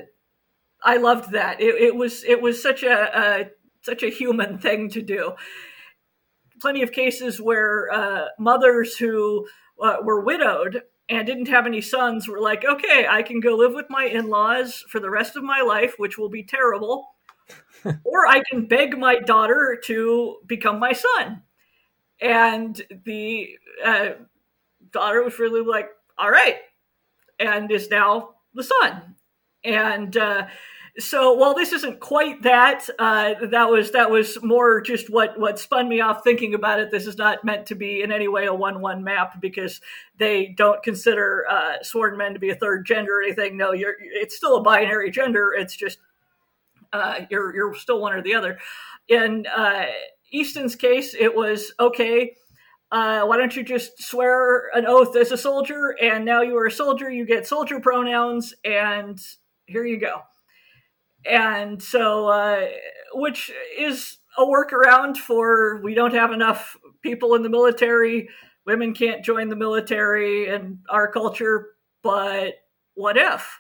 I 0.84 0.98
loved 0.98 1.32
that. 1.32 1.62
It, 1.62 1.76
it, 1.76 1.96
was 1.96 2.24
it 2.24 2.42
was 2.42 2.62
such 2.62 2.84
a, 2.84 3.20
a, 3.20 3.50
such 3.82 4.04
a 4.04 4.10
human 4.10 4.60
thing 4.60 4.90
to 4.90 5.02
do. 5.02 5.34
Plenty 6.62 6.84
of 6.84 6.92
cases 6.92 7.42
where 7.42 7.92
uh, 7.92 8.26
mothers 8.38 8.98
who 8.98 9.48
uh, 9.82 9.98
were 10.04 10.24
widowed 10.24 10.84
and 11.10 11.28
didn't 11.28 11.48
have 11.48 11.66
any 11.66 11.82
sons 11.82 12.28
were 12.28 12.40
like, 12.40 12.64
okay, 12.66 13.06
I 13.10 13.24
can 13.24 13.40
go 13.40 13.56
live 13.56 13.74
with 13.74 13.90
my 13.90 14.06
in 14.06 14.30
laws 14.30 14.84
for 14.88 15.00
the 15.00 15.10
rest 15.10 15.36
of 15.36 15.44
my 15.44 15.62
life, 15.62 15.96
which 15.98 16.18
will 16.18 16.30
be 16.30 16.44
terrible. 16.44 17.08
or 18.04 18.28
I 18.28 18.42
can 18.50 18.66
beg 18.66 18.98
my 18.98 19.20
daughter 19.20 19.78
to 19.86 20.38
become 20.46 20.80
my 20.80 20.94
son. 20.94 21.44
And 22.22 22.82
the 23.06 23.50
uh, 23.84 24.10
daughter 24.92 25.24
was 25.24 25.40
really 25.40 25.62
like, 25.62 25.90
all 26.18 26.32
right, 26.32 26.58
and 27.40 27.70
is 27.72 27.90
now 27.90 28.36
the 28.54 28.64
son. 28.64 29.16
And 29.64 30.16
uh, 30.16 30.48
so 31.00 31.34
while 31.34 31.56
this 31.56 31.74
isn't 31.74 32.00
quite 32.00 32.44
that, 32.44 32.88
uh, 33.00 33.34
that 33.48 33.70
was 33.70 33.92
that 33.92 34.12
was 34.12 34.38
more 34.44 34.82
just 34.82 35.10
what 35.10 35.40
what 35.40 35.58
spun 35.60 35.90
me 35.90 36.02
off 36.02 36.24
thinking 36.24 36.54
about 36.54 36.80
it. 36.80 36.92
This 36.92 37.08
is 37.08 37.18
not 37.18 37.44
meant 37.44 37.66
to 37.68 37.76
be 37.76 38.02
in 38.04 38.12
any 38.12 38.28
way 38.28 38.46
a 38.46 38.54
one 38.54 38.80
one 38.82 39.04
map 39.04 39.42
because 39.42 39.82
they 40.18 40.48
don't 40.56 40.84
consider 40.84 41.46
uh, 41.50 41.82
sworn 41.82 42.18
men 42.18 42.34
to 42.34 42.40
be 42.40 42.52
a 42.52 42.56
third 42.56 42.86
gender 42.86 43.20
or 43.20 43.24
anything. 43.24 43.58
No, 43.58 43.74
you're 43.74 43.96
it's 44.00 44.36
still 44.38 44.58
a 44.58 44.62
binary 44.62 45.10
gender. 45.12 45.54
It's 45.58 45.76
just 45.76 46.00
uh, 46.94 47.22
you're 47.32 47.56
you're 47.56 47.76
still 47.76 48.00
one 48.02 48.14
or 48.14 48.22
the 48.22 48.36
other. 48.36 48.60
In 49.08 49.46
uh, 49.48 49.86
Easton's 50.32 50.76
case, 50.76 51.16
it 51.20 51.34
was 51.36 51.74
okay. 51.80 52.36
uh, 52.92 53.26
why 53.26 53.38
don't 53.38 53.56
you 53.56 53.64
just 53.64 54.02
swear 54.04 54.70
an 54.76 54.86
oath 54.88 55.16
as 55.16 55.32
a 55.32 55.38
soldier? 55.38 55.96
And 56.02 56.26
now 56.26 56.42
you 56.44 56.56
are 56.58 56.68
a 56.68 56.72
soldier, 56.72 57.10
you 57.10 57.26
get 57.26 57.48
soldier 57.48 57.80
pronouns, 57.80 58.54
and 58.64 59.20
here 59.66 59.86
you 59.86 60.00
go. 60.00 60.22
And 61.26 61.82
so, 61.82 62.28
uh, 62.28 62.68
which 63.14 63.52
is 63.78 64.18
a 64.38 64.44
workaround 64.44 65.18
for 65.18 65.82
we 65.84 65.94
don't 65.94 66.14
have 66.14 66.32
enough 66.32 66.78
people 67.02 67.36
in 67.36 67.44
the 67.44 67.50
military, 67.50 68.30
women 68.66 68.94
can't 68.94 69.24
join 69.24 69.50
the 69.50 69.56
military 69.56 70.48
in 70.48 70.80
our 70.90 71.12
culture, 71.12 71.70
but 72.02 72.56
what 72.96 73.18
if? 73.18 73.60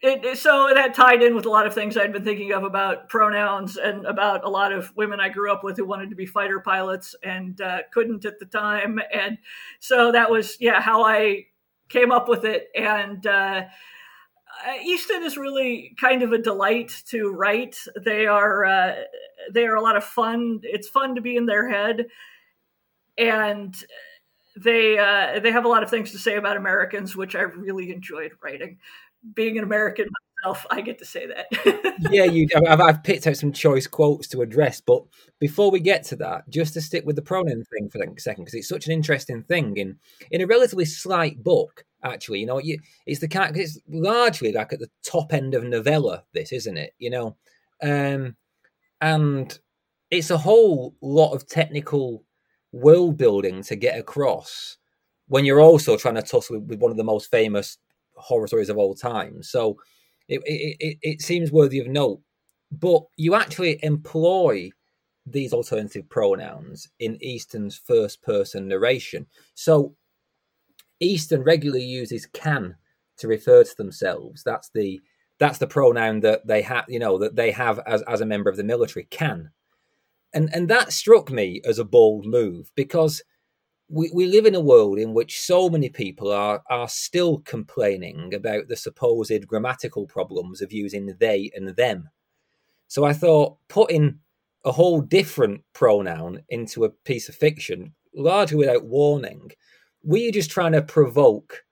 it, 0.00 0.38
so 0.38 0.70
that 0.72 0.94
tied 0.94 1.22
in 1.22 1.34
with 1.34 1.46
a 1.46 1.50
lot 1.50 1.66
of 1.66 1.74
things 1.74 1.96
I'd 1.96 2.12
been 2.12 2.24
thinking 2.24 2.52
of 2.52 2.62
about 2.62 3.08
pronouns 3.08 3.76
and 3.76 4.06
about 4.06 4.44
a 4.44 4.48
lot 4.48 4.72
of 4.72 4.94
women 4.96 5.18
I 5.18 5.28
grew 5.28 5.52
up 5.52 5.64
with 5.64 5.76
who 5.76 5.84
wanted 5.84 6.10
to 6.10 6.16
be 6.16 6.26
fighter 6.26 6.60
pilots 6.60 7.16
and 7.24 7.60
uh, 7.60 7.80
couldn't 7.92 8.24
at 8.24 8.38
the 8.38 8.46
time. 8.46 9.00
And 9.12 9.38
so 9.80 10.12
that 10.12 10.30
was, 10.30 10.56
yeah, 10.60 10.80
how 10.80 11.04
I 11.04 11.46
came 11.88 12.12
up 12.12 12.28
with 12.28 12.44
it. 12.44 12.68
And 12.76 13.26
uh, 13.26 13.64
Easton 14.82 15.22
is 15.22 15.36
really 15.36 15.94
kind 16.00 16.22
of 16.22 16.32
a 16.32 16.38
delight 16.38 17.02
to 17.08 17.30
write. 17.30 17.76
They 18.04 18.26
are 18.26 18.64
uh, 18.64 18.94
they 19.52 19.66
are 19.66 19.76
a 19.76 19.82
lot 19.82 19.96
of 19.96 20.04
fun. 20.04 20.60
It's 20.62 20.88
fun 20.88 21.14
to 21.14 21.20
be 21.20 21.36
in 21.36 21.46
their 21.46 21.68
head, 21.68 22.06
and 23.16 23.76
they 24.56 24.98
uh, 24.98 25.40
they 25.40 25.52
have 25.52 25.64
a 25.64 25.68
lot 25.68 25.82
of 25.82 25.90
things 25.90 26.12
to 26.12 26.18
say 26.18 26.36
about 26.36 26.56
Americans, 26.56 27.14
which 27.16 27.34
I 27.34 27.42
really 27.42 27.92
enjoyed 27.92 28.32
writing 28.42 28.78
being 29.34 29.58
an 29.58 29.64
American 29.64 30.08
myself, 30.42 30.66
I 30.70 30.80
get 30.80 30.98
to 30.98 31.04
say 31.04 31.26
that. 31.26 31.96
yeah, 32.10 32.24
you. 32.24 32.48
I've, 32.66 32.80
I've, 32.80 33.02
picked 33.02 33.26
out 33.26 33.36
some 33.36 33.52
choice 33.52 33.86
quotes 33.86 34.28
to 34.28 34.42
address, 34.42 34.80
but 34.80 35.04
before 35.38 35.70
we 35.70 35.80
get 35.80 36.04
to 36.04 36.16
that, 36.16 36.48
just 36.48 36.74
to 36.74 36.80
stick 36.80 37.04
with 37.04 37.16
the 37.16 37.22
pronoun 37.22 37.64
thing 37.64 37.88
for 37.90 38.00
a 38.02 38.20
second, 38.20 38.44
because 38.44 38.54
it's 38.54 38.68
such 38.68 38.86
an 38.86 38.92
interesting 38.92 39.42
thing 39.42 39.76
in 39.76 39.98
in 40.30 40.40
a 40.40 40.46
relatively 40.46 40.84
slight 40.84 41.42
book. 41.42 41.84
Actually, 42.04 42.40
you 42.40 42.46
know, 42.46 42.58
you, 42.58 42.78
it's 43.06 43.20
the 43.20 43.28
kind. 43.28 43.56
It's 43.56 43.80
largely 43.88 44.52
like 44.52 44.72
at 44.72 44.78
the 44.78 44.90
top 45.04 45.32
end 45.32 45.54
of 45.54 45.64
novella. 45.64 46.24
This 46.32 46.52
isn't 46.52 46.76
it? 46.76 46.92
You 46.98 47.10
know, 47.10 47.36
um, 47.82 48.36
and 49.00 49.58
it's 50.10 50.30
a 50.30 50.38
whole 50.38 50.94
lot 51.00 51.34
of 51.34 51.48
technical 51.48 52.24
world 52.72 53.16
building 53.16 53.62
to 53.62 53.76
get 53.76 53.98
across 53.98 54.76
when 55.26 55.44
you're 55.44 55.60
also 55.60 55.96
trying 55.96 56.14
to 56.14 56.22
tussle 56.22 56.60
with, 56.60 56.68
with 56.68 56.80
one 56.80 56.90
of 56.90 56.96
the 56.96 57.04
most 57.04 57.30
famous 57.30 57.78
horror 58.14 58.46
stories 58.46 58.68
of 58.68 58.78
all 58.78 58.94
time. 58.94 59.42
So 59.42 59.78
it, 60.28 60.40
it, 60.44 60.76
it, 60.80 60.98
it 61.02 61.20
seems 61.22 61.52
worthy 61.52 61.80
of 61.80 61.88
note. 61.88 62.20
But 62.70 63.02
you 63.16 63.34
actually 63.34 63.78
employ 63.82 64.70
these 65.26 65.52
alternative 65.52 66.08
pronouns 66.08 66.88
in 66.98 67.22
Easton's 67.22 67.76
first 67.76 68.22
person 68.22 68.68
narration. 68.68 69.26
So 69.54 69.94
Easton 71.00 71.42
regularly 71.42 71.84
uses 71.84 72.26
can 72.26 72.76
to 73.18 73.28
refer 73.28 73.64
to 73.64 73.76
themselves. 73.76 74.42
That's 74.42 74.70
the 74.70 75.00
that's 75.38 75.58
the 75.58 75.68
pronoun 75.68 76.20
that 76.20 76.46
they 76.46 76.62
have, 76.62 76.84
you 76.88 76.98
know, 76.98 77.16
that 77.18 77.36
they 77.36 77.52
have 77.52 77.78
as, 77.86 78.02
as 78.02 78.20
a 78.20 78.26
member 78.26 78.50
of 78.50 78.56
the 78.56 78.64
military, 78.64 79.06
can. 79.10 79.50
And 80.34 80.50
and 80.52 80.68
that 80.68 80.92
struck 80.92 81.30
me 81.30 81.60
as 81.64 81.78
a 81.78 81.84
bold 81.84 82.26
move 82.26 82.70
because 82.74 83.22
we, 83.88 84.10
we 84.12 84.26
live 84.26 84.44
in 84.44 84.54
a 84.54 84.60
world 84.60 84.98
in 84.98 85.14
which 85.14 85.40
so 85.40 85.70
many 85.70 85.88
people 85.88 86.30
are 86.30 86.62
are 86.68 86.88
still 86.88 87.38
complaining 87.38 88.34
about 88.34 88.68
the 88.68 88.76
supposed 88.76 89.46
grammatical 89.46 90.06
problems 90.06 90.60
of 90.60 90.72
using 90.72 91.14
they 91.18 91.50
and 91.54 91.68
them. 91.76 92.10
So 92.88 93.04
I 93.04 93.12
thought 93.12 93.58
putting 93.68 94.18
a 94.64 94.72
whole 94.72 95.00
different 95.00 95.62
pronoun 95.72 96.42
into 96.48 96.84
a 96.84 96.90
piece 96.90 97.28
of 97.28 97.34
fiction, 97.34 97.94
largely 98.14 98.56
without 98.56 98.84
warning, 98.84 99.50
were 100.02 100.18
you 100.18 100.32
just 100.32 100.50
trying 100.50 100.72
to 100.72 100.82
provoke 100.82 101.64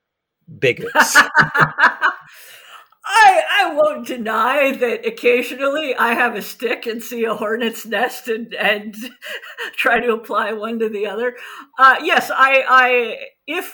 bigots? 0.59 1.17
I, 3.09 3.43
I 3.61 3.75
won't 3.75 4.07
deny 4.07 4.73
that 4.73 5.07
occasionally 5.07 5.95
I 5.95 6.15
have 6.15 6.35
a 6.35 6.43
stick 6.43 6.87
and 6.87 7.03
see 7.03 7.25
a 7.25 7.35
hornet's 7.35 7.87
nest 7.87 8.27
and, 8.27 8.53
and 8.55 8.97
try 9.77 10.01
to 10.01 10.13
apply 10.13 10.53
one 10.55 10.81
to 10.81 10.89
the 10.89 11.07
other. 11.07 11.37
Uh, 11.79 11.97
yes, 12.03 12.31
I, 12.35 12.65
I 12.69 13.17
if 13.47 13.73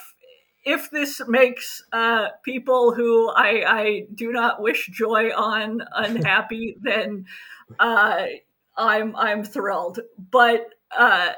if 0.65 0.89
this 0.91 1.21
makes 1.27 1.81
uh, 1.91 2.27
people 2.45 2.93
who 2.93 3.29
I, 3.29 3.63
I 3.67 4.01
do 4.13 4.31
not 4.31 4.61
wish 4.61 4.87
joy 4.87 5.31
on 5.35 5.81
unhappy, 5.93 6.77
then 6.81 7.25
uh, 7.79 8.27
I'm 8.77 9.15
I'm 9.15 9.43
thrilled. 9.43 9.99
But 10.31 10.67
uh, 10.95 11.31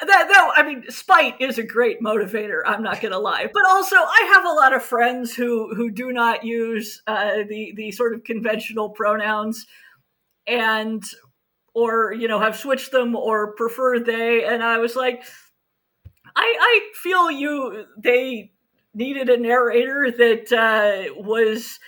that 0.00 0.28
that 0.28 0.52
I 0.56 0.62
mean, 0.62 0.84
spite 0.90 1.40
is 1.40 1.58
a 1.58 1.62
great 1.62 2.00
motivator. 2.00 2.60
I'm 2.64 2.82
not 2.82 3.00
going 3.00 3.12
to 3.12 3.18
lie, 3.18 3.48
but 3.52 3.66
also 3.68 3.96
I 3.96 4.30
have 4.34 4.44
a 4.44 4.52
lot 4.52 4.72
of 4.72 4.82
friends 4.82 5.34
who 5.34 5.74
who 5.74 5.90
do 5.90 6.12
not 6.12 6.44
use 6.44 7.02
uh, 7.06 7.38
the 7.48 7.72
the 7.76 7.92
sort 7.92 8.14
of 8.14 8.24
conventional 8.24 8.90
pronouns, 8.90 9.66
and 10.46 11.02
or 11.74 12.12
you 12.12 12.28
know 12.28 12.40
have 12.40 12.56
switched 12.56 12.92
them 12.92 13.14
or 13.14 13.54
prefer 13.54 14.00
they. 14.00 14.44
And 14.44 14.62
I 14.62 14.78
was 14.78 14.96
like, 14.96 15.22
I 16.36 16.56
I 16.60 16.80
feel 16.94 17.30
you. 17.30 17.84
They 17.96 18.52
needed 18.94 19.28
a 19.28 19.36
narrator 19.36 20.10
that 20.10 20.52
uh, 20.52 21.14
was 21.16 21.78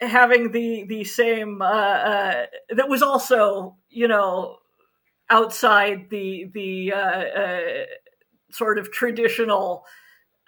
having 0.00 0.52
the 0.52 0.84
the 0.88 1.04
same 1.04 1.62
uh, 1.62 1.64
uh, 1.64 2.46
that 2.70 2.88
was 2.88 3.02
also 3.02 3.76
you 3.88 4.08
know 4.08 4.58
outside 5.30 6.10
the 6.10 6.50
the 6.52 6.92
uh, 6.92 6.98
uh, 6.98 7.60
sort 8.50 8.78
of 8.78 8.92
traditional 8.92 9.84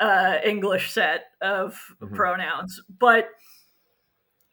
uh, 0.00 0.38
English 0.44 0.92
set 0.92 1.26
of 1.40 1.80
mm-hmm. 2.00 2.14
pronouns, 2.14 2.80
but 2.98 3.28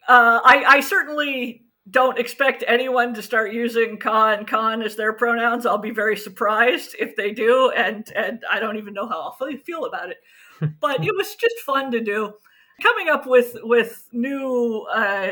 uh, 0.08 0.40
I, 0.44 0.66
I, 0.68 0.80
certainly 0.82 1.64
don't 1.90 2.20
expect 2.20 2.64
anyone 2.68 3.14
to 3.14 3.22
start 3.22 3.54
using 3.54 3.98
"ka" 3.98 4.34
and 4.34 4.48
"con" 4.48 4.82
as 4.82 4.96
their 4.96 5.14
pronouns. 5.14 5.66
I'll 5.66 5.78
be 5.78 5.92
very 5.92 6.18
surprised 6.18 6.96
if 7.00 7.16
they 7.16 7.32
do, 7.32 7.72
and 7.72 8.10
and 8.16 8.44
I 8.52 8.60
don't 8.60 8.78
even 8.78 8.94
know 8.94 9.08
how 9.08 9.22
I'll 9.22 9.58
feel 9.66 9.86
about 9.86 10.10
it. 10.10 10.18
But 10.80 11.04
it 11.06 11.14
was 11.14 11.36
just 11.36 11.60
fun 11.66 11.92
to 11.92 12.00
do 12.00 12.36
coming 12.82 13.10
up 13.10 13.26
with 13.26 13.56
with 13.64 14.08
new 14.12 14.86
uh, 14.94 15.32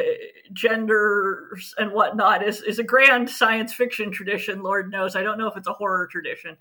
genders 0.53 1.73
and 1.77 1.91
whatnot 1.91 2.45
is 2.47 2.61
is 2.61 2.79
a 2.79 2.83
grand 2.83 3.29
science 3.29 3.73
fiction 3.73 4.11
tradition. 4.11 4.63
Lord 4.63 4.91
knows, 4.91 5.15
I 5.15 5.23
don't 5.23 5.37
know 5.37 5.47
if 5.47 5.57
it's 5.57 5.67
a 5.67 5.73
horror 5.73 6.07
tradition. 6.11 6.57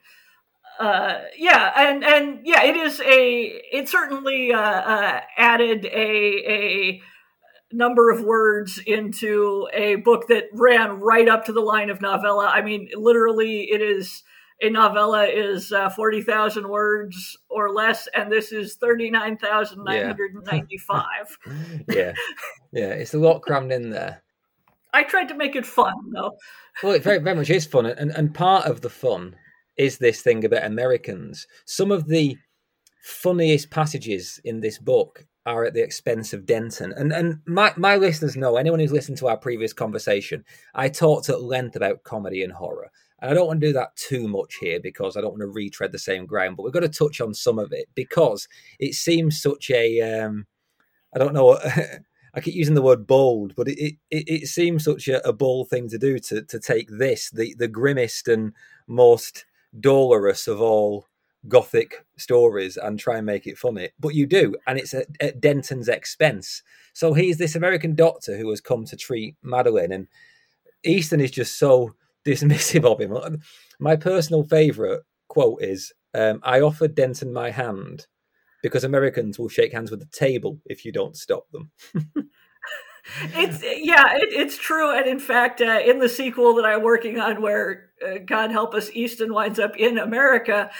Uh, 0.78 1.20
yeah, 1.36 1.72
and 1.76 2.04
and 2.04 2.40
yeah, 2.44 2.62
it 2.62 2.76
is 2.76 3.00
a. 3.00 3.42
It 3.72 3.88
certainly 3.88 4.52
uh, 4.52 4.58
uh, 4.58 5.20
added 5.36 5.84
a 5.86 5.92
a 6.48 7.02
number 7.72 8.10
of 8.10 8.24
words 8.24 8.80
into 8.86 9.68
a 9.72 9.96
book 9.96 10.26
that 10.28 10.44
ran 10.52 11.00
right 11.00 11.28
up 11.28 11.44
to 11.44 11.52
the 11.52 11.60
line 11.60 11.90
of 11.90 12.00
novella. 12.00 12.46
I 12.46 12.62
mean, 12.62 12.88
literally, 12.94 13.70
it 13.70 13.82
is 13.82 14.22
a 14.62 14.70
novella 14.70 15.26
is 15.26 15.72
uh, 15.72 15.88
40,000 15.88 16.68
words 16.68 17.36
or 17.48 17.72
less, 17.72 18.06
and 18.14 18.30
this 18.30 18.52
is 18.52 18.76
39,995. 18.76 21.38
Yeah. 21.88 21.88
yeah. 21.94 22.12
Yeah. 22.72 22.90
It's 22.90 23.14
a 23.14 23.18
lot 23.18 23.42
crammed 23.42 23.72
in 23.72 23.90
there. 23.90 24.22
I 24.92 25.04
tried 25.04 25.28
to 25.28 25.34
make 25.34 25.56
it 25.56 25.66
fun, 25.66 25.94
though. 26.12 26.36
well, 26.82 26.92
it 26.92 27.02
very, 27.02 27.18
very 27.18 27.36
much 27.36 27.50
is 27.50 27.64
fun. 27.64 27.86
And, 27.86 28.10
and 28.10 28.34
part 28.34 28.66
of 28.66 28.80
the 28.80 28.90
fun 28.90 29.36
is 29.76 29.98
this 29.98 30.20
thing 30.20 30.44
about 30.44 30.64
Americans. 30.64 31.46
Some 31.64 31.92
of 31.92 32.08
the 32.08 32.36
funniest 33.02 33.70
passages 33.70 34.40
in 34.44 34.60
this 34.60 34.78
book 34.78 35.24
are 35.46 35.64
at 35.64 35.74
the 35.74 35.82
expense 35.82 36.32
of 36.32 36.44
Denton. 36.44 36.92
And 36.96 37.12
and 37.12 37.38
my, 37.46 37.72
my 37.76 37.96
listeners 37.96 38.36
know, 38.36 38.56
anyone 38.56 38.80
who's 38.80 38.92
listened 38.92 39.18
to 39.18 39.28
our 39.28 39.36
previous 39.36 39.72
conversation, 39.72 40.44
I 40.74 40.88
talked 40.88 41.28
at 41.28 41.42
length 41.42 41.76
about 41.76 42.02
comedy 42.02 42.42
and 42.42 42.52
horror. 42.52 42.90
And 43.20 43.30
I 43.30 43.34
don't 43.34 43.46
want 43.46 43.60
to 43.60 43.66
do 43.66 43.72
that 43.74 43.96
too 43.96 44.28
much 44.28 44.54
here 44.60 44.80
because 44.80 45.16
I 45.16 45.20
don't 45.20 45.32
want 45.32 45.42
to 45.42 45.48
retread 45.48 45.92
the 45.92 45.98
same 45.98 46.26
ground, 46.26 46.56
but 46.56 46.62
we've 46.62 46.72
got 46.72 46.80
to 46.80 46.88
touch 46.88 47.20
on 47.20 47.34
some 47.34 47.58
of 47.58 47.72
it 47.72 47.88
because 47.94 48.48
it 48.78 48.94
seems 48.94 49.40
such 49.40 49.70
a 49.70 50.00
um, 50.00 50.46
I 51.14 51.18
don't 51.18 51.34
know 51.34 51.58
I 52.34 52.40
keep 52.40 52.54
using 52.54 52.74
the 52.74 52.82
word 52.82 53.06
bold, 53.06 53.54
but 53.56 53.68
it 53.68 53.96
it, 54.10 54.24
it 54.28 54.46
seems 54.46 54.84
such 54.84 55.08
a, 55.08 55.26
a, 55.26 55.32
bold 55.32 55.68
thing 55.68 55.88
to 55.88 55.98
do 55.98 56.18
to 56.20 56.42
to 56.42 56.60
take 56.60 56.88
this, 56.90 57.30
the 57.30 57.54
the 57.58 57.68
grimmest 57.68 58.28
and 58.28 58.52
most 58.86 59.44
dolorous 59.78 60.46
of 60.46 60.60
all 60.60 61.06
gothic 61.48 62.04
stories 62.16 62.76
and 62.76 62.98
try 62.98 63.16
and 63.16 63.26
make 63.26 63.46
it 63.46 63.58
funny. 63.58 63.90
But 63.98 64.14
you 64.14 64.26
do, 64.26 64.54
and 64.66 64.78
it's 64.78 64.94
at, 64.94 65.06
at 65.20 65.40
Denton's 65.40 65.88
expense. 65.88 66.62
So 66.92 67.14
he's 67.14 67.38
this 67.38 67.56
American 67.56 67.94
doctor 67.94 68.36
who 68.36 68.50
has 68.50 68.60
come 68.60 68.84
to 68.86 68.96
treat 68.96 69.36
Madeline, 69.42 69.92
and 69.92 70.08
Easton 70.84 71.20
is 71.20 71.30
just 71.30 71.58
so 71.58 71.94
dismissive 72.26 72.84
of 72.90 73.00
him. 73.00 73.40
My 73.78 73.96
personal 73.96 74.44
favourite 74.44 75.00
quote 75.28 75.62
is 75.62 75.92
um, 76.14 76.40
I 76.42 76.60
offered 76.60 76.94
Denton 76.94 77.32
my 77.32 77.50
hand 77.50 78.06
because 78.62 78.84
Americans 78.84 79.38
will 79.38 79.48
shake 79.48 79.72
hands 79.72 79.90
with 79.90 80.00
the 80.00 80.06
table 80.06 80.58
if 80.66 80.84
you 80.84 80.92
don't 80.92 81.16
stop 81.16 81.44
them. 81.50 81.70
it's 83.34 83.62
yeah, 83.62 84.16
it, 84.16 84.28
it's 84.32 84.58
true, 84.58 84.96
and 84.96 85.06
in 85.06 85.18
fact, 85.18 85.60
uh, 85.60 85.80
in 85.84 85.98
the 85.98 86.08
sequel 86.08 86.54
that 86.56 86.64
I'm 86.64 86.82
working 86.82 87.18
on, 87.18 87.40
where 87.40 87.90
uh, 88.06 88.18
God 88.24 88.50
help 88.50 88.74
us, 88.74 88.90
Easton 88.92 89.32
winds 89.32 89.58
up 89.58 89.76
in 89.76 89.98
America. 89.98 90.70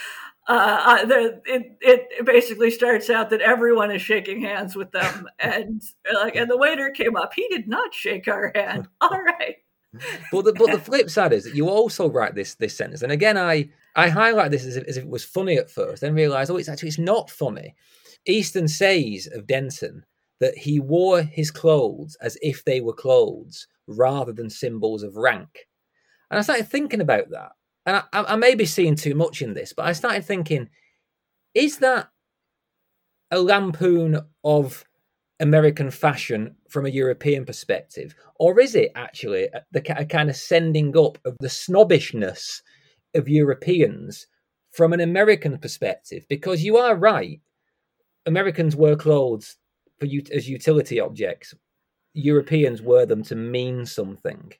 Uh, 0.47 0.81
uh 0.85 1.05
the, 1.05 1.41
it 1.45 1.77
it 1.81 2.25
basically 2.25 2.71
starts 2.71 3.09
out 3.09 3.29
that 3.29 3.41
everyone 3.41 3.91
is 3.91 4.01
shaking 4.01 4.41
hands 4.41 4.75
with 4.75 4.91
them, 4.91 5.27
and 5.39 5.81
like, 6.13 6.35
and 6.35 6.49
the 6.49 6.57
waiter 6.57 6.89
came 6.91 7.15
up. 7.15 7.33
He 7.33 7.47
did 7.47 7.67
not 7.67 7.93
shake 7.93 8.27
our 8.27 8.51
hand. 8.53 8.87
All 8.99 9.21
right. 9.21 9.57
But 10.31 10.45
the 10.45 10.53
but 10.53 10.71
the 10.71 10.79
flip 10.79 11.09
side 11.09 11.33
is 11.33 11.43
that 11.43 11.55
you 11.55 11.67
also 11.67 12.09
write 12.09 12.33
this 12.33 12.55
this 12.55 12.77
sentence, 12.77 13.01
and 13.01 13.11
again, 13.11 13.37
I 13.37 13.69
I 13.95 14.09
highlight 14.09 14.51
this 14.51 14.65
as 14.65 14.77
if, 14.77 14.85
as 14.85 14.97
if 14.97 15.03
it 15.03 15.09
was 15.09 15.23
funny 15.23 15.57
at 15.57 15.69
first, 15.69 16.01
then 16.01 16.13
realize 16.13 16.49
oh, 16.49 16.57
it's 16.57 16.69
actually 16.69 16.89
it's 16.89 16.97
not 16.97 17.29
funny. 17.29 17.75
Easton 18.25 18.67
says 18.67 19.27
of 19.33 19.47
Denton 19.47 20.05
that 20.39 20.57
he 20.57 20.79
wore 20.79 21.21
his 21.21 21.51
clothes 21.51 22.17
as 22.21 22.37
if 22.41 22.63
they 22.65 22.81
were 22.81 22.93
clothes 22.93 23.67
rather 23.87 24.31
than 24.33 24.49
symbols 24.49 25.03
of 25.03 25.15
rank. 25.15 25.67
And 26.29 26.39
I 26.39 26.41
started 26.41 26.67
thinking 26.67 27.01
about 27.01 27.29
that. 27.29 27.51
And 27.85 27.97
I, 27.97 28.03
I, 28.13 28.35
may 28.35 28.55
be 28.55 28.65
seeing 28.65 28.95
too 28.95 29.15
much 29.15 29.41
in 29.41 29.53
this, 29.53 29.73
but 29.73 29.85
I 29.85 29.93
started 29.93 30.23
thinking, 30.25 30.69
is 31.53 31.79
that 31.79 32.09
a 33.31 33.39
lampoon 33.39 34.21
of 34.43 34.85
American 35.41 35.89
fashion 35.89 36.55
from 36.69 36.85
a 36.85 36.89
European 36.89 37.45
perspective? 37.45 38.15
Or 38.39 38.59
is 38.59 38.75
it 38.75 38.91
actually 38.95 39.45
a, 39.45 39.63
a 39.73 40.05
kind 40.05 40.29
of 40.29 40.35
sending 40.35 40.95
up 40.95 41.17
of 41.25 41.35
the 41.39 41.49
snobbishness 41.49 42.61
of 43.15 43.27
Europeans 43.27 44.27
from 44.71 44.93
an 44.93 45.01
American 45.01 45.57
perspective? 45.57 46.25
Because 46.29 46.63
you 46.63 46.77
are 46.77 46.95
right. 46.95 47.41
Americans 48.25 48.75
wear 48.75 48.95
clothes 48.95 49.57
for 49.99 50.05
as 50.31 50.47
utility 50.47 50.99
objects. 50.99 51.55
Europeans 52.13 52.81
wear 52.81 53.05
them 53.05 53.23
to 53.23 53.35
mean 53.35 53.85
something. 53.85 54.53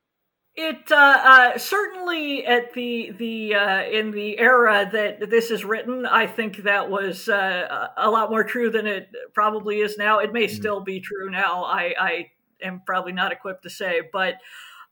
It 0.56 0.91
uh, 0.91 0.95
uh, 0.95 1.58
certainly 1.58 2.45
at 2.45 2.74
the 2.74 3.12
the 3.18 3.56
uh, 3.56 3.84
in 3.84 4.12
the 4.12 4.38
era 4.38 4.89
that 4.91 5.30
this 5.30 5.49
is 5.49 5.64
written, 5.64 6.06
I 6.06 6.28
think 6.28 6.64
that 6.64 6.89
was 6.89 7.30
uh, 7.30 7.88
a 7.95 8.10
lot 8.10 8.30
more 8.30 8.43
true 8.43 8.70
than 8.70 8.86
it 8.86 9.10
probably 9.34 9.80
is 9.80 9.97
now. 9.97 10.20
It 10.20 10.34
may 10.34 10.47
mm-hmm. 10.47 10.56
still 10.56 10.82
be 10.82 10.99
true 10.99 11.30
now. 11.30 11.64
I, 11.64 11.93
I 11.97 12.32
am 12.62 12.82
probably 12.86 13.14
not 13.14 13.32
equipped 13.32 13.64
to 13.64 13.70
say, 13.70 14.02
but 14.12 14.36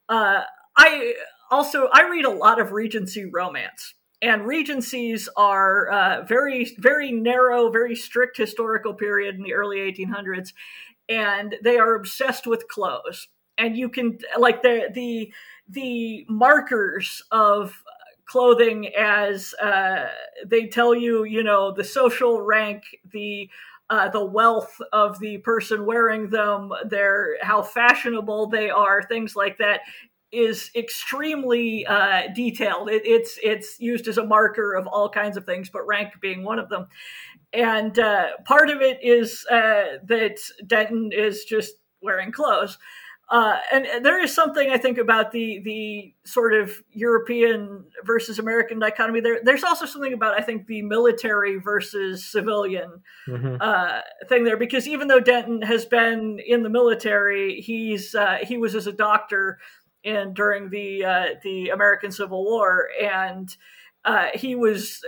uh, 0.07 0.43
I 0.77 1.15
also 1.51 1.89
I 1.91 2.09
read 2.09 2.23
a 2.23 2.29
lot 2.29 2.61
of 2.61 2.71
Regency 2.71 3.25
romance, 3.25 3.95
and 4.21 4.47
Regencies 4.47 5.27
are 5.35 5.89
uh, 5.89 6.23
very 6.23 6.73
very 6.77 7.11
narrow, 7.11 7.69
very 7.69 7.97
strict 7.97 8.37
historical 8.37 8.93
period 8.93 9.35
in 9.35 9.43
the 9.43 9.55
early 9.55 9.79
1800s, 9.79 10.53
and 11.09 11.57
they 11.61 11.77
are 11.77 11.95
obsessed 11.95 12.47
with 12.47 12.69
clothes 12.69 13.27
and 13.59 13.77
you 13.77 13.89
can 13.89 14.17
like 14.37 14.61
the 14.61 14.89
the 14.93 15.31
the 15.67 16.25
markers 16.29 17.21
of 17.31 17.83
clothing 18.25 18.87
as 18.95 19.53
uh, 19.55 20.07
they 20.45 20.67
tell 20.67 20.93
you, 20.93 21.23
you 21.23 21.43
know, 21.43 21.71
the 21.71 21.83
social 21.83 22.41
rank, 22.41 22.83
the 23.11 23.49
uh, 23.89 24.07
the 24.09 24.23
wealth 24.23 24.79
of 24.93 25.19
the 25.19 25.39
person 25.39 25.85
wearing 25.85 26.29
them, 26.29 26.71
their 26.85 27.37
how 27.41 27.61
fashionable 27.61 28.47
they 28.47 28.69
are, 28.69 29.01
things 29.03 29.35
like 29.35 29.57
that, 29.57 29.81
is 30.31 30.69
extremely 30.75 31.87
uh, 31.87 32.23
detailed. 32.35 32.89
It, 32.89 33.01
it's 33.05 33.39
it's 33.41 33.79
used 33.79 34.07
as 34.07 34.19
a 34.19 34.25
marker 34.25 34.75
of 34.75 34.85
all 34.85 35.09
kinds 35.09 35.37
of 35.37 35.45
things, 35.45 35.69
but 35.71 35.87
rank 35.87 36.13
being 36.21 36.43
one 36.43 36.59
of 36.59 36.69
them. 36.69 36.87
And 37.51 37.97
uh, 37.97 38.37
part 38.45 38.69
of 38.69 38.81
it 38.81 38.99
is 39.01 39.43
uh, 39.49 39.97
that 40.03 40.37
Denton 40.67 41.11
is 41.11 41.45
just 41.45 41.73
wearing 42.01 42.31
clothes. 42.31 42.77
Uh, 43.31 43.57
and 43.71 44.03
there 44.03 44.21
is 44.23 44.33
something 44.33 44.71
I 44.71 44.77
think 44.77 44.97
about 44.97 45.31
the 45.31 45.59
the 45.63 46.15
sort 46.25 46.55
of 46.55 46.81
European 46.91 47.85
versus 48.03 48.39
American 48.39 48.79
dichotomy. 48.79 49.19
There, 49.19 49.39
there's 49.43 49.63
also 49.63 49.85
something 49.85 50.13
about 50.13 50.39
I 50.39 50.41
think 50.41 50.65
the 50.65 50.81
military 50.81 51.57
versus 51.57 52.25
civilian 52.25 53.01
mm-hmm. 53.27 53.57
uh, 53.61 54.01
thing 54.27 54.45
there, 54.45 54.57
because 54.57 54.87
even 54.87 55.07
though 55.07 55.19
Denton 55.19 55.61
has 55.61 55.85
been 55.85 56.39
in 56.39 56.63
the 56.63 56.69
military, 56.69 57.61
he's 57.61 58.15
uh, 58.15 58.39
he 58.41 58.57
was 58.57 58.73
as 58.73 58.87
a 58.87 58.91
doctor 58.91 59.59
in 60.03 60.33
during 60.33 60.71
the 60.71 61.05
uh, 61.05 61.25
the 61.43 61.69
American 61.69 62.11
Civil 62.11 62.43
War, 62.43 62.89
and 62.99 63.55
uh, 64.05 64.29
he 64.33 64.55
was 64.55 65.03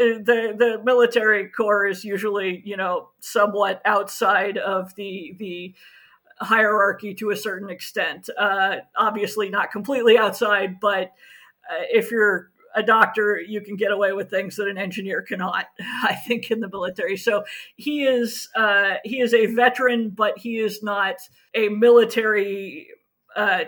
uh, 0.00 0.18
the 0.18 0.54
the 0.58 0.80
military 0.82 1.48
corps 1.48 1.86
is 1.86 2.04
usually 2.04 2.60
you 2.64 2.76
know 2.76 3.10
somewhat 3.20 3.80
outside 3.84 4.58
of 4.58 4.94
the 4.96 5.36
the 5.38 5.74
hierarchy 6.44 7.14
to 7.14 7.30
a 7.30 7.36
certain 7.36 7.70
extent. 7.70 8.28
Uh, 8.38 8.76
obviously, 8.96 9.48
not 9.48 9.70
completely 9.70 10.18
outside, 10.18 10.80
but 10.80 11.12
uh, 11.70 11.84
if 11.90 12.10
you're 12.10 12.50
a 12.74 12.82
doctor, 12.82 13.38
you 13.38 13.60
can 13.60 13.76
get 13.76 13.92
away 13.92 14.12
with 14.12 14.30
things 14.30 14.56
that 14.56 14.68
an 14.68 14.78
engineer 14.78 15.22
cannot. 15.22 15.66
I 15.80 16.14
think 16.14 16.50
in 16.50 16.60
the 16.60 16.68
military. 16.68 17.16
So 17.16 17.44
he 17.76 18.04
is 18.04 18.48
uh, 18.54 18.94
he 19.04 19.20
is 19.20 19.34
a 19.34 19.46
veteran, 19.46 20.10
but 20.10 20.38
he 20.38 20.58
is 20.58 20.82
not 20.82 21.16
a 21.54 21.68
military. 21.68 22.88
Uh, 23.34 23.64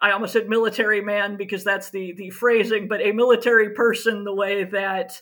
I 0.00 0.10
almost 0.10 0.34
said 0.34 0.48
military 0.48 1.00
man 1.00 1.36
because 1.36 1.64
that's 1.64 1.90
the 1.90 2.12
the 2.12 2.30
phrasing, 2.30 2.88
but 2.88 3.00
a 3.00 3.12
military 3.12 3.70
person 3.70 4.24
the 4.24 4.34
way 4.34 4.64
that 4.64 5.20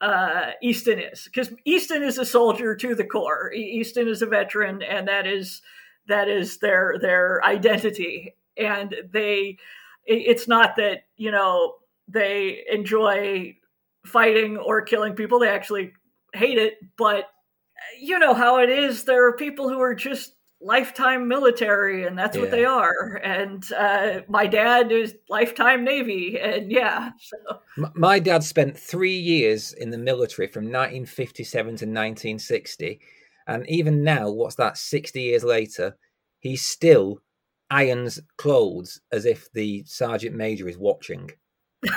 uh, 0.00 0.52
Easton 0.62 0.98
is, 0.98 1.24
because 1.24 1.52
Easton 1.64 2.02
is 2.02 2.18
a 2.18 2.24
soldier 2.24 2.76
to 2.76 2.94
the 2.94 3.04
core. 3.04 3.52
Easton 3.52 4.08
is 4.08 4.22
a 4.22 4.26
veteran, 4.26 4.82
and 4.82 5.08
that 5.08 5.26
is 5.26 5.62
that 6.08 6.28
is 6.28 6.58
their 6.58 6.96
their 7.00 7.44
identity 7.44 8.34
and 8.56 8.94
they 9.12 9.56
it's 10.06 10.48
not 10.48 10.74
that 10.76 11.04
you 11.16 11.30
know 11.30 11.74
they 12.08 12.64
enjoy 12.70 13.54
fighting 14.04 14.56
or 14.56 14.82
killing 14.82 15.14
people 15.14 15.38
they 15.38 15.48
actually 15.48 15.92
hate 16.34 16.58
it 16.58 16.74
but 16.96 17.26
you 18.00 18.18
know 18.18 18.34
how 18.34 18.58
it 18.58 18.70
is 18.70 19.04
there 19.04 19.26
are 19.26 19.36
people 19.36 19.68
who 19.68 19.80
are 19.80 19.94
just 19.94 20.34
lifetime 20.60 21.28
military 21.28 22.04
and 22.04 22.18
that's 22.18 22.34
yeah. 22.36 22.42
what 22.42 22.50
they 22.50 22.64
are 22.64 23.20
and 23.22 23.70
uh, 23.74 24.20
my 24.28 24.44
dad 24.44 24.90
is 24.90 25.14
lifetime 25.28 25.84
navy 25.84 26.36
and 26.40 26.72
yeah 26.72 27.10
so. 27.20 27.60
my 27.94 28.18
dad 28.18 28.42
spent 28.42 28.76
three 28.76 29.16
years 29.16 29.72
in 29.72 29.90
the 29.90 29.98
military 29.98 30.48
from 30.48 30.64
1957 30.64 31.66
to 31.66 31.72
1960 31.72 33.00
and 33.48 33.68
even 33.68 34.04
now, 34.04 34.30
what's 34.30 34.56
that, 34.56 34.76
60 34.76 35.20
years 35.20 35.42
later, 35.42 35.96
he 36.38 36.54
still 36.54 37.20
irons 37.70 38.20
clothes 38.36 39.00
as 39.10 39.24
if 39.24 39.50
the 39.52 39.82
sergeant 39.86 40.36
major 40.36 40.68
is 40.68 40.76
watching. 40.78 41.30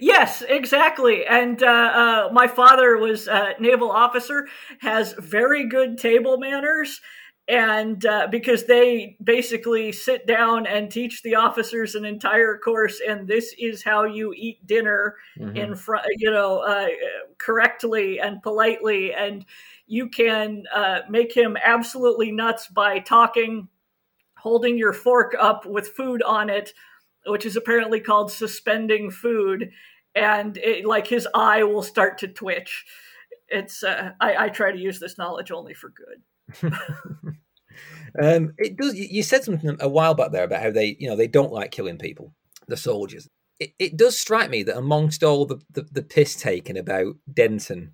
yes, 0.00 0.42
exactly. 0.48 1.24
And 1.26 1.62
uh, 1.62 1.66
uh, 1.66 2.28
my 2.32 2.48
father 2.48 2.98
was 2.98 3.28
a 3.28 3.54
naval 3.60 3.90
officer, 3.90 4.48
has 4.80 5.14
very 5.18 5.68
good 5.68 5.96
table 5.96 6.38
manners, 6.38 7.00
and 7.48 8.06
uh, 8.06 8.28
because 8.30 8.66
they 8.66 9.16
basically 9.22 9.90
sit 9.90 10.26
down 10.26 10.66
and 10.66 10.90
teach 10.90 11.22
the 11.22 11.34
officers 11.34 11.94
an 11.94 12.04
entire 12.04 12.56
course 12.56 13.00
and 13.06 13.26
this 13.26 13.54
is 13.58 13.82
how 13.82 14.04
you 14.04 14.32
eat 14.36 14.64
dinner 14.66 15.16
mm-hmm. 15.36 15.56
in 15.56 15.74
front 15.74 16.06
you 16.18 16.30
know 16.30 16.60
uh, 16.60 16.88
correctly 17.38 18.20
and 18.20 18.42
politely. 18.42 19.12
And 19.12 19.44
you 19.86 20.08
can 20.08 20.64
uh, 20.74 21.00
make 21.10 21.36
him 21.36 21.56
absolutely 21.62 22.30
nuts 22.30 22.68
by 22.68 23.00
talking 23.00 23.68
holding 24.38 24.78
your 24.78 24.92
fork 24.92 25.34
up 25.38 25.66
with 25.66 25.88
food 25.88 26.22
on 26.22 26.48
it 26.50 26.72
which 27.26 27.46
is 27.46 27.54
apparently 27.56 28.00
called 28.00 28.32
suspending 28.32 29.08
food. 29.08 29.70
And 30.14 30.56
it, 30.56 30.84
like 30.84 31.06
his 31.06 31.28
eye 31.34 31.62
will 31.62 31.82
start 31.82 32.18
to 32.18 32.28
twitch. 32.28 32.84
It's 33.48 33.82
uh, 33.84 34.10
I, 34.20 34.46
I 34.46 34.48
try 34.48 34.72
to 34.72 34.78
use 34.78 34.98
this 34.98 35.18
knowledge 35.18 35.50
only 35.50 35.74
for 35.74 35.90
good 35.90 36.20
um, 38.22 38.52
it 38.58 38.76
does. 38.76 38.94
You 38.94 39.22
said 39.22 39.44
something 39.44 39.76
a 39.80 39.88
while 39.88 40.14
back 40.14 40.32
there 40.32 40.44
about 40.44 40.62
how 40.62 40.70
they, 40.70 40.96
you 40.98 41.08
know, 41.08 41.16
they 41.16 41.28
don't 41.28 41.52
like 41.52 41.70
killing 41.70 41.98
people, 41.98 42.34
the 42.68 42.76
soldiers. 42.76 43.28
It, 43.60 43.72
it 43.78 43.96
does 43.96 44.18
strike 44.18 44.50
me 44.50 44.62
that 44.64 44.76
amongst 44.76 45.22
all 45.22 45.46
the, 45.46 45.60
the, 45.70 45.86
the 45.92 46.02
piss 46.02 46.34
taken 46.34 46.76
about 46.76 47.14
Denton 47.32 47.92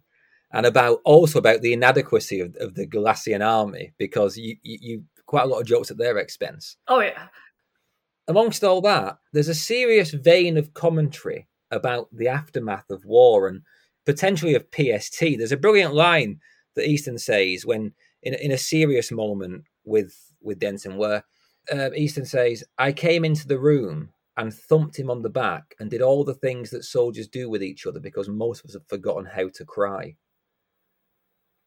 and 0.52 0.64
about 0.64 1.00
also 1.04 1.38
about 1.38 1.60
the 1.60 1.72
inadequacy 1.72 2.40
of, 2.40 2.56
of 2.56 2.74
the 2.74 2.86
Gallacian 2.86 3.42
army, 3.42 3.92
because 3.98 4.36
you, 4.36 4.56
you, 4.62 4.78
you 4.80 5.04
quite 5.26 5.44
a 5.44 5.46
lot 5.46 5.60
of 5.60 5.66
jokes 5.66 5.90
at 5.90 5.98
their 5.98 6.18
expense. 6.18 6.76
Oh 6.88 7.00
yeah. 7.00 7.28
Amongst 8.26 8.64
all 8.64 8.80
that, 8.82 9.18
there's 9.32 9.48
a 9.48 9.54
serious 9.54 10.10
vein 10.10 10.56
of 10.56 10.74
commentary 10.74 11.48
about 11.70 12.08
the 12.12 12.28
aftermath 12.28 12.90
of 12.90 13.04
war 13.04 13.48
and 13.48 13.62
potentially 14.06 14.54
of 14.54 14.66
PST. 14.70 15.20
There's 15.20 15.52
a 15.52 15.56
brilliant 15.56 15.94
line 15.94 16.40
that 16.74 16.88
Easton 16.88 17.18
says 17.18 17.64
when 17.64 17.92
in 18.22 18.34
in 18.34 18.52
a 18.52 18.58
serious 18.58 19.10
moment 19.10 19.64
with 19.84 20.14
with 20.40 20.58
Denton, 20.58 20.96
where 20.96 21.24
uh, 21.72 21.90
Easton 21.94 22.24
says, 22.24 22.64
"I 22.78 22.92
came 22.92 23.24
into 23.24 23.48
the 23.48 23.58
room 23.58 24.10
and 24.36 24.54
thumped 24.54 24.98
him 24.98 25.10
on 25.10 25.22
the 25.22 25.30
back 25.30 25.74
and 25.80 25.90
did 25.90 26.02
all 26.02 26.24
the 26.24 26.34
things 26.34 26.70
that 26.70 26.84
soldiers 26.84 27.28
do 27.28 27.50
with 27.50 27.62
each 27.62 27.86
other 27.86 28.00
because 28.00 28.28
most 28.28 28.64
of 28.64 28.70
us 28.70 28.74
have 28.74 28.86
forgotten 28.86 29.24
how 29.24 29.48
to 29.54 29.64
cry." 29.64 30.16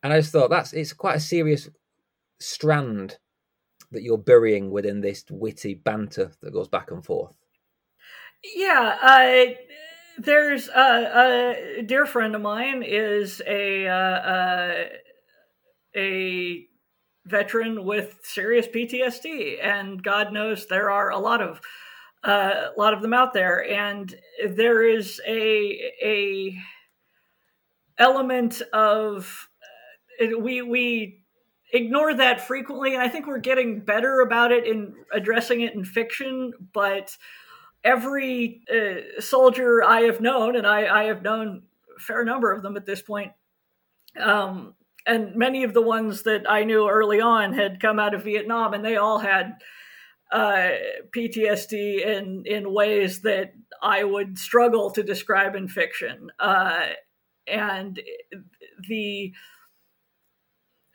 And 0.03 0.11
I 0.13 0.19
just 0.19 0.31
thought 0.31 0.49
that's 0.49 0.73
it's 0.73 0.93
quite 0.93 1.17
a 1.17 1.19
serious 1.19 1.69
strand 2.39 3.17
that 3.91 4.03
you're 4.03 4.17
burying 4.17 4.71
within 4.71 5.01
this 5.01 5.23
witty 5.29 5.75
banter 5.75 6.31
that 6.41 6.53
goes 6.53 6.67
back 6.67 6.91
and 6.91 7.05
forth? 7.05 7.33
Yeah, 8.55 8.97
uh, 9.01 9.53
there's 10.17 10.69
uh, 10.69 11.55
a 11.77 11.83
dear 11.83 12.05
friend 12.05 12.35
of 12.35 12.41
mine 12.41 12.83
is 12.83 13.41
a 13.45 13.87
uh, 13.87 13.93
uh 13.93 14.85
a 15.95 16.67
veteran 17.25 17.85
with 17.85 18.19
serious 18.23 18.67
PTSD, 18.67 19.63
and 19.63 20.01
God 20.01 20.33
knows 20.33 20.65
there 20.65 20.89
are 20.89 21.09
a 21.09 21.19
lot 21.19 21.41
of 21.41 21.61
uh, 22.23 22.69
a 22.75 22.79
lot 22.79 22.93
of 22.93 23.01
them 23.01 23.13
out 23.13 23.33
there, 23.33 23.67
and 23.67 24.13
there 24.47 24.83
is 24.83 25.19
a 25.27 25.91
a 26.03 26.57
element 27.97 28.61
of 28.73 29.49
uh, 30.21 30.37
we 30.37 30.61
we 30.61 31.21
ignore 31.73 32.13
that 32.13 32.41
frequently, 32.41 32.93
and 32.93 33.01
I 33.01 33.07
think 33.07 33.27
we're 33.27 33.39
getting 33.39 33.79
better 33.79 34.21
about 34.21 34.51
it 34.51 34.65
in 34.65 34.93
addressing 35.11 35.61
it 35.61 35.73
in 35.73 35.83
fiction, 35.83 36.53
but 36.73 37.17
every 37.83 38.61
uh, 38.71 39.21
soldier 39.21 39.83
I 39.83 40.01
have 40.01 40.21
known, 40.21 40.55
and 40.55 40.67
I, 40.67 41.01
I, 41.01 41.03
have 41.05 41.23
known 41.23 41.63
a 41.95 41.99
fair 41.99 42.23
number 42.23 42.51
of 42.51 42.61
them 42.61 42.77
at 42.77 42.85
this 42.85 43.01
point, 43.01 43.31
um, 44.19 44.75
and 45.05 45.35
many 45.35 45.63
of 45.63 45.73
the 45.73 45.81
ones 45.81 46.23
that 46.23 46.49
I 46.49 46.63
knew 46.63 46.89
early 46.89 47.21
on 47.21 47.53
had 47.53 47.79
come 47.79 47.99
out 47.99 48.13
of 48.13 48.23
Vietnam, 48.23 48.73
and 48.73 48.83
they 48.83 48.97
all 48.97 49.19
had 49.19 49.53
uh, 50.31 50.69
PTSD 51.15 52.05
in 52.05 52.43
in 52.45 52.73
ways 52.73 53.21
that 53.21 53.53
I 53.81 54.03
would 54.03 54.37
struggle 54.37 54.91
to 54.91 55.03
describe 55.03 55.55
in 55.55 55.67
fiction, 55.67 56.31
uh, 56.39 56.87
and 57.47 57.99
the 58.87 59.33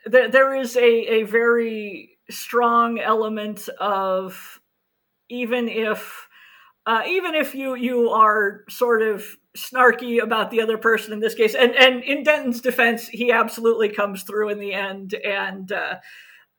there, 0.07 0.31
there 0.31 0.55
is 0.55 0.77
a, 0.77 0.81
a 0.85 1.23
very 1.25 2.19
strong 2.31 2.99
element 2.99 3.69
of 3.81 4.61
even 5.29 5.69
if 5.69 6.29
uh, 6.87 7.03
even 7.09 7.35
if 7.35 7.55
you 7.55 7.75
you 7.75 8.11
are 8.11 8.65
sort 8.69 9.03
of 9.03 9.27
snarky 9.57 10.23
about 10.23 10.51
the 10.51 10.61
other 10.61 10.79
person 10.79 11.13
in 11.13 11.21
this 11.21 11.35
case, 11.35 11.55
and 11.55 11.75
and 11.75 12.03
in 12.05 12.23
Denton's 12.23 12.61
defense, 12.61 13.09
he 13.09 13.33
absolutely 13.33 13.89
comes 13.89 14.23
through 14.23 14.51
in 14.51 14.61
the 14.61 14.73
end, 14.73 15.15
and 15.15 15.73
uh, 15.73 15.97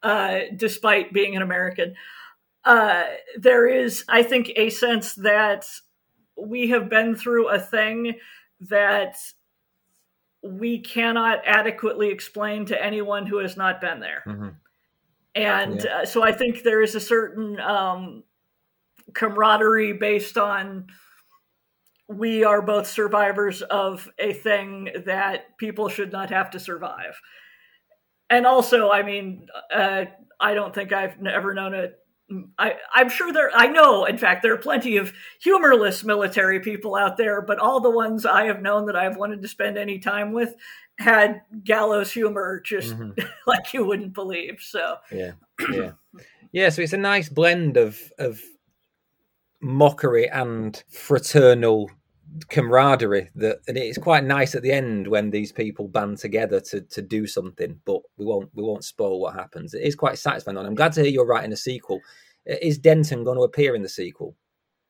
uh, 0.03 0.39
despite 0.55 1.13
being 1.13 1.35
an 1.35 1.41
American, 1.41 1.95
uh, 2.65 3.03
there 3.37 3.67
is, 3.67 4.03
I 4.09 4.23
think, 4.23 4.51
a 4.55 4.69
sense 4.69 5.15
that 5.15 5.65
we 6.35 6.69
have 6.69 6.89
been 6.89 7.15
through 7.15 7.49
a 7.49 7.59
thing 7.59 8.15
that 8.61 9.15
we 10.43 10.79
cannot 10.79 11.39
adequately 11.45 12.09
explain 12.09 12.65
to 12.65 12.83
anyone 12.83 13.25
who 13.25 13.37
has 13.37 13.57
not 13.57 13.81
been 13.81 14.01
there. 14.01 14.23
Mm-hmm. 14.27 14.49
And 15.35 15.83
yeah. 15.83 15.99
uh, 15.99 16.05
so 16.05 16.23
I 16.23 16.31
think 16.31 16.63
there 16.63 16.81
is 16.81 16.95
a 16.95 16.99
certain 16.99 17.59
um, 17.59 18.23
camaraderie 19.13 19.93
based 19.93 20.37
on 20.37 20.87
we 22.09 22.43
are 22.43 22.61
both 22.61 22.87
survivors 22.87 23.61
of 23.63 24.09
a 24.17 24.33
thing 24.33 24.89
that 25.05 25.57
people 25.57 25.89
should 25.89 26.11
not 26.11 26.29
have 26.29 26.49
to 26.51 26.59
survive. 26.59 27.19
And 28.29 28.45
also, 28.45 28.91
I 28.91 29.03
mean, 29.03 29.47
uh, 29.73 30.05
I 30.39 30.53
don't 30.53 30.73
think 30.73 30.93
I've 30.93 31.15
ever 31.25 31.53
known 31.53 31.73
a 31.73 31.89
I, 32.59 32.73
I'm 32.93 33.09
sure 33.09 33.31
there, 33.31 33.51
I 33.55 33.67
know, 33.67 34.03
in 34.05 34.17
fact, 34.17 34.43
there 34.43 34.53
are 34.53 34.57
plenty 34.57 34.97
of 34.97 35.13
humorless 35.39 36.03
military 36.03 36.59
people 36.59 36.95
out 36.95 37.15
there, 37.15 37.41
but 37.41 37.59
all 37.59 37.79
the 37.79 37.89
ones 37.89 38.25
I 38.25 38.45
have 38.45 38.61
known 38.61 38.85
that 38.87 38.97
I've 38.97 39.15
wanted 39.15 39.41
to 39.41 39.47
spend 39.47 39.77
any 39.77 39.99
time 39.99 40.33
with 40.33 40.53
had 40.99 41.41
gallows 41.63 42.11
humor 42.11 42.59
just 42.65 42.97
mm-hmm. 42.97 43.11
like 43.47 43.73
you 43.73 43.85
wouldn't 43.85 44.13
believe. 44.13 44.59
So, 44.61 44.97
yeah, 45.11 45.31
yeah. 45.71 45.91
Yeah, 46.53 46.69
so 46.69 46.81
it's 46.81 46.93
a 46.93 46.97
nice 46.97 47.27
blend 47.27 47.75
of, 47.75 47.99
of 48.17 48.41
mockery 49.61 50.29
and 50.29 50.83
fraternal 50.89 51.89
camaraderie 52.49 53.29
that 53.35 53.59
and 53.67 53.77
it's 53.77 53.97
quite 53.97 54.23
nice 54.23 54.53
at 54.53 54.61
the 54.61 54.71
end 54.71 55.07
when 55.07 55.31
these 55.31 55.51
people 55.51 55.87
band 55.87 56.17
together 56.17 56.59
to 56.59 56.81
to 56.81 57.01
do 57.01 57.25
something 57.25 57.79
but 57.85 58.01
we 58.17 58.25
won't 58.25 58.49
we 58.53 58.61
won't 58.61 58.83
spoil 58.83 59.19
what 59.19 59.33
happens. 59.33 59.73
It 59.73 59.83
is 59.83 59.95
quite 59.95 60.19
satisfying 60.19 60.57
and 60.57 60.67
i'm 60.67 60.75
glad 60.75 60.93
to 60.93 61.01
hear 61.01 61.09
you're 61.09 61.25
writing 61.25 61.53
a 61.53 61.57
sequel. 61.57 62.01
Is 62.45 62.77
denton 62.77 63.23
going 63.23 63.37
to 63.37 63.43
appear 63.43 63.75
in 63.75 63.81
the 63.81 63.89
sequel? 63.89 64.35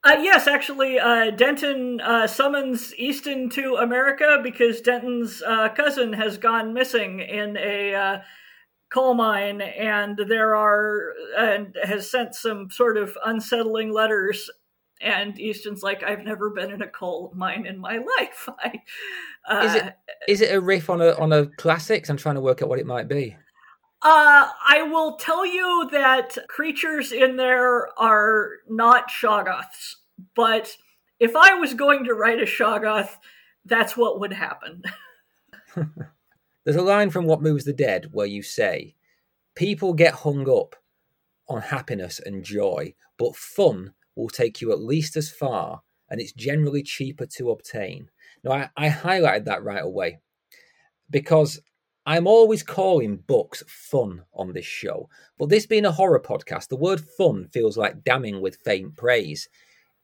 Uh, 0.03 0.15
yes, 0.21 0.47
actually, 0.47 0.99
uh, 0.99 1.31
Denton 1.31 1.99
uh, 1.99 2.27
summons 2.27 2.95
Easton 2.95 3.49
to 3.49 3.75
America 3.75 4.39
because 4.41 4.79
Denton's 4.79 5.41
uh, 5.41 5.69
cousin 5.69 6.13
has 6.13 6.37
gone 6.37 6.73
missing 6.73 7.19
in 7.19 7.57
a 7.57 7.93
uh, 7.93 8.19
coal 8.89 9.15
mine, 9.15 9.59
and 9.59 10.17
there 10.17 10.55
are 10.55 11.13
and 11.37 11.75
has 11.83 12.09
sent 12.09 12.35
some 12.35 12.69
sort 12.69 12.95
of 12.95 13.17
unsettling 13.25 13.91
letters 13.91 14.49
and 15.01 15.39
Easton's 15.39 15.83
like, 15.83 16.03
I've 16.03 16.23
never 16.23 16.49
been 16.49 16.71
in 16.71 16.81
a 16.81 16.87
coal 16.87 17.31
mine 17.35 17.65
in 17.65 17.79
my 17.79 17.97
life. 18.19 18.49
I, 18.59 18.81
uh, 19.47 19.63
is 19.65 19.75
it 19.75 19.97
is 20.27 20.41
it 20.41 20.55
a 20.55 20.61
riff 20.61 20.89
on 20.89 21.01
a 21.01 21.13
on 21.13 21.31
a 21.33 21.47
classics? 21.57 22.09
I'm 22.09 22.17
trying 22.17 22.35
to 22.35 22.41
work 22.41 22.61
out 22.61 22.69
what 22.69 22.79
it 22.79 22.85
might 22.85 23.07
be. 23.07 23.35
Uh, 24.01 24.49
I 24.67 24.83
will 24.83 25.15
tell 25.15 25.45
you 25.45 25.89
that 25.91 26.37
creatures 26.47 27.11
in 27.11 27.35
there 27.35 27.99
are 27.99 28.51
not 28.69 29.09
Shoggoths, 29.09 29.95
but 30.35 30.77
if 31.19 31.35
I 31.35 31.55
was 31.55 31.73
going 31.73 32.03
to 32.03 32.13
write 32.13 32.39
a 32.39 32.45
Shoggoth, 32.45 33.09
that's 33.65 33.97
what 33.97 34.19
would 34.19 34.33
happen. 34.33 34.83
There's 36.63 36.77
a 36.77 36.81
line 36.81 37.09
from 37.09 37.25
What 37.25 37.41
Moves 37.41 37.65
the 37.65 37.73
Dead 37.73 38.09
where 38.11 38.27
you 38.27 38.43
say, 38.43 38.95
People 39.55 39.93
get 39.93 40.13
hung 40.13 40.47
up 40.47 40.75
on 41.49 41.61
happiness 41.61 42.19
and 42.23 42.43
joy, 42.43 42.93
but 43.17 43.35
fun 43.35 43.93
will 44.17 44.29
take 44.29 44.61
you 44.61 44.71
at 44.71 44.81
least 44.81 45.15
as 45.15 45.31
far 45.31 45.81
and 46.09 46.19
it's 46.19 46.33
generally 46.33 46.83
cheaper 46.83 47.25
to 47.25 47.51
obtain. 47.51 48.09
Now, 48.43 48.51
I, 48.51 48.69
I 48.77 48.89
highlighted 48.89 49.45
that 49.45 49.63
right 49.63 49.83
away 49.83 50.19
because 51.09 51.59
I'm 52.05 52.27
always 52.27 52.63
calling 52.63 53.17
books 53.17 53.63
fun 53.67 54.23
on 54.33 54.53
this 54.53 54.65
show. 54.65 55.09
But 55.37 55.49
this 55.49 55.65
being 55.65 55.85
a 55.85 55.91
horror 55.91 56.21
podcast, 56.21 56.69
the 56.69 56.77
word 56.77 57.01
fun 57.01 57.49
feels 57.51 57.77
like 57.77 58.03
damning 58.03 58.41
with 58.41 58.59
faint 58.63 58.95
praise. 58.95 59.49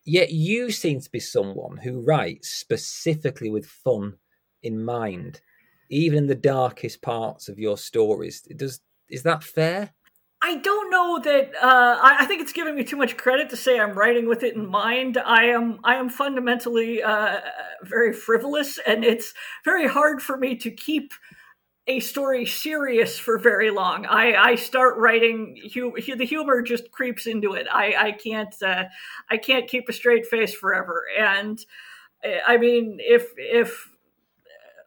Yet 0.05 0.31
you 0.31 0.71
seem 0.71 0.99
to 0.99 1.09
be 1.09 1.21
someone 1.21 1.77
who 1.77 2.03
writes 2.03 2.49
specifically 2.49 3.49
with 3.49 3.65
fun 3.65 4.15
in 4.61 4.83
mind, 4.83 5.39
even 5.89 6.19
in 6.19 6.27
the 6.27 6.35
darkest 6.35 7.01
parts 7.01 7.47
of 7.47 7.57
your 7.57 7.77
stories. 7.77 8.41
Does 8.41 8.81
is 9.09 9.23
that 9.23 9.43
fair? 9.43 9.93
I 10.45 10.55
don't 10.57 10.91
know 10.91 11.19
that. 11.19 11.53
Uh, 11.55 11.97
I, 12.01 12.25
think 12.25 12.41
it's 12.41 12.51
giving 12.51 12.75
me 12.75 12.83
too 12.83 12.97
much 12.97 13.15
credit 13.15 13.49
to 13.51 13.57
say 13.57 13.79
I'm 13.79 13.97
writing 13.97 14.27
with 14.27 14.43
it 14.43 14.55
in 14.55 14.67
mind. 14.67 15.17
I 15.17 15.45
am. 15.45 15.79
I 15.85 15.95
am 15.95 16.09
fundamentally 16.09 17.01
uh, 17.01 17.39
very 17.81 18.11
frivolous, 18.11 18.77
and 18.85 19.05
it's 19.05 19.33
very 19.63 19.87
hard 19.87 20.21
for 20.21 20.35
me 20.35 20.57
to 20.57 20.69
keep 20.69 21.13
a 21.87 22.01
story 22.01 22.45
serious 22.45 23.17
for 23.17 23.37
very 23.37 23.71
long. 23.71 24.05
I, 24.05 24.33
I 24.33 24.55
start 24.55 24.97
writing. 24.97 25.57
Hu- 25.73 25.95
the 25.95 26.25
humor 26.25 26.61
just 26.61 26.91
creeps 26.91 27.25
into 27.25 27.53
it. 27.53 27.65
I, 27.71 27.95
I 27.97 28.11
can't. 28.11 28.53
Uh, 28.61 28.85
I 29.31 29.37
can't 29.37 29.69
keep 29.69 29.87
a 29.87 29.93
straight 29.93 30.25
face 30.25 30.53
forever. 30.53 31.05
And 31.17 31.57
uh, 32.21 32.39
I 32.45 32.57
mean, 32.57 32.97
if 32.99 33.27
if 33.37 33.87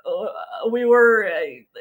uh, 0.05 0.69
we 0.71 0.85
were 0.85 1.31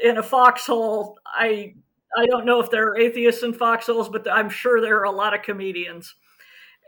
in 0.01 0.17
a 0.17 0.23
foxhole, 0.23 1.19
I 1.25 1.75
I 2.17 2.25
don't 2.25 2.45
know 2.45 2.59
if 2.59 2.71
there 2.71 2.87
are 2.87 2.97
atheists 2.97 3.43
in 3.43 3.53
foxholes, 3.53 4.09
but 4.09 4.29
I'm 4.31 4.49
sure 4.49 4.81
there 4.81 4.97
are 4.99 5.05
a 5.05 5.11
lot 5.11 5.33
of 5.33 5.41
comedians. 5.41 6.15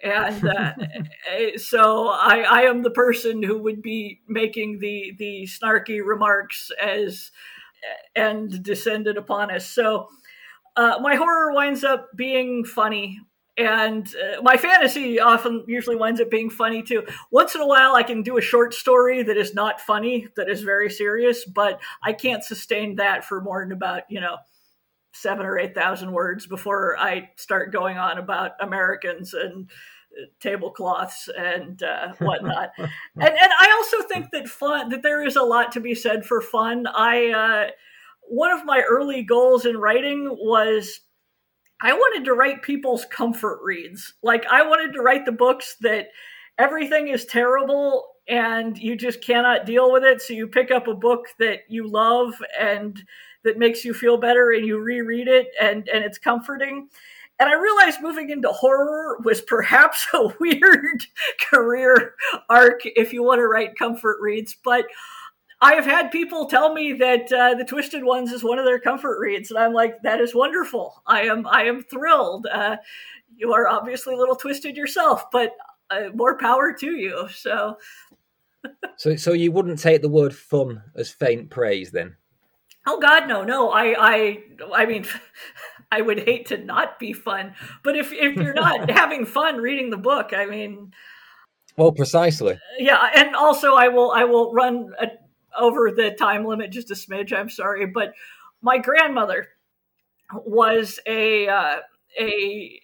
And 0.04 0.48
uh, 0.48 0.74
eh, 1.32 1.58
so 1.58 2.10
I, 2.10 2.42
I 2.42 2.62
am 2.62 2.84
the 2.84 2.92
person 2.92 3.44
who 3.44 3.58
would 3.60 3.82
be 3.82 4.22
making 4.28 4.80
the 4.80 5.14
the 5.18 5.48
snarky 5.48 6.06
remarks 6.06 6.72
as 6.82 7.32
and 8.16 8.62
descended 8.64 9.18
upon 9.18 9.52
us. 9.52 9.68
So 9.68 10.08
uh, 10.76 10.98
my 11.02 11.16
horror 11.16 11.54
winds 11.54 11.84
up 11.84 12.10
being 12.16 12.64
funny 12.66 13.20
and 13.58 14.14
uh, 14.16 14.42
my 14.44 14.56
fantasy 14.56 15.20
often 15.20 15.64
usually 15.68 15.96
winds 15.96 16.22
up 16.22 16.30
being 16.30 16.50
funny 16.50 16.84
too 16.84 17.04
once 17.32 17.56
in 17.56 17.62
a 17.62 17.66
while 17.66 17.96
i 17.96 18.04
can 18.04 18.22
do 18.22 18.38
a 18.38 18.42
short 18.42 18.72
story 18.72 19.24
that 19.24 19.36
is 19.36 19.56
not 19.56 19.82
funny 19.82 20.28
that 20.36 20.48
is 20.48 20.62
very 20.62 20.92
serious 20.92 21.44
but 21.44 21.82
i 22.04 22.14
can't 22.14 22.44
sustain 22.44 22.96
that 22.96 23.26
for 23.26 23.42
more 23.42 23.64
than 23.64 23.72
about 23.72 24.04
you 24.10 24.22
know 24.22 24.38
seven 25.22 25.46
or 25.46 25.58
eight 25.58 25.76
thousand 25.76 26.12
words 26.12 26.48
before 26.48 26.98
I 26.98 27.30
start 27.36 27.72
going 27.72 27.98
on 27.98 28.18
about 28.18 28.52
Americans 28.60 29.34
and 29.34 29.70
uh, 30.20 30.26
tablecloths 30.40 31.30
and 31.38 31.82
uh, 31.84 32.14
whatnot. 32.20 32.72
and 32.78 32.90
and 33.16 33.52
I 33.60 33.72
also 33.76 34.08
think 34.08 34.28
that 34.32 34.48
fun 34.48 34.90
that 34.90 35.04
there 35.04 35.26
is 35.26 35.36
a 35.36 35.44
lot 35.44 35.72
to 35.74 35.80
be 35.80 35.96
said 35.96 36.26
for 36.26 36.42
fun. 36.42 36.88
I 36.88 37.32
uh, 37.32 37.72
one 38.24 38.52
of 38.52 38.66
my 38.66 38.82
early 38.88 39.24
goals 39.24 39.66
in 39.66 39.78
writing 39.78 40.30
was 40.40 41.02
I 41.82 41.94
wanted 41.94 42.26
to 42.26 42.34
write 42.34 42.64
people's 42.64 43.06
comfort 43.06 43.60
reads. 43.64 44.14
Like 44.24 44.46
I 44.48 44.68
wanted 44.68 44.94
to 44.94 45.02
write 45.02 45.26
the 45.26 45.32
books 45.32 45.76
that 45.82 46.08
everything 46.58 47.08
is 47.08 47.26
terrible 47.26 48.06
and 48.28 48.78
you 48.78 48.96
just 48.96 49.22
cannot 49.22 49.66
deal 49.66 49.92
with 49.92 50.04
it 50.04 50.22
so 50.22 50.34
you 50.34 50.48
pick 50.48 50.72
up 50.72 50.88
a 50.88 50.94
book 50.94 51.28
that 51.40 51.60
you 51.70 51.88
love 51.90 52.34
and 52.60 53.04
that 53.44 53.58
makes 53.58 53.86
you 53.86 53.94
feel 53.94 54.18
better 54.18 54.52
and 54.52 54.66
you 54.66 54.80
reread 54.80 55.28
it 55.28 55.48
and 55.62 55.88
and 55.90 56.04
it's 56.04 56.18
comforting 56.18 56.90
And 57.40 57.50
I 57.50 57.54
realized 57.54 58.02
moving 58.02 58.30
into 58.32 58.50
horror 58.50 59.20
was 59.24 59.42
perhaps 59.42 60.08
a 60.14 60.28
weird 60.40 61.06
career 61.50 62.16
arc 62.50 62.82
if 62.86 63.14
you 63.14 63.24
want 63.24 63.40
to 63.40 63.48
write 63.48 63.78
comfort 63.78 64.18
reads. 64.22 64.56
But 64.64 64.86
I 65.62 65.74
have 65.74 65.86
had 65.86 66.12
people 66.12 66.46
tell 66.46 66.74
me 66.74 66.94
that 66.94 67.32
uh, 67.32 67.56
the 67.56 67.66
Twisted 67.66 68.04
Ones 68.04 68.32
is 68.32 68.44
one 68.44 68.60
of 68.60 68.66
their 68.66 68.80
comfort 68.80 69.20
reads, 69.20 69.50
and 69.50 69.58
I'm 69.58 69.74
like, 69.74 70.02
that 70.04 70.22
is 70.22 70.36
wonderful. 70.36 71.02
I 71.08 71.24
am, 71.24 71.48
I 71.48 71.64
am 71.64 71.82
thrilled. 71.84 72.46
Uh, 72.46 72.78
you 73.36 73.54
are 73.54 73.68
obviously 73.68 74.14
a 74.14 74.18
little 74.18 74.36
twisted 74.36 74.78
yourself, 74.78 75.32
but 75.32 75.54
uh, 75.90 76.10
more 76.14 76.38
power 76.38 76.74
to 76.74 76.92
you. 76.92 77.28
So, 77.34 77.78
so, 78.98 79.16
so 79.16 79.34
you 79.34 79.52
wouldn't 79.52 79.80
take 79.80 80.02
the 80.02 80.10
word 80.10 80.36
"fun" 80.36 80.84
as 80.96 81.10
faint 81.10 81.50
praise, 81.50 81.92
then? 81.92 82.16
Oh 82.88 83.00
God, 83.02 83.28
no, 83.28 83.44
no. 83.44 83.70
I, 83.70 83.96
I, 84.00 84.44
I 84.74 84.86
mean, 84.86 85.06
I 85.92 86.02
would 86.02 86.20
hate 86.20 86.48
to 86.48 86.58
not 86.58 87.00
be 87.00 87.12
fun, 87.14 87.54
but 87.84 87.98
if 87.98 88.12
if 88.14 88.36
you're 88.36 88.54
not 88.66 88.90
having 88.90 89.26
fun 89.26 89.58
reading 89.58 89.90
the 89.90 89.98
book, 89.98 90.32
I 90.34 90.46
mean, 90.46 90.94
well, 91.78 91.92
precisely. 91.92 92.58
Yeah, 92.80 93.10
and 93.16 93.36
also 93.36 93.76
I 93.76 93.90
will 93.90 94.12
I 94.12 94.24
will 94.24 94.54
run 94.54 94.94
a, 95.00 95.10
over 95.58 95.92
the 95.92 96.12
time 96.12 96.46
limit 96.46 96.72
just 96.72 96.90
a 96.92 96.96
smidge. 96.96 97.34
I'm 97.34 97.50
sorry, 97.50 97.86
but 97.86 98.14
my 98.62 98.78
grandmother 98.78 99.50
was 100.34 101.00
a 101.06 101.48
uh, 101.48 101.78
a 102.20 102.80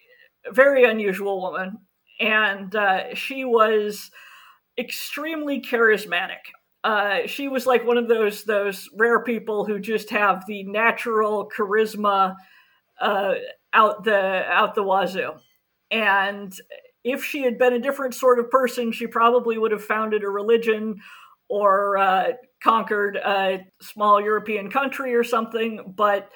very 0.52 0.84
unusual 0.84 1.40
woman, 1.40 1.78
and 2.20 2.74
uh, 2.76 3.14
she 3.14 3.44
was 3.44 4.10
extremely 4.78 5.60
charismatic. 5.60 6.52
Uh, 6.84 7.26
she 7.26 7.48
was 7.48 7.66
like 7.66 7.86
one 7.86 7.96
of 7.96 8.08
those 8.08 8.44
those 8.44 8.90
rare 8.94 9.24
people 9.24 9.64
who 9.64 9.80
just 9.80 10.10
have 10.10 10.44
the 10.46 10.62
natural 10.64 11.50
charisma 11.56 12.36
uh, 13.00 13.34
out 13.72 14.04
the 14.04 14.44
out 14.46 14.74
the 14.74 14.82
wazoo. 14.82 15.32
And 15.90 16.54
if 17.02 17.24
she 17.24 17.42
had 17.42 17.58
been 17.58 17.72
a 17.72 17.80
different 17.80 18.14
sort 18.14 18.38
of 18.38 18.50
person, 18.50 18.92
she 18.92 19.06
probably 19.06 19.56
would 19.56 19.72
have 19.72 19.84
founded 19.84 20.24
a 20.24 20.28
religion 20.28 21.00
or 21.48 21.96
uh, 21.96 22.32
conquered 22.62 23.16
a 23.16 23.64
small 23.80 24.20
European 24.20 24.70
country 24.70 25.14
or 25.14 25.24
something. 25.24 25.94
But 25.96 26.30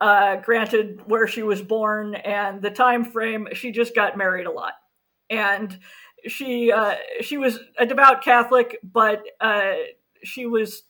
uh, 0.00 0.36
granted, 0.36 1.02
where 1.06 1.28
she 1.28 1.42
was 1.42 1.62
born 1.62 2.16
and 2.16 2.60
the 2.60 2.70
time 2.70 3.04
frame, 3.04 3.48
she 3.52 3.70
just 3.70 3.94
got 3.94 4.18
married 4.18 4.46
a 4.46 4.52
lot, 4.52 4.74
and 5.30 5.78
she 6.26 6.72
uh, 6.72 6.94
she 7.20 7.36
was 7.36 7.58
a 7.78 7.86
devout 7.86 8.22
Catholic, 8.22 8.78
but 8.82 9.22
uh, 9.40 9.72
she 10.22 10.46
was 10.46 10.84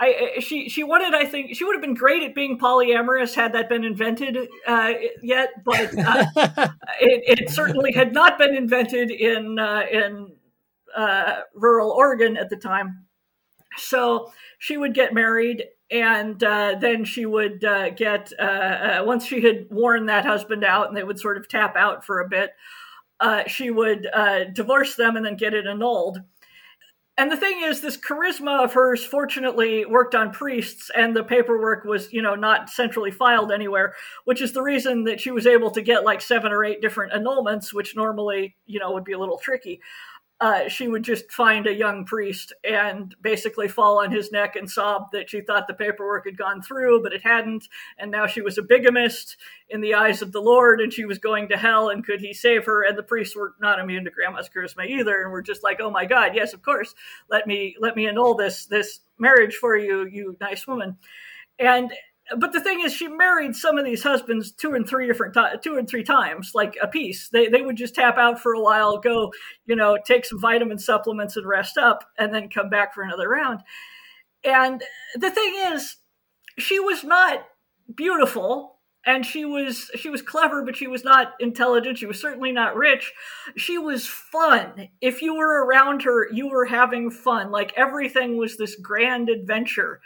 I 0.00 0.38
she 0.40 0.68
she 0.70 0.82
wanted 0.82 1.14
I 1.14 1.26
think 1.26 1.54
she 1.54 1.62
would 1.64 1.74
have 1.74 1.82
been 1.82 1.94
great 1.94 2.22
at 2.22 2.34
being 2.34 2.58
polyamorous 2.58 3.34
had 3.34 3.52
that 3.52 3.68
been 3.68 3.84
invented 3.84 4.48
uh, 4.66 4.92
yet, 5.22 5.50
but 5.62 5.96
uh, 5.98 6.24
it, 7.00 7.40
it, 7.40 7.50
certainly 7.50 7.92
had 7.92 8.14
not 8.14 8.38
been 8.38 8.54
invented 8.54 9.10
in 9.10 9.58
uh, 9.58 9.82
in 9.92 10.32
uh, 10.96 11.40
rural 11.54 11.90
Oregon 11.90 12.38
at 12.38 12.48
the 12.48 12.56
time. 12.56 13.04
So 13.76 14.32
she 14.58 14.78
would 14.78 14.94
get 14.94 15.12
married, 15.12 15.64
and 15.90 16.42
uh, 16.42 16.76
then 16.80 17.04
she 17.04 17.26
would 17.26 17.62
uh, 17.62 17.90
get 17.90 18.32
once 19.04 19.26
she 19.26 19.42
had 19.42 19.66
worn 19.70 20.06
that 20.06 20.24
husband 20.24 20.64
out, 20.64 20.88
and 20.88 20.96
they 20.96 21.04
would 21.04 21.20
sort 21.20 21.36
of 21.36 21.46
tap 21.46 21.76
out 21.76 22.06
for 22.06 22.20
a 22.20 22.28
bit. 22.28 22.52
Uh, 23.20 23.46
she 23.46 23.70
would 23.70 24.08
uh, 24.14 24.44
divorce 24.52 24.96
them 24.96 25.16
and 25.16 25.24
then 25.24 25.36
get 25.36 25.54
it 25.54 25.66
annulled. 25.66 26.20
And 27.18 27.30
the 27.30 27.36
thing 27.36 27.60
is, 27.64 27.82
this 27.82 27.98
charisma 27.98 28.64
of 28.64 28.72
hers 28.72 29.04
fortunately 29.04 29.84
worked 29.84 30.14
on 30.14 30.30
priests, 30.30 30.90
and 30.96 31.14
the 31.14 31.22
paperwork 31.22 31.84
was, 31.84 32.10
you 32.14 32.22
know, 32.22 32.34
not 32.34 32.70
centrally 32.70 33.10
filed 33.10 33.52
anywhere, 33.52 33.94
which 34.24 34.40
is 34.40 34.54
the 34.54 34.62
reason 34.62 35.04
that 35.04 35.20
she 35.20 35.30
was 35.30 35.46
able 35.46 35.70
to 35.72 35.82
get 35.82 36.04
like 36.04 36.22
seven 36.22 36.50
or 36.50 36.64
eight 36.64 36.80
different 36.80 37.12
annulments, 37.12 37.74
which 37.74 37.94
normally, 37.94 38.56
you 38.64 38.80
know, 38.80 38.92
would 38.92 39.04
be 39.04 39.12
a 39.12 39.18
little 39.18 39.36
tricky 39.36 39.82
uh, 40.40 40.68
she 40.68 40.88
would 40.88 41.02
just 41.02 41.30
find 41.30 41.66
a 41.66 41.74
young 41.74 42.04
priest 42.06 42.54
and 42.64 43.14
basically 43.20 43.68
fall 43.68 44.00
on 44.00 44.10
his 44.10 44.32
neck 44.32 44.56
and 44.56 44.70
sob 44.70 45.10
that 45.12 45.28
she 45.28 45.42
thought 45.42 45.68
the 45.68 45.74
paperwork 45.74 46.24
had 46.24 46.38
gone 46.38 46.62
through, 46.62 47.02
but 47.02 47.12
it 47.12 47.22
hadn't. 47.22 47.68
And 47.98 48.10
now 48.10 48.26
she 48.26 48.40
was 48.40 48.56
a 48.56 48.62
bigamist 48.62 49.36
in 49.68 49.82
the 49.82 49.92
eyes 49.92 50.22
of 50.22 50.32
the 50.32 50.40
Lord 50.40 50.80
and 50.80 50.90
she 50.90 51.04
was 51.04 51.18
going 51.18 51.48
to 51.48 51.58
hell. 51.58 51.90
And 51.90 52.04
could 52.04 52.20
he 52.20 52.32
save 52.32 52.64
her? 52.64 52.84
And 52.84 52.96
the 52.96 53.02
priests 53.02 53.36
were 53.36 53.54
not 53.60 53.78
immune 53.78 54.04
to 54.04 54.10
grandma's 54.10 54.48
charisma 54.48 54.88
either. 54.88 55.22
And 55.22 55.30
we're 55.30 55.42
just 55.42 55.62
like, 55.62 55.78
oh 55.78 55.90
my 55.90 56.06
God, 56.06 56.34
yes, 56.34 56.54
of 56.54 56.62
course. 56.62 56.94
Let 57.28 57.46
me, 57.46 57.76
let 57.78 57.94
me 57.94 58.06
annul 58.06 58.34
this, 58.34 58.64
this 58.64 59.00
marriage 59.18 59.56
for 59.56 59.76
you, 59.76 60.06
you 60.06 60.38
nice 60.40 60.66
woman. 60.66 60.96
And 61.58 61.92
but 62.36 62.52
the 62.52 62.60
thing 62.60 62.80
is, 62.80 62.92
she 62.92 63.08
married 63.08 63.56
some 63.56 63.78
of 63.78 63.84
these 63.84 64.02
husbands 64.02 64.52
two 64.52 64.74
and 64.74 64.88
three 64.88 65.06
different 65.06 65.36
two 65.62 65.76
and 65.76 65.88
three 65.88 66.04
times, 66.04 66.52
like 66.54 66.76
a 66.80 66.86
piece. 66.86 67.28
They 67.28 67.48
they 67.48 67.62
would 67.62 67.76
just 67.76 67.94
tap 67.94 68.18
out 68.18 68.40
for 68.40 68.52
a 68.52 68.60
while, 68.60 68.98
go, 68.98 69.32
you 69.66 69.76
know, 69.76 69.98
take 70.04 70.24
some 70.24 70.40
vitamin 70.40 70.78
supplements 70.78 71.36
and 71.36 71.46
rest 71.46 71.76
up, 71.76 72.04
and 72.18 72.32
then 72.32 72.48
come 72.48 72.70
back 72.70 72.94
for 72.94 73.02
another 73.02 73.28
round. 73.28 73.60
And 74.44 74.82
the 75.16 75.30
thing 75.30 75.54
is, 75.72 75.96
she 76.58 76.78
was 76.78 77.02
not 77.02 77.46
beautiful, 77.94 78.78
and 79.04 79.26
she 79.26 79.44
was 79.44 79.90
she 79.96 80.10
was 80.10 80.22
clever, 80.22 80.64
but 80.64 80.76
she 80.76 80.86
was 80.86 81.02
not 81.02 81.32
intelligent. 81.40 81.98
She 81.98 82.06
was 82.06 82.20
certainly 82.20 82.52
not 82.52 82.76
rich. 82.76 83.12
She 83.56 83.78
was 83.78 84.06
fun. 84.06 84.88
If 85.00 85.22
you 85.22 85.34
were 85.34 85.64
around 85.64 86.02
her, 86.02 86.28
you 86.32 86.48
were 86.48 86.66
having 86.66 87.10
fun. 87.10 87.50
Like 87.50 87.72
everything 87.76 88.36
was 88.36 88.56
this 88.56 88.76
grand 88.76 89.28
adventure, 89.28 90.00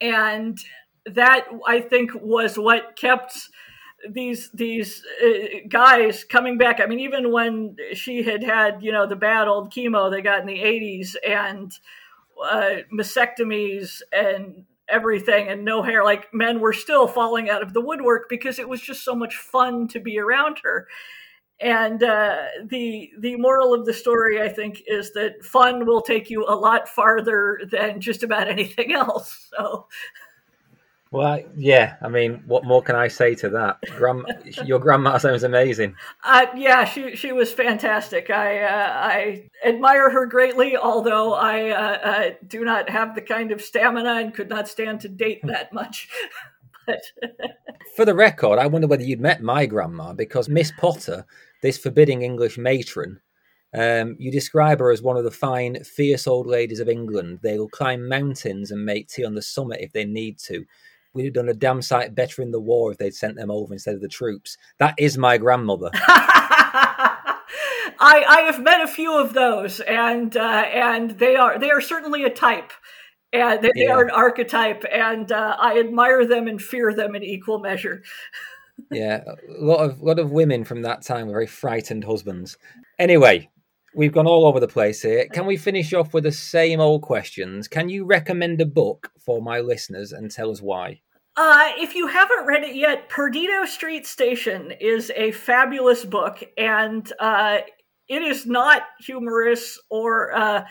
and 0.00 0.58
that 1.06 1.46
I 1.66 1.80
think 1.80 2.12
was 2.14 2.58
what 2.58 2.96
kept 2.96 3.48
these 4.08 4.50
these 4.52 5.02
uh, 5.24 5.58
guys 5.68 6.24
coming 6.24 6.58
back. 6.58 6.80
I 6.80 6.86
mean, 6.86 7.00
even 7.00 7.32
when 7.32 7.76
she 7.92 8.22
had 8.22 8.42
had 8.42 8.82
you 8.82 8.92
know 8.92 9.06
the 9.06 9.16
bad 9.16 9.48
old 9.48 9.72
chemo 9.72 10.10
they 10.10 10.22
got 10.22 10.40
in 10.40 10.46
the 10.46 10.62
'80s 10.62 11.16
and 11.26 11.72
uh, 12.42 12.76
mastectomies 12.92 14.00
and 14.12 14.64
everything 14.88 15.48
and 15.48 15.64
no 15.64 15.82
hair, 15.82 16.02
like 16.04 16.32
men 16.34 16.60
were 16.60 16.72
still 16.72 17.06
falling 17.06 17.48
out 17.50 17.62
of 17.62 17.72
the 17.72 17.80
woodwork 17.80 18.28
because 18.28 18.58
it 18.58 18.68
was 18.68 18.80
just 18.80 19.04
so 19.04 19.14
much 19.14 19.36
fun 19.36 19.86
to 19.88 20.00
be 20.00 20.18
around 20.18 20.58
her. 20.64 20.88
And 21.60 22.02
uh, 22.02 22.38
the 22.66 23.10
the 23.18 23.36
moral 23.36 23.74
of 23.74 23.84
the 23.84 23.92
story, 23.92 24.40
I 24.40 24.48
think, 24.48 24.82
is 24.86 25.12
that 25.12 25.44
fun 25.44 25.84
will 25.84 26.00
take 26.00 26.30
you 26.30 26.46
a 26.48 26.54
lot 26.54 26.88
farther 26.88 27.60
than 27.70 28.00
just 28.00 28.22
about 28.22 28.48
anything 28.48 28.92
else. 28.94 29.48
So. 29.56 29.86
Well, 31.12 31.40
yeah. 31.56 31.96
I 32.02 32.08
mean, 32.08 32.42
what 32.46 32.64
more 32.64 32.82
can 32.82 32.94
I 32.94 33.08
say 33.08 33.34
to 33.36 33.48
that? 33.50 33.78
Your 34.66 34.78
grandma 34.78 35.18
sounds 35.18 35.42
amazing. 35.42 35.96
Uh, 36.22 36.46
yeah, 36.54 36.84
she 36.84 37.16
she 37.16 37.32
was 37.32 37.52
fantastic. 37.52 38.30
I 38.30 38.62
uh, 38.62 38.92
I 38.94 39.50
admire 39.64 40.10
her 40.10 40.26
greatly, 40.26 40.76
although 40.76 41.34
I 41.34 41.70
uh, 41.70 41.98
uh 41.98 42.30
do 42.46 42.64
not 42.64 42.88
have 42.88 43.16
the 43.16 43.22
kind 43.22 43.50
of 43.50 43.60
stamina 43.60 44.14
and 44.14 44.34
could 44.34 44.48
not 44.48 44.68
stand 44.68 45.00
to 45.00 45.08
date 45.08 45.40
that 45.44 45.72
much. 45.72 46.08
but 46.86 47.02
for 47.96 48.04
the 48.04 48.14
record, 48.14 48.60
I 48.60 48.68
wonder 48.68 48.86
whether 48.86 49.02
you'd 49.02 49.20
met 49.20 49.42
my 49.42 49.66
grandma 49.66 50.12
because 50.12 50.48
Miss 50.48 50.70
Potter, 50.78 51.26
this 51.60 51.76
forbidding 51.76 52.22
English 52.22 52.56
matron, 52.56 53.20
um, 53.74 54.14
you 54.20 54.30
describe 54.30 54.78
her 54.78 54.92
as 54.92 55.02
one 55.02 55.16
of 55.16 55.24
the 55.24 55.30
fine, 55.32 55.82
fierce 55.82 56.28
old 56.28 56.46
ladies 56.46 56.78
of 56.78 56.88
England. 56.88 57.40
They 57.42 57.58
will 57.58 57.68
climb 57.68 58.08
mountains 58.08 58.70
and 58.70 58.84
make 58.84 59.08
tea 59.08 59.24
on 59.24 59.34
the 59.34 59.42
summit 59.42 59.80
if 59.80 59.92
they 59.92 60.04
need 60.04 60.38
to 60.40 60.64
we'd 61.12 61.24
have 61.26 61.34
done 61.34 61.48
a 61.48 61.54
damn 61.54 61.82
sight 61.82 62.14
better 62.14 62.42
in 62.42 62.50
the 62.50 62.60
war 62.60 62.92
if 62.92 62.98
they'd 62.98 63.14
sent 63.14 63.36
them 63.36 63.50
over 63.50 63.72
instead 63.72 63.94
of 63.94 64.00
the 64.00 64.08
troops. 64.08 64.56
That 64.78 64.94
is 64.98 65.18
my 65.18 65.38
grandmother. 65.38 65.90
I, 68.02 68.24
I 68.26 68.40
have 68.46 68.62
met 68.62 68.80
a 68.80 68.86
few 68.86 69.18
of 69.18 69.34
those, 69.34 69.80
and 69.80 70.34
uh, 70.36 70.64
and 70.72 71.12
they 71.12 71.36
are 71.36 71.58
they 71.58 71.70
are 71.70 71.80
certainly 71.82 72.24
a 72.24 72.30
type, 72.30 72.72
and 73.32 73.62
they, 73.62 73.70
yeah. 73.74 73.86
they 73.86 73.90
are 73.90 74.04
an 74.04 74.10
archetype, 74.10 74.84
and 74.90 75.30
uh, 75.30 75.56
I 75.58 75.78
admire 75.78 76.24
them 76.24 76.48
and 76.48 76.60
fear 76.60 76.94
them 76.94 77.14
in 77.14 77.22
equal 77.22 77.58
measure. 77.58 78.02
yeah, 78.90 79.22
a 79.26 79.62
lot 79.62 79.84
of 79.84 80.00
lot 80.00 80.18
of 80.18 80.30
women 80.30 80.64
from 80.64 80.82
that 80.82 81.02
time 81.02 81.26
were 81.26 81.34
very 81.34 81.46
frightened 81.46 82.04
husbands. 82.04 82.56
Anyway, 82.98 83.50
We've 83.94 84.12
gone 84.12 84.26
all 84.26 84.46
over 84.46 84.60
the 84.60 84.68
place 84.68 85.02
here. 85.02 85.26
Can 85.32 85.46
we 85.46 85.56
finish 85.56 85.92
off 85.92 86.14
with 86.14 86.24
the 86.24 86.32
same 86.32 86.80
old 86.80 87.02
questions? 87.02 87.66
Can 87.66 87.88
you 87.88 88.04
recommend 88.04 88.60
a 88.60 88.66
book 88.66 89.10
for 89.18 89.42
my 89.42 89.60
listeners 89.60 90.12
and 90.12 90.30
tell 90.30 90.50
us 90.50 90.62
why? 90.62 91.00
Uh, 91.36 91.70
if 91.78 91.94
you 91.94 92.06
haven't 92.06 92.46
read 92.46 92.62
it 92.62 92.76
yet, 92.76 93.08
Perdido 93.08 93.64
Street 93.64 94.06
Station 94.06 94.72
is 94.80 95.10
a 95.16 95.32
fabulous 95.32 96.04
book, 96.04 96.42
and 96.56 97.10
uh, 97.18 97.58
it 98.08 98.22
is 98.22 98.46
not 98.46 98.82
humorous 99.00 99.78
or 99.88 100.32
uh, 100.36 100.64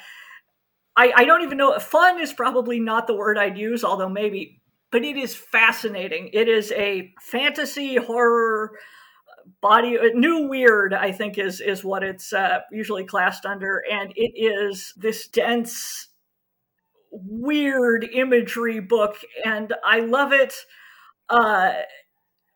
I, 0.95 1.13
I 1.15 1.25
don't 1.25 1.43
even 1.43 1.57
know. 1.57 1.79
Fun 1.79 2.19
is 2.19 2.33
probably 2.33 2.79
not 2.79 3.07
the 3.07 3.15
word 3.15 3.37
I'd 3.37 3.57
use, 3.57 3.85
although 3.85 4.09
maybe, 4.09 4.61
but 4.91 5.05
it 5.05 5.15
is 5.15 5.33
fascinating. 5.33 6.29
It 6.33 6.49
is 6.49 6.73
a 6.73 7.13
fantasy 7.21 7.95
horror 7.95 8.71
body 9.61 9.97
uh, 9.97 10.09
new 10.13 10.47
weird 10.47 10.93
i 10.93 11.11
think 11.11 11.37
is 11.37 11.59
is 11.61 11.83
what 11.83 12.03
it's 12.03 12.33
uh, 12.33 12.59
usually 12.71 13.03
classed 13.03 13.45
under. 13.45 13.83
And 13.91 14.11
it 14.15 14.31
is 14.35 14.93
this 14.97 15.27
dense 15.27 16.07
weird 17.11 18.03
imagery 18.03 18.79
book. 18.79 19.17
And 19.45 19.73
i 19.83 19.99
love 19.99 20.33
it 20.33 20.53
uh, 21.29 21.73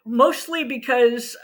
mostly 0.06 0.64
because 0.64 1.38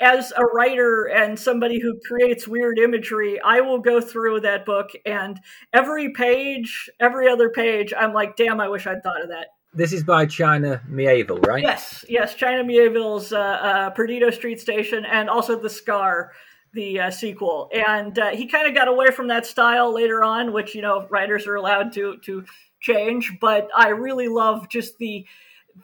as 0.00 0.32
a 0.34 0.44
writer 0.46 1.04
and 1.04 1.38
somebody 1.38 1.78
who 1.78 2.00
creates 2.06 2.48
weird 2.48 2.78
imagery, 2.78 3.38
I 3.44 3.60
will 3.60 3.78
go 3.78 4.00
through 4.00 4.40
that 4.40 4.64
book. 4.64 4.90
And 5.04 5.38
every 5.72 6.12
page, 6.12 6.88
every 6.98 7.28
other 7.28 7.50
page, 7.50 7.92
I'm 7.96 8.14
like, 8.14 8.36
damn, 8.36 8.60
I 8.60 8.68
wish 8.68 8.86
I'd 8.86 9.02
thought 9.02 9.22
of 9.22 9.28
that. 9.28 9.48
This 9.72 9.92
is 9.92 10.02
by 10.02 10.26
China 10.26 10.82
Mieville, 10.88 11.46
right? 11.46 11.62
Yes, 11.62 12.04
yes. 12.08 12.34
China 12.34 12.64
Mieville's 12.64 13.32
uh, 13.32 13.38
uh, 13.38 13.90
Perdido 13.90 14.30
Street 14.30 14.60
Station 14.60 15.04
and 15.04 15.30
also 15.30 15.60
The 15.60 15.70
Scar, 15.70 16.32
the 16.72 17.00
uh, 17.00 17.10
sequel. 17.10 17.70
And 17.72 18.18
uh, 18.18 18.30
he 18.30 18.46
kind 18.46 18.66
of 18.66 18.74
got 18.74 18.88
away 18.88 19.12
from 19.12 19.28
that 19.28 19.46
style 19.46 19.94
later 19.94 20.24
on, 20.24 20.52
which, 20.52 20.74
you 20.74 20.82
know, 20.82 21.06
writers 21.08 21.46
are 21.46 21.54
allowed 21.54 21.92
to, 21.92 22.18
to 22.24 22.44
change. 22.80 23.38
But 23.40 23.68
I 23.76 23.90
really 23.90 24.26
love 24.26 24.68
just 24.68 24.98
the, 24.98 25.24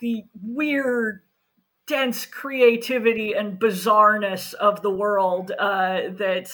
the 0.00 0.24
weird 0.42 1.22
dense 1.86 2.26
creativity 2.26 3.34
and 3.34 3.60
bizarreness 3.60 4.52
of 4.54 4.82
the 4.82 4.90
world 4.90 5.52
uh, 5.56 6.10
that 6.18 6.50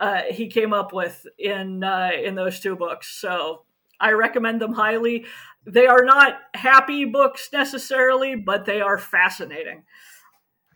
uh, 0.00 0.22
he 0.30 0.48
came 0.48 0.72
up 0.72 0.94
with 0.94 1.26
in 1.38 1.84
in 1.84 2.34
those 2.34 2.60
two 2.60 2.74
books. 2.74 3.08
So 3.08 3.64
I 4.00 4.12
recommend 4.12 4.60
them 4.60 4.72
highly. 4.72 5.26
They 5.66 5.86
are 5.86 6.04
not 6.04 6.38
happy 6.54 7.04
books 7.04 7.48
necessarily, 7.52 8.36
but 8.36 8.66
they 8.66 8.80
are 8.80 8.98
fascinating. 8.98 9.84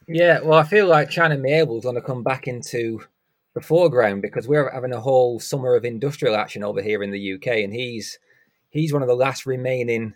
Yeah, 0.06 0.40
well, 0.40 0.58
I 0.58 0.64
feel 0.64 0.86
like 0.86 1.10
China 1.10 1.34
is 1.34 1.82
going 1.84 1.94
to 1.94 2.00
come 2.00 2.22
back 2.22 2.48
into 2.48 3.00
the 3.54 3.60
foreground 3.60 4.22
because 4.22 4.48
we're 4.48 4.70
having 4.70 4.92
a 4.92 5.00
whole 5.00 5.38
summer 5.38 5.74
of 5.74 5.84
industrial 5.84 6.36
action 6.36 6.64
over 6.64 6.80
here 6.80 7.02
in 7.02 7.10
the 7.10 7.34
UK, 7.34 7.58
and 7.58 7.72
he's 7.72 8.18
he's 8.70 8.92
one 8.92 9.02
of 9.02 9.08
the 9.08 9.14
last 9.14 9.44
remaining 9.44 10.14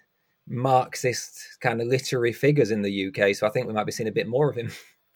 Marxist 0.48 1.58
kind 1.60 1.80
of 1.80 1.88
literary 1.88 2.32
figures 2.32 2.70
in 2.70 2.82
the 2.82 3.08
UK. 3.08 3.34
So 3.34 3.46
I 3.46 3.50
think 3.50 3.66
we 3.66 3.74
might 3.74 3.84
be 3.84 3.92
seeing 3.92 4.08
a 4.08 4.12
bit 4.12 4.28
more 4.28 4.48
of 4.48 4.56
him. 4.56 4.70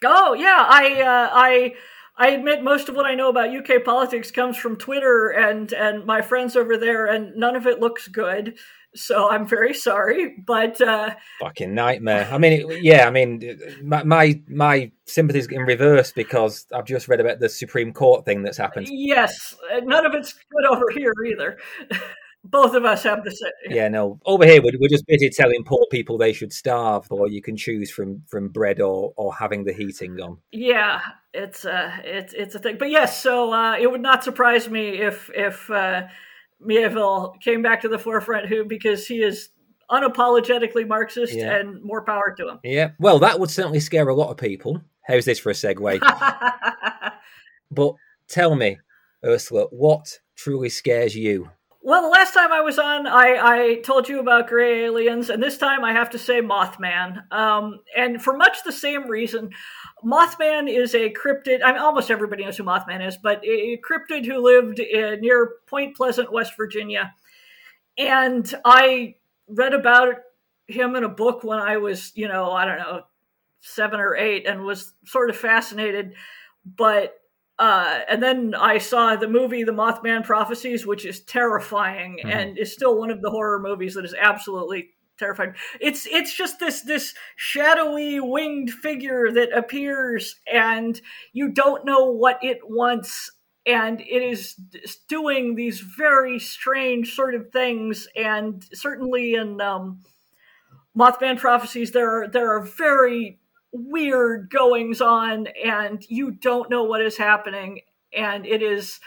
Oh 0.04 0.34
yeah, 0.34 0.66
I 0.68 1.00
uh, 1.00 1.30
I 1.32 1.74
I 2.18 2.28
admit 2.28 2.62
most 2.62 2.88
of 2.88 2.96
what 2.96 3.06
I 3.06 3.14
know 3.14 3.28
about 3.28 3.54
UK 3.54 3.84
politics 3.84 4.30
comes 4.30 4.56
from 4.56 4.76
Twitter 4.76 5.28
and 5.28 5.72
and 5.72 6.04
my 6.06 6.22
friends 6.22 6.56
over 6.56 6.76
there, 6.76 7.06
and 7.06 7.36
none 7.36 7.56
of 7.56 7.66
it 7.66 7.80
looks 7.80 8.08
good. 8.08 8.56
So 8.94 9.28
I'm 9.28 9.46
very 9.46 9.74
sorry, 9.74 10.36
but 10.46 10.80
uh, 10.80 11.14
fucking 11.40 11.74
nightmare. 11.74 12.26
I 12.32 12.38
mean, 12.38 12.52
it, 12.70 12.82
yeah, 12.82 13.06
I 13.06 13.10
mean, 13.10 13.58
my, 13.82 14.02
my 14.04 14.40
my 14.48 14.90
sympathies 15.04 15.46
in 15.48 15.60
reverse 15.62 16.12
because 16.12 16.66
I've 16.72 16.86
just 16.86 17.06
read 17.06 17.20
about 17.20 17.38
the 17.38 17.50
Supreme 17.50 17.92
Court 17.92 18.24
thing 18.24 18.42
that's 18.42 18.56
happened. 18.56 18.88
Yes, 18.90 19.54
none 19.82 20.06
of 20.06 20.14
it's 20.14 20.32
good 20.32 20.64
over 20.64 20.86
here 20.94 21.12
either. 21.26 21.58
both 22.50 22.74
of 22.74 22.84
us 22.84 23.02
have 23.02 23.24
the 23.24 23.30
same. 23.30 23.50
Yeah, 23.68 23.88
no. 23.88 24.18
Over 24.26 24.46
here, 24.46 24.62
we're, 24.62 24.78
we're 24.78 24.88
just 24.88 25.06
busy 25.06 25.30
telling 25.30 25.64
poor 25.64 25.86
people 25.90 26.18
they 26.18 26.32
should 26.32 26.52
starve, 26.52 27.06
or 27.10 27.28
you 27.28 27.42
can 27.42 27.56
choose 27.56 27.90
from 27.90 28.22
from 28.26 28.48
bread 28.48 28.80
or 28.80 29.12
or 29.16 29.34
having 29.34 29.64
the 29.64 29.72
heating 29.72 30.20
on. 30.20 30.38
Yeah, 30.52 31.00
it's 31.34 31.64
uh 31.64 31.90
it's 32.04 32.32
it's 32.32 32.54
a 32.54 32.58
thing. 32.58 32.76
But 32.78 32.90
yes, 32.90 33.22
so 33.22 33.52
uh, 33.52 33.76
it 33.78 33.90
would 33.90 34.02
not 34.02 34.24
surprise 34.24 34.68
me 34.68 35.00
if 35.00 35.30
if 35.34 35.70
uh, 35.70 36.06
Mieville 36.60 37.34
came 37.42 37.62
back 37.62 37.82
to 37.82 37.88
the 37.88 37.98
forefront, 37.98 38.46
who 38.46 38.64
because 38.64 39.06
he 39.06 39.22
is 39.22 39.50
unapologetically 39.90 40.86
Marxist, 40.86 41.34
yeah. 41.34 41.56
and 41.56 41.82
more 41.82 42.02
power 42.02 42.34
to 42.36 42.48
him. 42.48 42.60
Yeah, 42.64 42.90
well, 42.98 43.18
that 43.20 43.38
would 43.38 43.50
certainly 43.50 43.80
scare 43.80 44.08
a 44.08 44.14
lot 44.14 44.30
of 44.30 44.36
people. 44.36 44.82
How's 45.06 45.24
this 45.24 45.38
for 45.38 45.50
a 45.50 45.52
segue? 45.52 46.00
but 47.70 47.94
tell 48.28 48.56
me, 48.56 48.78
Ursula, 49.24 49.66
what 49.70 50.18
truly 50.34 50.68
scares 50.68 51.14
you? 51.14 51.50
Well, 51.86 52.02
the 52.02 52.08
last 52.08 52.34
time 52.34 52.50
I 52.50 52.62
was 52.62 52.80
on, 52.80 53.06
I, 53.06 53.36
I 53.40 53.74
told 53.76 54.08
you 54.08 54.18
about 54.18 54.48
gray 54.48 54.86
aliens, 54.86 55.30
and 55.30 55.40
this 55.40 55.56
time 55.56 55.84
I 55.84 55.92
have 55.92 56.10
to 56.10 56.18
say 56.18 56.42
Mothman. 56.42 57.32
Um, 57.32 57.78
and 57.96 58.20
for 58.20 58.36
much 58.36 58.64
the 58.64 58.72
same 58.72 59.08
reason, 59.08 59.50
Mothman 60.04 60.68
is 60.68 60.96
a 60.96 61.10
cryptid. 61.10 61.60
I 61.64 61.70
mean, 61.70 61.80
almost 61.80 62.10
everybody 62.10 62.42
knows 62.42 62.56
who 62.56 62.64
Mothman 62.64 63.06
is, 63.06 63.16
but 63.16 63.40
a 63.44 63.78
cryptid 63.88 64.26
who 64.26 64.38
lived 64.38 64.80
in, 64.80 65.20
near 65.20 65.52
Point 65.68 65.96
Pleasant, 65.96 66.32
West 66.32 66.56
Virginia. 66.56 67.14
And 67.96 68.52
I 68.64 69.14
read 69.46 69.72
about 69.72 70.16
him 70.66 70.96
in 70.96 71.04
a 71.04 71.08
book 71.08 71.44
when 71.44 71.60
I 71.60 71.76
was, 71.76 72.10
you 72.16 72.26
know, 72.26 72.50
I 72.50 72.64
don't 72.64 72.78
know, 72.78 73.02
seven 73.60 74.00
or 74.00 74.16
eight, 74.16 74.44
and 74.44 74.64
was 74.64 74.92
sort 75.04 75.30
of 75.30 75.36
fascinated. 75.36 76.14
But 76.64 77.14
uh, 77.58 78.00
and 78.08 78.22
then 78.22 78.54
I 78.54 78.78
saw 78.78 79.16
the 79.16 79.28
movie 79.28 79.64
The 79.64 79.72
Mothman 79.72 80.24
Prophecies, 80.24 80.86
which 80.86 81.06
is 81.06 81.20
terrifying 81.20 82.18
mm-hmm. 82.18 82.28
and 82.28 82.58
is 82.58 82.72
still 82.72 82.98
one 82.98 83.10
of 83.10 83.22
the 83.22 83.30
horror 83.30 83.60
movies 83.60 83.94
that 83.94 84.04
is 84.04 84.14
absolutely 84.14 84.90
terrifying. 85.18 85.54
It's 85.80 86.06
it's 86.06 86.34
just 86.34 86.58
this 86.58 86.82
this 86.82 87.14
shadowy 87.36 88.20
winged 88.20 88.70
figure 88.70 89.32
that 89.32 89.56
appears 89.56 90.36
and 90.52 91.00
you 91.32 91.50
don't 91.50 91.86
know 91.86 92.10
what 92.10 92.38
it 92.42 92.58
wants 92.64 93.30
and 93.64 94.00
it 94.00 94.22
is 94.22 94.54
doing 95.08 95.54
these 95.54 95.80
very 95.80 96.38
strange 96.38 97.14
sort 97.14 97.34
of 97.34 97.50
things 97.50 98.06
and 98.14 98.64
certainly 98.74 99.34
in 99.34 99.60
um, 99.62 100.02
Mothman 100.96 101.38
Prophecies 101.38 101.92
there 101.92 102.22
are 102.22 102.28
there 102.28 102.54
are 102.54 102.62
very 102.62 103.40
weird 103.76 104.50
goings 104.50 105.00
on 105.00 105.48
and 105.64 106.04
you 106.08 106.30
don't 106.30 106.70
know 106.70 106.84
what 106.84 107.02
is 107.02 107.16
happening. 107.16 107.80
And 108.12 108.46
it 108.46 108.62
is 108.62 109.00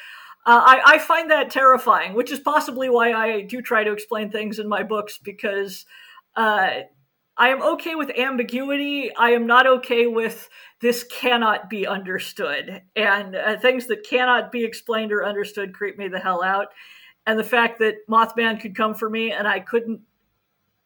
uh, 0.46 0.62
I, 0.66 0.82
I, 0.96 0.98
find 1.00 1.30
that 1.32 1.50
terrifying 1.50 2.14
which 2.14 2.32
is 2.32 2.40
possibly 2.40 2.90
why 2.90 3.12
i 3.12 3.42
do 3.42 3.62
try 3.62 3.84
to 3.84 3.92
explain 3.92 4.32
things 4.32 4.58
in 4.58 4.70
my 4.70 4.84
books 4.84 5.20
because 5.22 5.86
uh, 6.36 6.70
i 7.38 7.50
am 7.50 7.62
okay 7.62 7.96
with 7.96 8.18
ambiguity. 8.18 9.14
I 9.14 9.32
am 9.32 9.46
not 9.46 9.68
okay 9.68 10.08
with 10.08 10.50
this 10.82 11.04
cannot 11.04 11.70
be 11.70 11.86
understood. 11.86 12.82
And 12.96 13.36
uh, 13.36 13.58
things 13.58 13.88
that 13.88 14.08
cannot 14.08 14.52
be 14.52 14.64
explained 14.64 15.12
or 15.12 15.26
understood 15.26 15.74
creep 15.74 15.98
me 15.98 16.08
the 16.08 16.20
hell 16.20 16.42
out. 16.42 16.68
And 17.26 17.38
the 17.38 17.44
fact 17.44 17.80
that 17.80 18.08
mothman 18.10 18.62
could 18.62 18.76
come 18.76 18.96
for 18.96 19.10
me 19.10 19.32
and 19.32 19.48
i 19.48 19.60
couldn't 19.60 20.02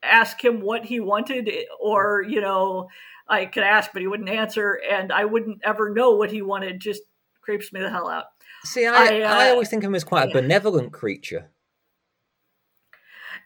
ask 0.04 0.44
him 0.44 0.62
what 0.62 0.86
he 0.86 1.00
wanted 1.00 1.50
or 1.80 2.24
you 2.28 2.42
know 2.42 2.90
I 3.28 3.46
could 3.46 3.64
ask, 3.64 3.92
but 3.94 4.02
he 4.02 4.08
wouldn't 4.08 4.30
answer, 4.30 4.80
and 4.90 5.12
I 5.12 5.26
wouldn't 5.26 5.62
ever 5.64 5.90
know 5.90 6.12
what 6.12 6.32
he 6.32 6.42
wanted. 6.42 6.80
Just 6.80 7.02
creeps 7.42 7.72
me 7.72 7.82
the 7.82 7.90
hell 7.90 8.10
out. 8.10 8.26
See, 8.66 8.86
I, 8.86 8.94
I, 8.94 9.22
uh, 9.22 9.34
I 9.34 9.50
always 9.50 9.70
think 9.70 9.84
of 9.84 9.90
him 9.90 9.96
as 9.96 10.04
quite 10.04 10.30
a 10.30 10.34
benevolent 10.34 10.94
creature. 10.94 11.50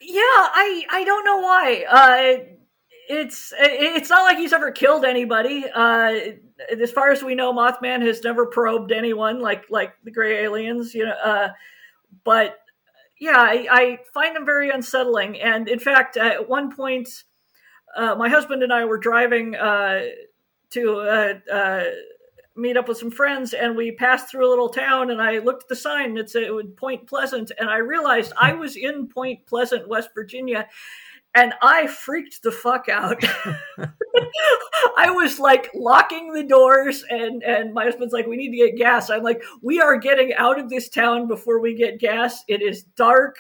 Yeah, 0.01 0.21
I 0.21 0.85
I 0.91 1.03
don't 1.03 1.25
know 1.25 1.37
why. 1.39 1.85
Uh, 1.89 2.43
it's 3.09 3.53
it's 3.57 4.09
not 4.09 4.23
like 4.23 4.37
he's 4.37 4.53
ever 4.53 4.71
killed 4.71 5.05
anybody. 5.05 5.65
Uh, 5.73 6.13
as 6.69 6.91
far 6.91 7.11
as 7.11 7.23
we 7.23 7.35
know, 7.35 7.53
Mothman 7.53 8.01
has 8.01 8.23
never 8.23 8.45
probed 8.45 8.91
anyone 8.91 9.39
like 9.39 9.65
like 9.69 9.93
the 10.03 10.11
gray 10.11 10.43
aliens. 10.43 10.93
You 10.93 11.05
know, 11.05 11.15
uh, 11.23 11.49
but 12.23 12.59
yeah, 13.20 13.38
I, 13.38 13.68
I, 13.70 13.99
find 14.13 14.36
them 14.36 14.45
very 14.45 14.70
unsettling. 14.70 15.39
And 15.39 15.68
in 15.68 15.80
fact, 15.80 16.18
at 16.18 16.47
one 16.47 16.76
point, 16.76 17.09
uh, 17.95 18.15
my 18.15 18.30
husband 18.30 18.63
and 18.63 18.72
I 18.72 18.86
were 18.86 18.97
driving 18.97 19.55
uh, 19.55 20.01
to 20.72 20.99
uh, 20.99 21.34
uh, 21.51 21.84
meet 22.55 22.78
up 22.78 22.88
with 22.88 22.97
some 22.97 23.11
friends, 23.11 23.53
and 23.53 23.76
we 23.76 23.91
passed 23.91 24.30
through 24.30 24.47
a 24.47 24.49
little 24.51 24.70
town. 24.70 25.09
And 25.09 25.22
I 25.22 25.39
looked 25.39 25.63
at 25.63 25.70
the 25.70 25.76
sign; 25.76 26.18
it 26.18 26.30
said 26.30 26.43
it 26.43 26.78
Point 26.78 27.07
Pleasant, 27.07 27.51
and 27.57 27.70
I 27.70 27.78
realized 27.78 28.34
I 28.39 28.53
was 28.53 28.76
in 28.76 29.07
Point 29.07 29.45
Pleasant, 29.47 29.88
West 29.88 30.09
Virginia, 30.13 30.68
and 31.36 31.53
I 31.61 31.88
freaked 31.88 32.41
the 32.43 32.51
fuck 32.51 32.89
out. 32.89 33.23
I 34.97 35.11
was 35.11 35.39
like 35.39 35.69
locking 35.75 36.34
the 36.34 36.43
doors, 36.43 37.03
and 37.09 37.43
and 37.43 37.73
my 37.73 37.86
husband's 37.86 38.13
like, 38.13 38.28
"We 38.28 38.38
need 38.38 38.51
to 38.51 38.57
get 38.57 38.78
gas." 38.78 39.09
I'm 39.09 39.23
like, 39.23 39.41
"We 39.61 39.80
are 39.80 39.97
getting 39.97 40.34
out 40.34 40.59
of 40.59 40.69
this 40.69 40.89
town 40.89 41.28
before 41.28 41.59
we 41.59 41.75
get 41.75 41.99
gas. 41.99 42.43
It 42.47 42.61
is 42.61 42.84
dark." 42.95 43.38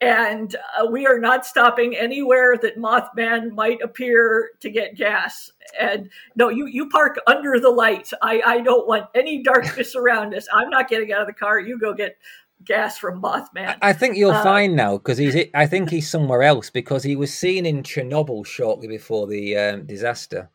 and 0.00 0.54
uh, 0.78 0.86
we 0.86 1.06
are 1.06 1.18
not 1.18 1.44
stopping 1.44 1.96
anywhere 1.96 2.56
that 2.62 2.78
Mothman 2.78 3.52
might 3.52 3.80
appear 3.82 4.50
to 4.60 4.70
get 4.70 4.96
gas. 4.96 5.50
And 5.78 6.08
no, 6.36 6.48
you 6.48 6.66
you 6.66 6.88
park 6.88 7.18
under 7.26 7.58
the 7.58 7.70
light. 7.70 8.10
I 8.22 8.40
I 8.46 8.60
don't 8.60 8.86
want 8.86 9.06
any 9.14 9.42
darkness 9.42 9.96
around 9.96 10.34
us. 10.34 10.46
I'm 10.52 10.70
not 10.70 10.88
getting 10.88 11.12
out 11.12 11.22
of 11.22 11.26
the 11.26 11.32
car. 11.32 11.58
You 11.58 11.78
go 11.78 11.94
get 11.94 12.16
gas 12.64 12.98
from 12.98 13.22
Mothman. 13.22 13.76
I 13.82 13.92
think 13.92 14.16
you'll 14.16 14.32
uh, 14.32 14.42
find 14.42 14.76
now 14.76 14.98
because 14.98 15.18
he's. 15.18 15.36
I 15.54 15.66
think 15.66 15.90
he's 15.90 16.10
somewhere 16.10 16.42
else 16.42 16.70
because 16.70 17.02
he 17.02 17.16
was 17.16 17.32
seen 17.32 17.66
in 17.66 17.82
Chernobyl 17.82 18.46
shortly 18.46 18.88
before 18.88 19.26
the 19.26 19.56
um, 19.56 19.86
disaster. 19.86 20.50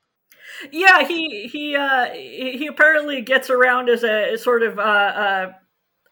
Yeah, 0.71 1.05
he 1.05 1.47
he 1.47 1.75
uh, 1.75 2.05
he 2.11 2.67
apparently 2.67 3.21
gets 3.21 3.49
around 3.49 3.89
as 3.89 4.03
a 4.03 4.37
sort 4.37 4.63
of 4.63 4.79
uh, 4.79 4.81
uh 4.81 5.51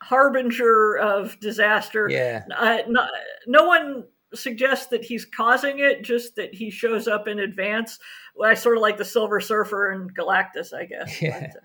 harbinger 0.02 0.98
of 0.98 1.40
disaster. 1.40 2.10
Yeah. 2.10 2.44
Uh, 2.56 2.80
no, 2.88 3.08
no, 3.48 3.66
one 3.66 4.04
suggests 4.34 4.88
that 4.88 5.04
he's 5.04 5.26
causing 5.26 5.80
it, 5.80 6.04
just 6.04 6.36
that 6.36 6.54
he 6.54 6.70
shows 6.70 7.08
up 7.08 7.28
in 7.28 7.40
advance. 7.40 8.00
Well, 8.36 8.50
I 8.50 8.54
sort 8.54 8.78
of 8.78 8.82
like 8.82 8.98
the 8.98 9.06
Silver 9.06 9.40
Surfer 9.40 9.92
and 9.92 10.16
Galactus, 10.16 10.74
I 10.74 10.86
guess. 10.86 11.22
Yeah. 11.22 11.40
But, 11.40 11.50
uh, 11.50 11.62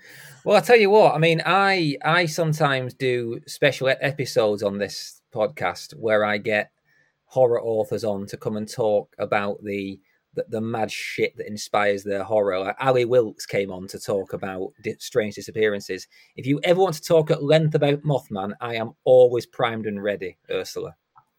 well, 0.47 0.55
I'll 0.55 0.63
tell 0.63 0.77
you 0.77 0.91
what. 0.91 1.13
I 1.13 1.19
mean, 1.19 1.43
I 1.45 1.97
I 2.05 2.27
sometimes 2.27 2.95
do 2.95 3.41
special 3.49 3.89
episodes 3.89 4.63
on 4.63 4.79
this 4.79 5.21
podcast 5.35 5.93
where 5.97 6.25
I 6.25 6.39
get 6.39 6.71
horror 7.25 7.61
authors 7.61 8.05
on 8.05 8.27
to 8.27 8.37
come 8.37 8.57
and 8.57 8.73
talk 8.73 9.13
about 9.19 9.65
the 9.65 9.99
the, 10.35 10.45
the 10.49 10.61
mad 10.61 10.93
shit 10.93 11.37
that 11.37 11.49
inspires 11.49 12.05
their 12.05 12.23
horror. 12.23 12.61
Like 12.61 12.77
Ali 12.79 13.05
Wilkes 13.05 13.45
came 13.45 13.73
on 13.73 13.89
to 13.89 13.99
talk 13.99 14.35
about 14.35 14.69
di- 14.85 14.95
strange 15.01 15.35
disappearances. 15.35 16.07
If 16.37 16.47
you 16.47 16.61
ever 16.63 16.79
want 16.81 16.95
to 16.95 17.03
talk 17.03 17.33
at 17.33 17.43
length 17.43 17.75
about 17.75 18.05
Mothman, 18.05 18.53
I 18.61 18.77
am 18.77 18.93
always 19.03 19.47
primed 19.47 19.87
and 19.87 20.01
ready, 20.01 20.39
Ursula. 20.49 20.95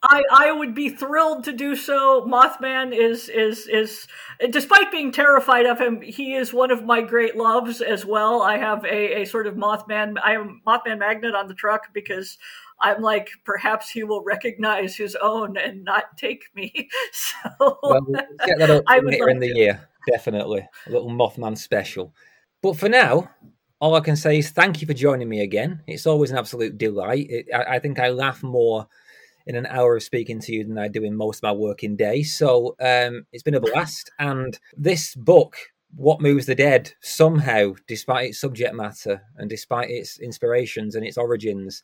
I, 0.09 0.23
I 0.31 0.51
would 0.51 0.73
be 0.73 0.89
thrilled 0.89 1.43
to 1.45 1.53
do 1.53 1.75
so. 1.75 2.25
Mothman 2.25 2.95
is 2.95 3.27
is 3.29 3.67
is 3.67 4.07
despite 4.49 4.91
being 4.91 5.11
terrified 5.11 5.65
of 5.65 5.79
him, 5.79 6.01
he 6.01 6.35
is 6.35 6.53
one 6.53 6.71
of 6.71 6.85
my 6.85 7.01
great 7.01 7.35
loves 7.35 7.81
as 7.81 8.05
well. 8.05 8.41
I 8.41 8.57
have 8.57 8.85
a, 8.85 9.21
a 9.21 9.25
sort 9.25 9.47
of 9.47 9.55
Mothman 9.55 10.15
I 10.23 10.33
am 10.33 10.61
Mothman 10.65 10.99
magnet 10.99 11.35
on 11.35 11.47
the 11.47 11.53
truck 11.53 11.93
because 11.93 12.37
I'm 12.79 13.01
like 13.01 13.29
perhaps 13.43 13.89
he 13.89 14.03
will 14.03 14.23
recognize 14.23 14.95
his 14.95 15.15
own 15.15 15.57
and 15.57 15.83
not 15.83 16.17
take 16.17 16.45
me. 16.55 16.89
So 17.11 17.77
well, 17.83 17.99
we'll 18.07 18.21
get 18.45 18.59
that 18.59 18.69
up 18.69 18.83
later 19.03 19.29
in 19.29 19.39
the 19.39 19.49
to. 19.49 19.57
year, 19.57 19.87
definitely 20.07 20.67
a 20.85 20.91
little 20.91 21.09
Mothman 21.09 21.57
special. 21.57 22.13
But 22.61 22.77
for 22.77 22.87
now, 22.87 23.29
all 23.79 23.95
I 23.95 23.99
can 23.99 24.15
say 24.15 24.39
is 24.39 24.51
thank 24.51 24.81
you 24.81 24.87
for 24.87 24.93
joining 24.93 25.27
me 25.27 25.41
again. 25.41 25.81
It's 25.87 26.07
always 26.07 26.31
an 26.31 26.37
absolute 26.37 26.77
delight. 26.77 27.27
It, 27.29 27.47
I, 27.53 27.75
I 27.75 27.79
think 27.79 27.99
I 27.99 28.09
laugh 28.09 28.41
more 28.43 28.87
in 29.47 29.55
an 29.55 29.65
hour 29.67 29.95
of 29.95 30.03
speaking 30.03 30.39
to 30.41 30.51
you 30.51 30.65
than 30.65 30.77
I 30.77 30.89
do 30.89 31.03
in 31.03 31.15
most 31.15 31.37
of 31.37 31.43
my 31.43 31.53
working 31.53 31.95
day. 31.95 32.21
So 32.21 32.75
um, 32.81 33.25
it's 33.31 33.43
been 33.43 33.55
a 33.55 33.61
blast. 33.61 34.11
And 34.19 34.59
this 34.75 35.15
book, 35.15 35.55
What 35.95 36.21
Moves 36.21 36.45
the 36.45 36.53
Dead, 36.53 36.93
somehow, 37.01 37.75
despite 37.87 38.29
its 38.29 38.41
subject 38.41 38.75
matter 38.75 39.23
and 39.37 39.49
despite 39.49 39.89
its 39.89 40.19
inspirations 40.19 40.95
and 40.95 41.05
its 41.05 41.17
origins, 41.17 41.81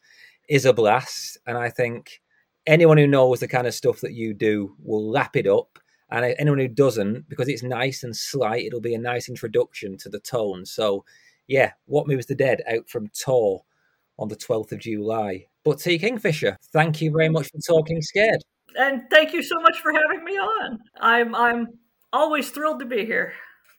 is 0.49 0.65
a 0.65 0.73
blast. 0.73 1.37
And 1.47 1.57
I 1.57 1.69
think 1.69 2.21
anyone 2.67 2.97
who 2.97 3.07
knows 3.07 3.39
the 3.39 3.47
kind 3.47 3.65
of 3.65 3.73
stuff 3.73 4.01
that 4.01 4.13
you 4.13 4.33
do 4.33 4.75
will 4.83 5.09
lap 5.09 5.37
it 5.37 5.47
up. 5.47 5.79
And 6.11 6.35
anyone 6.37 6.59
who 6.59 6.67
doesn't, 6.67 7.29
because 7.29 7.47
it's 7.47 7.63
nice 7.63 8.03
and 8.03 8.15
slight, 8.15 8.65
it'll 8.65 8.81
be 8.81 8.93
a 8.93 8.99
nice 8.99 9.29
introduction 9.29 9.97
to 9.99 10.09
the 10.09 10.19
tone. 10.19 10.65
So, 10.65 11.05
yeah, 11.47 11.71
What 11.85 12.07
Moves 12.07 12.25
the 12.25 12.35
Dead 12.35 12.61
out 12.69 12.89
from 12.89 13.07
Tor 13.07 13.63
on 14.19 14.27
the 14.27 14.35
12th 14.35 14.73
of 14.73 14.79
July. 14.79 15.47
But 15.63 15.79
T. 15.79 15.97
Kingfisher, 15.97 16.57
thank 16.73 17.01
you 17.01 17.11
very 17.11 17.29
much 17.29 17.47
for 17.49 17.59
talking 17.65 18.01
scared. 18.01 18.41
And 18.77 19.03
thank 19.09 19.33
you 19.33 19.41
so 19.41 19.61
much 19.61 19.79
for 19.79 19.93
having 19.93 20.23
me 20.25 20.33
on. 20.33 20.79
I'm 20.99 21.33
I'm 21.33 21.67
always 22.11 22.49
thrilled 22.49 22.79
to 22.79 22.85
be 22.85 23.05
here. 23.05 23.33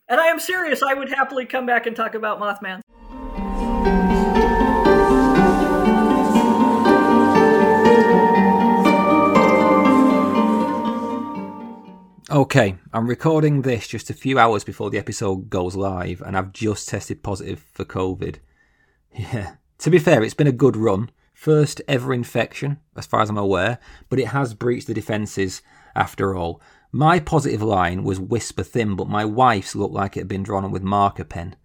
And 0.09 0.21
I 0.21 0.27
am 0.27 0.39
serious. 0.39 0.83
I 0.83 0.95
would 0.95 1.11
happily 1.11 1.47
come 1.47 1.67
back 1.67 1.87
and 1.87 1.95
talk 1.95 2.15
about 2.15 2.41
Mothman. 2.41 2.81
Okay, 12.31 12.77
I'm 12.93 13.07
recording 13.07 13.63
this 13.63 13.87
just 13.87 14.11
a 14.11 14.15
few 14.15 14.39
hours 14.39 14.65
before 14.65 14.91
the 14.91 14.99
episode 14.99 15.51
goes 15.51 15.77
live, 15.77 16.21
and 16.23 16.37
I've 16.37 16.53
just 16.53 16.89
tested 16.89 17.23
positive 17.23 17.65
for 17.73 17.85
COVID. 17.85 18.37
Yeah. 19.17 19.55
To 19.79 19.91
be 19.91 20.01
fair, 20.01 20.25
it's 20.25 20.35
been 20.35 20.49
a 20.49 20.53
good 20.53 20.77
run. 20.77 21.09
First 21.35 21.83
ever 21.87 22.15
infection, 22.15 22.79
as 22.97 23.07
far 23.07 23.21
as 23.21 23.29
I'm 23.29 23.37
aware, 23.37 23.79
but 24.09 24.19
it 24.19 24.29
has 24.29 24.55
breached 24.55 24.87
the 24.87 24.95
defences 24.95 25.61
after 25.95 26.35
all. 26.35 26.63
My 26.91 27.19
positive 27.19 27.61
line 27.61 28.05
was 28.05 28.21
whisper 28.21 28.63
thin, 28.63 28.95
but 28.95 29.09
my 29.09 29.25
wife's 29.25 29.75
looked 29.75 29.93
like 29.93 30.17
it 30.17 30.21
had 30.21 30.29
been 30.29 30.45
drawn 30.45 30.65
on 30.65 30.71
with 30.71 30.83
marker 30.83 31.25
pen. 31.25 31.57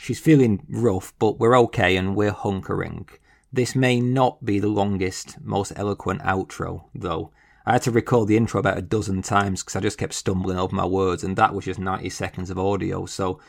She's 0.00 0.20
feeling 0.20 0.64
rough, 0.70 1.12
but 1.18 1.40
we're 1.40 1.58
okay 1.58 1.96
and 1.96 2.14
we're 2.14 2.32
hunkering. 2.32 3.08
This 3.52 3.74
may 3.74 4.00
not 4.00 4.44
be 4.44 4.60
the 4.60 4.68
longest, 4.68 5.36
most 5.42 5.72
eloquent 5.74 6.22
outro, 6.22 6.84
though. 6.94 7.32
I 7.66 7.72
had 7.72 7.82
to 7.82 7.90
record 7.90 8.28
the 8.28 8.36
intro 8.36 8.60
about 8.60 8.78
a 8.78 8.82
dozen 8.82 9.20
times 9.22 9.62
because 9.62 9.74
I 9.76 9.80
just 9.80 9.98
kept 9.98 10.14
stumbling 10.14 10.58
over 10.58 10.74
my 10.74 10.86
words, 10.86 11.24
and 11.24 11.36
that 11.36 11.54
was 11.54 11.64
just 11.64 11.80
90 11.80 12.08
seconds 12.10 12.48
of 12.48 12.58
audio, 12.58 13.04
so 13.04 13.40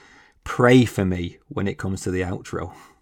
pray 0.43 0.83
for 0.83 1.05
me 1.05 1.37
when 1.47 1.67
it 1.67 1.77
comes 1.77 2.01
to 2.01 2.11
the 2.11 2.21
outro. 2.21 2.73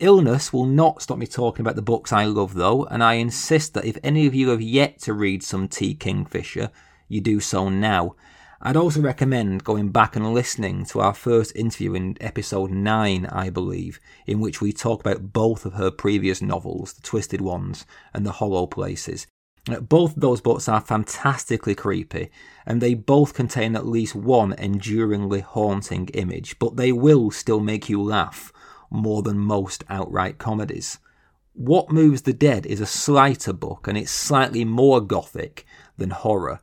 Illness 0.00 0.52
will 0.52 0.66
not 0.66 1.02
stop 1.02 1.18
me 1.18 1.26
talking 1.26 1.60
about 1.64 1.74
the 1.74 1.82
books 1.82 2.12
I 2.12 2.24
love, 2.24 2.54
though, 2.54 2.84
and 2.84 3.02
I 3.02 3.14
insist 3.14 3.74
that 3.74 3.84
if 3.84 3.98
any 4.04 4.28
of 4.28 4.34
you 4.34 4.50
have 4.50 4.62
yet 4.62 5.00
to 5.00 5.12
read 5.12 5.42
some 5.42 5.66
T. 5.66 5.92
Kingfisher, 5.92 6.70
you 7.08 7.20
do 7.20 7.40
so 7.40 7.68
now. 7.68 8.14
I'd 8.62 8.76
also 8.76 9.00
recommend 9.00 9.64
going 9.64 9.90
back 9.90 10.14
and 10.14 10.32
listening 10.32 10.84
to 10.86 11.00
our 11.00 11.14
first 11.14 11.56
interview 11.56 11.94
in 11.94 12.16
episode 12.20 12.70
9, 12.70 13.26
I 13.26 13.50
believe, 13.50 13.98
in 14.24 14.38
which 14.38 14.60
we 14.60 14.72
talk 14.72 15.00
about 15.00 15.32
both 15.32 15.66
of 15.66 15.72
her 15.72 15.90
previous 15.90 16.40
novels, 16.40 16.92
The 16.92 17.02
Twisted 17.02 17.40
Ones 17.40 17.84
and 18.14 18.24
The 18.24 18.32
Hollow 18.32 18.68
Places. 18.68 19.26
Uh, 19.68 19.80
both 19.80 20.14
those 20.14 20.40
books 20.40 20.68
are 20.68 20.80
fantastically 20.80 21.74
creepy, 21.74 22.30
and 22.64 22.80
they 22.80 22.94
both 22.94 23.34
contain 23.34 23.74
at 23.74 23.84
least 23.84 24.14
one 24.14 24.52
enduringly 24.58 25.40
haunting 25.40 26.06
image, 26.14 26.56
but 26.60 26.76
they 26.76 26.92
will 26.92 27.32
still 27.32 27.58
make 27.58 27.88
you 27.88 28.00
laugh 28.00 28.52
more 28.90 29.22
than 29.22 29.38
most 29.38 29.84
outright 29.88 30.38
comedies. 30.38 30.98
What 31.54 31.90
Moves 31.90 32.22
the 32.22 32.32
Dead 32.32 32.66
is 32.66 32.80
a 32.80 32.86
slighter 32.86 33.52
book 33.52 33.88
and 33.88 33.98
it's 33.98 34.10
slightly 34.10 34.64
more 34.64 35.00
gothic 35.00 35.66
than 35.96 36.10
horror. 36.10 36.60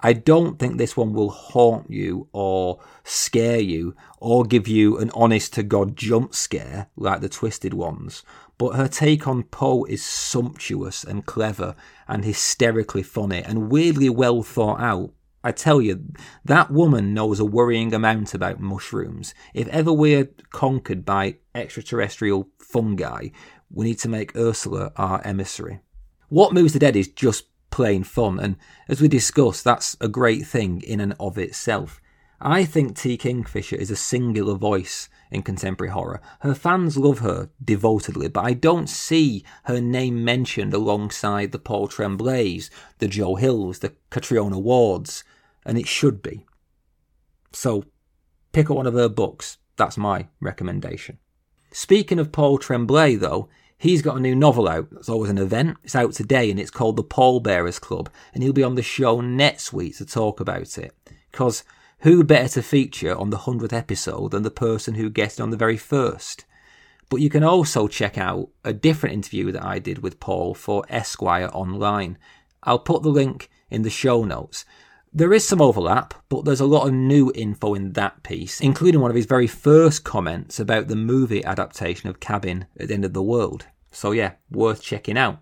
I 0.00 0.12
don't 0.12 0.58
think 0.58 0.76
this 0.76 0.96
one 0.96 1.14
will 1.14 1.30
haunt 1.30 1.90
you 1.90 2.28
or 2.32 2.80
scare 3.02 3.58
you 3.58 3.96
or 4.20 4.44
give 4.44 4.68
you 4.68 4.98
an 4.98 5.10
honest 5.14 5.54
to 5.54 5.62
God 5.62 5.96
jump 5.96 6.34
scare 6.34 6.88
like 6.96 7.22
the 7.22 7.28
Twisted 7.28 7.74
ones, 7.74 8.22
but 8.58 8.76
her 8.76 8.88
take 8.88 9.26
on 9.26 9.42
Poe 9.42 9.84
is 9.84 10.04
sumptuous 10.04 11.02
and 11.02 11.26
clever 11.26 11.74
and 12.06 12.24
hysterically 12.24 13.02
funny 13.02 13.42
and 13.42 13.70
weirdly 13.70 14.08
well 14.08 14.42
thought 14.42 14.80
out 14.80 15.12
I 15.46 15.52
tell 15.52 15.80
you, 15.80 16.12
that 16.44 16.72
woman 16.72 17.14
knows 17.14 17.38
a 17.38 17.44
worrying 17.44 17.94
amount 17.94 18.34
about 18.34 18.58
mushrooms. 18.58 19.32
If 19.54 19.68
ever 19.68 19.92
we're 19.92 20.28
conquered 20.50 21.04
by 21.04 21.36
extraterrestrial 21.54 22.48
fungi, 22.58 23.28
we 23.70 23.84
need 23.84 24.00
to 24.00 24.08
make 24.08 24.34
Ursula 24.34 24.90
our 24.96 25.24
emissary. 25.24 25.78
What 26.30 26.52
Moves 26.52 26.72
the 26.72 26.80
Dead 26.80 26.96
is 26.96 27.06
just 27.06 27.44
plain 27.70 28.02
fun, 28.02 28.40
and 28.40 28.56
as 28.88 29.00
we 29.00 29.06
discussed, 29.06 29.62
that's 29.62 29.96
a 30.00 30.08
great 30.08 30.44
thing 30.44 30.82
in 30.82 30.98
and 30.98 31.14
of 31.20 31.38
itself. 31.38 32.00
I 32.40 32.64
think 32.64 32.96
T. 32.98 33.16
Kingfisher 33.16 33.76
is 33.76 33.92
a 33.92 33.96
singular 33.96 34.56
voice 34.56 35.08
in 35.30 35.42
contemporary 35.42 35.92
horror. 35.92 36.20
Her 36.40 36.54
fans 36.54 36.96
love 36.96 37.20
her 37.20 37.50
devotedly, 37.64 38.26
but 38.26 38.44
I 38.44 38.52
don't 38.52 38.88
see 38.88 39.44
her 39.66 39.80
name 39.80 40.24
mentioned 40.24 40.74
alongside 40.74 41.52
the 41.52 41.60
Paul 41.60 41.86
Tremblays, 41.86 42.68
the 42.98 43.06
Joe 43.06 43.36
Hills, 43.36 43.78
the 43.78 43.94
Catriona 44.10 44.58
Wards, 44.58 45.22
and 45.66 45.76
it 45.76 45.86
should 45.86 46.22
be. 46.22 46.46
So, 47.52 47.84
pick 48.52 48.70
up 48.70 48.76
one 48.76 48.86
of 48.86 48.94
her 48.94 49.10
books. 49.10 49.58
That's 49.76 49.98
my 49.98 50.28
recommendation. 50.40 51.18
Speaking 51.72 52.18
of 52.18 52.32
Paul 52.32 52.56
Tremblay, 52.56 53.16
though, 53.16 53.50
he's 53.76 54.00
got 54.00 54.16
a 54.16 54.20
new 54.20 54.34
novel 54.34 54.68
out. 54.68 54.88
It's 54.92 55.10
always 55.10 55.30
an 55.30 55.38
event. 55.38 55.76
It's 55.84 55.96
out 55.96 56.12
today 56.12 56.50
and 56.50 56.58
it's 56.58 56.70
called 56.70 56.96
The 56.96 57.02
Pallbearers 57.02 57.78
Club, 57.78 58.08
and 58.32 58.42
he'll 58.42 58.54
be 58.54 58.62
on 58.62 58.76
the 58.76 58.82
show 58.82 59.20
next 59.20 59.72
week 59.72 59.96
to 59.98 60.06
talk 60.06 60.40
about 60.40 60.78
it. 60.78 60.94
Because 61.30 61.64
who 62.00 62.24
better 62.24 62.48
to 62.54 62.62
feature 62.62 63.14
on 63.14 63.30
the 63.30 63.38
100th 63.38 63.72
episode 63.72 64.30
than 64.30 64.42
the 64.42 64.50
person 64.50 64.94
who 64.94 65.10
guested 65.10 65.42
on 65.42 65.50
the 65.50 65.56
very 65.56 65.76
first? 65.76 66.44
But 67.08 67.20
you 67.20 67.30
can 67.30 67.44
also 67.44 67.88
check 67.88 68.18
out 68.18 68.48
a 68.64 68.72
different 68.72 69.14
interview 69.14 69.52
that 69.52 69.64
I 69.64 69.78
did 69.78 69.98
with 69.98 70.20
Paul 70.20 70.54
for 70.54 70.84
Esquire 70.88 71.50
Online. 71.52 72.18
I'll 72.62 72.78
put 72.78 73.02
the 73.02 73.10
link 73.10 73.48
in 73.70 73.82
the 73.82 73.90
show 73.90 74.24
notes. 74.24 74.64
There 75.16 75.32
is 75.32 75.48
some 75.48 75.62
overlap, 75.62 76.12
but 76.28 76.44
there's 76.44 76.60
a 76.60 76.66
lot 76.66 76.86
of 76.86 76.92
new 76.92 77.32
info 77.34 77.72
in 77.72 77.94
that 77.94 78.22
piece, 78.22 78.60
including 78.60 79.00
one 79.00 79.10
of 79.10 79.16
his 79.16 79.24
very 79.24 79.46
first 79.46 80.04
comments 80.04 80.60
about 80.60 80.88
the 80.88 80.94
movie 80.94 81.42
adaptation 81.42 82.10
of 82.10 82.20
Cabin 82.20 82.66
at 82.78 82.88
the 82.88 82.94
End 82.94 83.06
of 83.06 83.14
the 83.14 83.22
World. 83.22 83.64
So, 83.90 84.10
yeah, 84.12 84.32
worth 84.50 84.82
checking 84.82 85.16
out. 85.16 85.40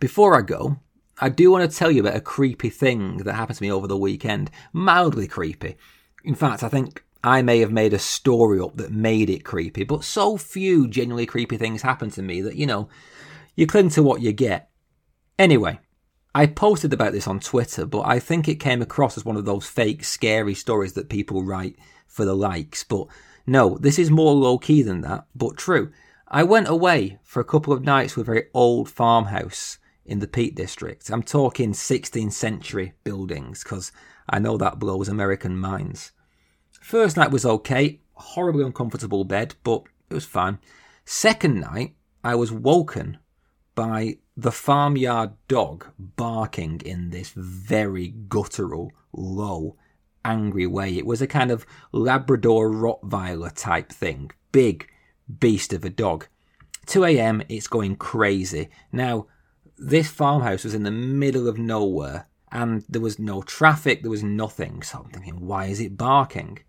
Before 0.00 0.34
I 0.34 0.40
go, 0.40 0.78
I 1.20 1.28
do 1.28 1.50
want 1.50 1.70
to 1.70 1.76
tell 1.76 1.90
you 1.90 2.00
about 2.00 2.16
a 2.16 2.22
creepy 2.22 2.70
thing 2.70 3.18
that 3.18 3.34
happened 3.34 3.58
to 3.58 3.62
me 3.62 3.70
over 3.70 3.86
the 3.86 3.98
weekend. 3.98 4.50
Mildly 4.72 5.28
creepy. 5.28 5.76
In 6.24 6.34
fact, 6.34 6.62
I 6.62 6.70
think 6.70 7.04
I 7.22 7.42
may 7.42 7.58
have 7.58 7.72
made 7.72 7.92
a 7.92 7.98
story 7.98 8.58
up 8.58 8.78
that 8.78 8.92
made 8.92 9.28
it 9.28 9.44
creepy, 9.44 9.84
but 9.84 10.04
so 10.04 10.38
few 10.38 10.88
genuinely 10.88 11.26
creepy 11.26 11.58
things 11.58 11.82
happen 11.82 12.08
to 12.12 12.22
me 12.22 12.40
that, 12.40 12.56
you 12.56 12.64
know, 12.64 12.88
you 13.56 13.66
cling 13.66 13.90
to 13.90 14.02
what 14.02 14.22
you 14.22 14.32
get. 14.32 14.70
Anyway, 15.38 15.80
I 16.36 16.44
posted 16.44 16.92
about 16.92 17.14
this 17.14 17.26
on 17.26 17.40
Twitter, 17.40 17.86
but 17.86 18.02
I 18.02 18.18
think 18.18 18.46
it 18.46 18.56
came 18.56 18.82
across 18.82 19.16
as 19.16 19.24
one 19.24 19.38
of 19.38 19.46
those 19.46 19.66
fake, 19.66 20.04
scary 20.04 20.52
stories 20.52 20.92
that 20.92 21.08
people 21.08 21.42
write 21.42 21.78
for 22.06 22.26
the 22.26 22.36
likes. 22.36 22.84
But 22.84 23.06
no, 23.46 23.78
this 23.78 23.98
is 23.98 24.10
more 24.10 24.34
low 24.34 24.58
key 24.58 24.82
than 24.82 25.00
that, 25.00 25.24
but 25.34 25.56
true. 25.56 25.90
I 26.28 26.42
went 26.42 26.68
away 26.68 27.18
for 27.22 27.40
a 27.40 27.44
couple 27.44 27.72
of 27.72 27.84
nights 27.84 28.12
to 28.12 28.20
a 28.20 28.24
very 28.24 28.48
old 28.52 28.90
farmhouse 28.90 29.78
in 30.04 30.18
the 30.18 30.28
Peak 30.28 30.54
District. 30.54 31.08
I'm 31.08 31.22
talking 31.22 31.72
16th 31.72 32.32
century 32.32 32.92
buildings, 33.02 33.62
because 33.62 33.90
I 34.28 34.38
know 34.38 34.58
that 34.58 34.78
blows 34.78 35.08
American 35.08 35.56
minds. 35.56 36.12
First 36.82 37.16
night 37.16 37.30
was 37.30 37.46
okay, 37.46 38.00
horribly 38.12 38.62
uncomfortable 38.62 39.24
bed, 39.24 39.54
but 39.64 39.84
it 40.10 40.14
was 40.14 40.26
fine. 40.26 40.58
Second 41.06 41.60
night, 41.60 41.96
I 42.22 42.34
was 42.34 42.52
woken 42.52 43.16
by 43.76 44.16
the 44.36 44.50
farmyard 44.50 45.34
dog 45.46 45.86
barking 45.98 46.80
in 46.84 47.10
this 47.10 47.30
very 47.36 48.08
guttural, 48.08 48.90
low, 49.12 49.76
angry 50.24 50.66
way. 50.66 50.96
It 50.98 51.06
was 51.06 51.22
a 51.22 51.28
kind 51.28 51.52
of 51.52 51.64
Labrador 51.92 52.68
Rottweiler 52.70 53.52
type 53.54 53.92
thing. 53.92 54.32
Big 54.50 54.88
beast 55.38 55.72
of 55.72 55.84
a 55.84 55.90
dog. 55.90 56.26
2 56.86 57.04
a.m., 57.04 57.42
it's 57.48 57.68
going 57.68 57.96
crazy. 57.96 58.68
Now, 58.90 59.26
this 59.78 60.10
farmhouse 60.10 60.64
was 60.64 60.74
in 60.74 60.82
the 60.82 60.90
middle 60.90 61.48
of 61.48 61.58
nowhere 61.58 62.26
and 62.50 62.84
there 62.88 63.00
was 63.00 63.18
no 63.18 63.42
traffic, 63.42 64.02
there 64.02 64.10
was 64.10 64.22
nothing. 64.24 64.82
So 64.82 64.98
I'm 65.04 65.10
thinking, 65.10 65.46
why 65.46 65.66
is 65.66 65.80
it 65.80 65.96
barking? 65.96 66.60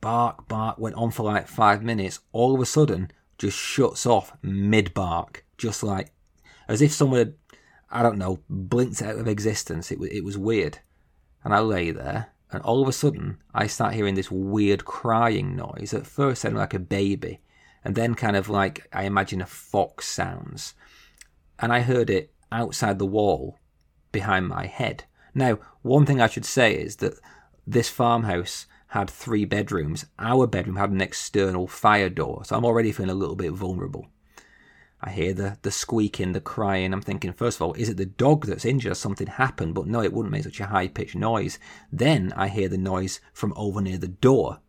Bark, 0.00 0.48
bark, 0.48 0.78
went 0.78 0.96
on 0.96 1.10
for 1.10 1.22
like 1.22 1.46
five 1.46 1.82
minutes. 1.82 2.20
All 2.32 2.54
of 2.54 2.60
a 2.60 2.66
sudden, 2.66 3.10
just 3.38 3.56
shuts 3.56 4.06
off 4.06 4.36
mid 4.42 4.92
bark, 4.94 5.44
just 5.60 5.82
like 5.82 6.12
as 6.68 6.82
if 6.82 6.92
someone 6.92 7.18
had, 7.18 7.34
I 7.90 8.02
don't 8.02 8.18
know, 8.18 8.40
blinked 8.48 9.02
out 9.02 9.16
of 9.16 9.28
existence. 9.28 9.92
It 9.92 10.00
was, 10.00 10.10
it 10.10 10.24
was 10.24 10.38
weird. 10.38 10.78
And 11.44 11.54
I 11.54 11.60
lay 11.60 11.90
there, 11.90 12.32
and 12.50 12.62
all 12.62 12.82
of 12.82 12.88
a 12.88 12.92
sudden, 12.92 13.38
I 13.54 13.66
start 13.66 13.94
hearing 13.94 14.14
this 14.14 14.30
weird 14.30 14.84
crying 14.84 15.56
noise. 15.56 15.94
At 15.94 16.06
first, 16.06 16.42
sounding 16.42 16.58
like 16.58 16.74
a 16.74 16.78
baby, 16.78 17.40
and 17.84 17.94
then 17.94 18.14
kind 18.14 18.36
of 18.36 18.48
like 18.48 18.88
I 18.92 19.04
imagine 19.04 19.40
a 19.40 19.46
fox 19.46 20.06
sounds. 20.08 20.74
And 21.58 21.72
I 21.72 21.80
heard 21.80 22.10
it 22.10 22.32
outside 22.50 22.98
the 22.98 23.06
wall 23.06 23.58
behind 24.12 24.48
my 24.48 24.66
head. 24.66 25.04
Now, 25.34 25.58
one 25.82 26.06
thing 26.06 26.20
I 26.20 26.26
should 26.26 26.44
say 26.44 26.74
is 26.74 26.96
that 26.96 27.14
this 27.66 27.88
farmhouse 27.88 28.66
had 28.88 29.08
three 29.08 29.44
bedrooms. 29.44 30.06
Our 30.18 30.46
bedroom 30.46 30.76
had 30.76 30.90
an 30.90 31.00
external 31.00 31.66
fire 31.68 32.08
door, 32.08 32.44
so 32.44 32.56
I'm 32.56 32.64
already 32.64 32.92
feeling 32.92 33.10
a 33.10 33.14
little 33.14 33.36
bit 33.36 33.52
vulnerable. 33.52 34.08
I 35.02 35.10
hear 35.10 35.32
the, 35.32 35.56
the 35.62 35.70
squeaking, 35.70 36.32
the 36.32 36.40
crying. 36.40 36.92
I'm 36.92 37.00
thinking, 37.00 37.32
first 37.32 37.56
of 37.56 37.62
all, 37.62 37.72
is 37.74 37.88
it 37.88 37.96
the 37.96 38.04
dog 38.04 38.46
that's 38.46 38.66
injured? 38.66 38.96
Something 38.96 39.28
happened, 39.28 39.74
but 39.74 39.86
no, 39.86 40.02
it 40.02 40.12
wouldn't 40.12 40.32
make 40.32 40.44
such 40.44 40.60
a 40.60 40.66
high 40.66 40.88
pitched 40.88 41.14
noise. 41.14 41.58
Then 41.90 42.34
I 42.36 42.48
hear 42.48 42.68
the 42.68 42.76
noise 42.76 43.20
from 43.32 43.54
over 43.56 43.80
near 43.80 43.96
the 43.96 44.08
door. 44.08 44.60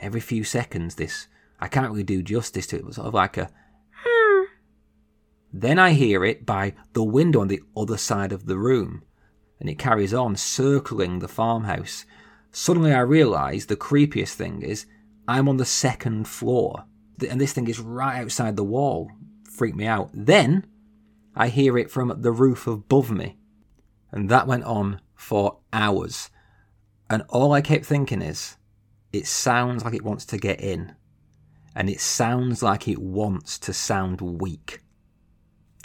Every 0.00 0.20
few 0.20 0.44
seconds, 0.44 0.96
this, 0.96 1.28
I 1.58 1.68
can't 1.68 1.90
really 1.90 2.02
do 2.02 2.22
justice 2.22 2.66
to 2.68 2.76
it, 2.76 2.84
but 2.84 2.94
sort 2.94 3.06
of 3.06 3.14
like 3.14 3.36
a. 3.38 3.48
Hmm. 4.04 4.44
then 5.52 5.78
I 5.78 5.92
hear 5.92 6.24
it 6.24 6.44
by 6.44 6.74
the 6.92 7.04
window 7.04 7.40
on 7.40 7.48
the 7.48 7.62
other 7.76 7.96
side 7.96 8.32
of 8.32 8.46
the 8.46 8.58
room, 8.58 9.04
and 9.60 9.70
it 9.70 9.78
carries 9.78 10.12
on, 10.12 10.36
circling 10.36 11.20
the 11.20 11.28
farmhouse. 11.28 12.04
Suddenly 12.50 12.92
I 12.92 13.00
realise 13.00 13.66
the 13.66 13.76
creepiest 13.76 14.34
thing 14.34 14.60
is 14.60 14.84
I'm 15.26 15.48
on 15.48 15.56
the 15.56 15.64
second 15.64 16.28
floor, 16.28 16.84
and 17.26 17.40
this 17.40 17.52
thing 17.52 17.68
is 17.68 17.78
right 17.78 18.20
outside 18.20 18.56
the 18.56 18.64
wall, 18.64 19.10
freaked 19.52 19.76
me 19.76 19.86
out. 19.86 20.10
Then 20.12 20.66
I 21.34 21.48
hear 21.48 21.78
it 21.78 21.90
from 21.90 22.20
the 22.20 22.32
roof 22.32 22.66
above 22.66 23.10
me. 23.10 23.36
And 24.10 24.28
that 24.28 24.46
went 24.46 24.64
on 24.64 25.00
for 25.14 25.58
hours. 25.72 26.30
And 27.08 27.22
all 27.28 27.52
I 27.52 27.60
kept 27.60 27.84
thinking 27.84 28.22
is, 28.22 28.56
it 29.12 29.26
sounds 29.26 29.84
like 29.84 29.94
it 29.94 30.04
wants 30.04 30.24
to 30.26 30.38
get 30.38 30.60
in. 30.60 30.94
And 31.74 31.88
it 31.88 32.00
sounds 32.00 32.62
like 32.62 32.88
it 32.88 32.98
wants 32.98 33.58
to 33.60 33.72
sound 33.72 34.20
weak. 34.20 34.80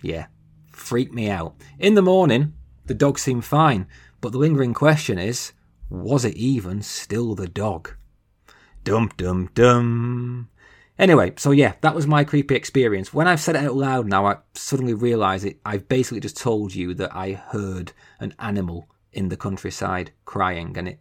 Yeah, 0.01 0.27
freaked 0.71 1.13
me 1.13 1.29
out. 1.29 1.55
In 1.79 1.95
the 1.95 2.01
morning, 2.01 2.53
the 2.85 2.93
dog 2.93 3.19
seemed 3.19 3.45
fine. 3.45 3.87
But 4.19 4.31
the 4.31 4.37
lingering 4.37 4.73
question 4.73 5.17
is, 5.17 5.53
was 5.89 6.25
it 6.25 6.35
even 6.35 6.81
still 6.81 7.35
the 7.35 7.47
dog? 7.47 7.95
Dum 8.83 9.11
dum 9.17 9.49
dum. 9.53 10.49
Anyway, 10.99 11.31
so 11.37 11.51
yeah, 11.51 11.73
that 11.81 11.93
was 11.93 12.07
my 12.07 12.23
creepy 12.23 12.55
experience. 12.55 13.13
When 13.13 13.27
I've 13.27 13.39
said 13.39 13.55
it 13.55 13.65
out 13.65 13.75
loud 13.75 14.07
now, 14.07 14.25
I 14.25 14.37
suddenly 14.53 14.95
realise 14.95 15.43
it. 15.43 15.59
I've 15.63 15.87
basically 15.87 16.21
just 16.21 16.37
told 16.37 16.73
you 16.73 16.93
that 16.95 17.15
I 17.15 17.33
heard 17.33 17.91
an 18.19 18.33
animal 18.39 18.89
in 19.13 19.29
the 19.29 19.37
countryside 19.37 20.11
crying, 20.25 20.75
and 20.77 20.87
it 20.87 20.99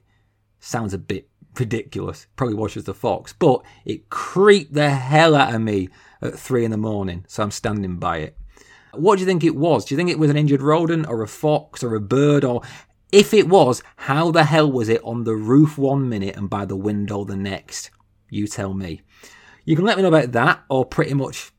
sounds 0.60 0.92
a 0.92 0.98
bit 0.98 1.28
ridiculous. 1.58 2.26
Probably 2.36 2.54
was 2.54 2.74
just 2.74 2.88
a 2.88 2.94
fox, 2.94 3.32
but 3.32 3.62
it 3.86 4.10
creeped 4.10 4.74
the 4.74 4.90
hell 4.90 5.34
out 5.34 5.54
of 5.54 5.62
me 5.62 5.88
at 6.20 6.38
three 6.38 6.64
in 6.64 6.70
the 6.70 6.76
morning, 6.76 7.24
so 7.26 7.42
I'm 7.42 7.50
standing 7.50 7.96
by 7.96 8.18
it. 8.18 8.36
What 8.92 9.16
do 9.16 9.20
you 9.20 9.26
think 9.26 9.44
it 9.44 9.56
was? 9.56 9.84
Do 9.84 9.94
you 9.94 9.96
think 9.96 10.10
it 10.10 10.18
was 10.18 10.30
an 10.30 10.36
injured 10.36 10.62
rodent, 10.62 11.08
or 11.08 11.22
a 11.22 11.28
fox, 11.28 11.82
or 11.82 11.94
a 11.94 12.00
bird, 12.00 12.44
or 12.44 12.60
if 13.12 13.32
it 13.32 13.48
was, 13.48 13.82
how 13.96 14.30
the 14.30 14.44
hell 14.44 14.70
was 14.70 14.90
it 14.90 15.02
on 15.04 15.24
the 15.24 15.36
roof 15.36 15.78
one 15.78 16.08
minute 16.08 16.36
and 16.36 16.50
by 16.50 16.66
the 16.66 16.76
window 16.76 17.24
the 17.24 17.36
next? 17.36 17.90
You 18.28 18.46
tell 18.46 18.74
me. 18.74 19.00
You 19.68 19.74
can 19.74 19.84
let 19.84 19.96
me 19.96 20.02
know 20.02 20.08
about 20.08 20.30
that 20.30 20.62
or 20.70 20.84
pretty 20.84 21.14
much 21.14 21.50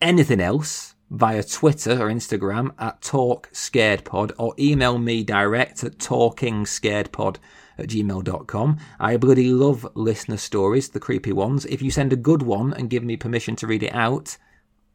anything 0.00 0.40
else 0.40 0.96
via 1.08 1.44
Twitter 1.44 1.92
or 1.92 2.10
Instagram 2.10 2.72
at 2.80 3.00
TalkScaredPod 3.00 4.32
or 4.38 4.54
email 4.58 4.98
me 4.98 5.22
direct 5.22 5.84
at 5.84 5.98
TalkingScaredPod 5.98 7.36
at 7.78 7.86
gmail.com. 7.86 8.78
I 8.98 9.16
bloody 9.18 9.50
love 9.50 9.86
listener 9.94 10.36
stories, 10.36 10.88
the 10.88 10.98
creepy 10.98 11.32
ones. 11.32 11.64
If 11.66 11.80
you 11.80 11.92
send 11.92 12.12
a 12.12 12.16
good 12.16 12.42
one 12.42 12.74
and 12.74 12.90
give 12.90 13.04
me 13.04 13.16
permission 13.16 13.54
to 13.56 13.68
read 13.68 13.84
it 13.84 13.94
out, 13.94 14.36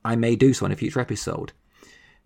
I 0.03 0.17
may 0.17 0.35
do 0.35 0.53
so 0.53 0.65
in 0.65 0.73
a 0.73 0.75
future 0.75 0.99
episode. 0.99 1.53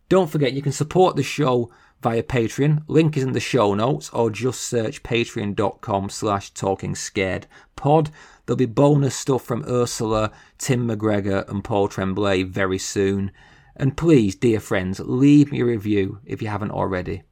Don't 0.09 0.31
forget 0.31 0.53
you 0.53 0.63
can 0.63 0.71
support 0.71 1.15
the 1.15 1.21
show 1.21 1.69
via 2.04 2.22
Patreon. 2.22 2.84
Link 2.88 3.16
is 3.18 3.24
in 3.24 3.32
the 3.32 3.39
show 3.39 3.74
notes 3.74 4.10
or 4.10 4.30
just 4.30 4.62
search 4.62 5.01
patreon.com 5.01 6.10
slash 6.10 6.51
talking 6.51 6.93
scared 6.93 7.47
pod. 7.78 8.12
There'll 8.45 8.58
be 8.58 8.66
bonus 8.66 9.16
stuff 9.16 9.43
from 9.43 9.66
Ursula, 9.68 10.32
Tim 10.58 10.88
McGregor, 10.88 11.47
and 11.49 11.64
Paul 11.64 11.88
Tremblay 11.88 12.43
very 12.43 12.78
soon. 12.78 13.32
And 13.76 13.97
please, 13.97 14.36
dear 14.36 14.60
friends, 14.60 14.99
leave 14.99 15.51
me 15.51 15.62
a 15.62 15.66
review 15.66 16.20
if 16.26 16.41
you 16.41 16.49
haven't 16.49 16.72
already. 16.72 17.24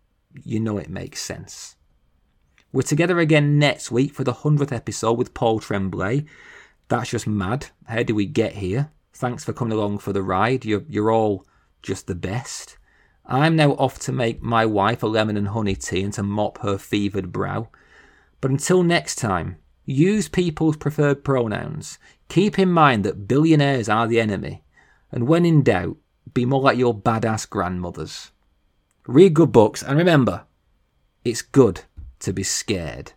You 0.43 0.61
know 0.61 0.77
it 0.77 0.89
makes 0.89 1.21
sense. 1.21 1.75
We're 2.71 2.83
together 2.83 3.19
again 3.19 3.59
next 3.59 3.91
week 3.91 4.13
for 4.13 4.23
the 4.23 4.33
100th 4.33 4.71
episode 4.71 5.17
with 5.17 5.33
Paul 5.33 5.59
Tremblay. 5.59 6.25
That's 6.87 7.09
just 7.09 7.27
mad. 7.27 7.67
How 7.85 8.03
did 8.03 8.13
we 8.13 8.25
get 8.25 8.53
here? 8.53 8.91
Thanks 9.13 9.43
for 9.43 9.51
coming 9.51 9.77
along 9.77 9.99
for 9.99 10.13
the 10.13 10.21
ride. 10.21 10.63
You're, 10.63 10.85
you're 10.87 11.11
all 11.11 11.45
just 11.83 12.07
the 12.07 12.15
best. 12.15 12.77
I'm 13.31 13.55
now 13.55 13.71
off 13.73 13.97
to 13.99 14.11
make 14.11 14.41
my 14.41 14.65
wife 14.65 15.01
a 15.03 15.07
lemon 15.07 15.37
and 15.37 15.47
honey 15.47 15.75
tea 15.75 16.03
and 16.03 16.13
to 16.13 16.23
mop 16.23 16.59
her 16.59 16.77
fevered 16.77 17.31
brow. 17.31 17.69
But 18.41 18.51
until 18.51 18.83
next 18.83 19.15
time, 19.15 19.57
Use 19.85 20.29
people's 20.29 20.77
preferred 20.77 21.23
pronouns. 21.23 21.97
Keep 22.29 22.59
in 22.59 22.71
mind 22.71 23.03
that 23.03 23.27
billionaires 23.27 23.89
are 23.89 24.07
the 24.07 24.21
enemy. 24.21 24.63
And 25.11 25.27
when 25.27 25.45
in 25.45 25.63
doubt, 25.63 25.97
be 26.33 26.45
more 26.45 26.61
like 26.61 26.77
your 26.77 26.97
badass 26.97 27.49
grandmothers. 27.49 28.31
Read 29.07 29.33
good 29.33 29.51
books 29.51 29.81
and 29.81 29.97
remember, 29.97 30.45
it's 31.25 31.41
good 31.41 31.81
to 32.19 32.31
be 32.31 32.43
scared. 32.43 33.13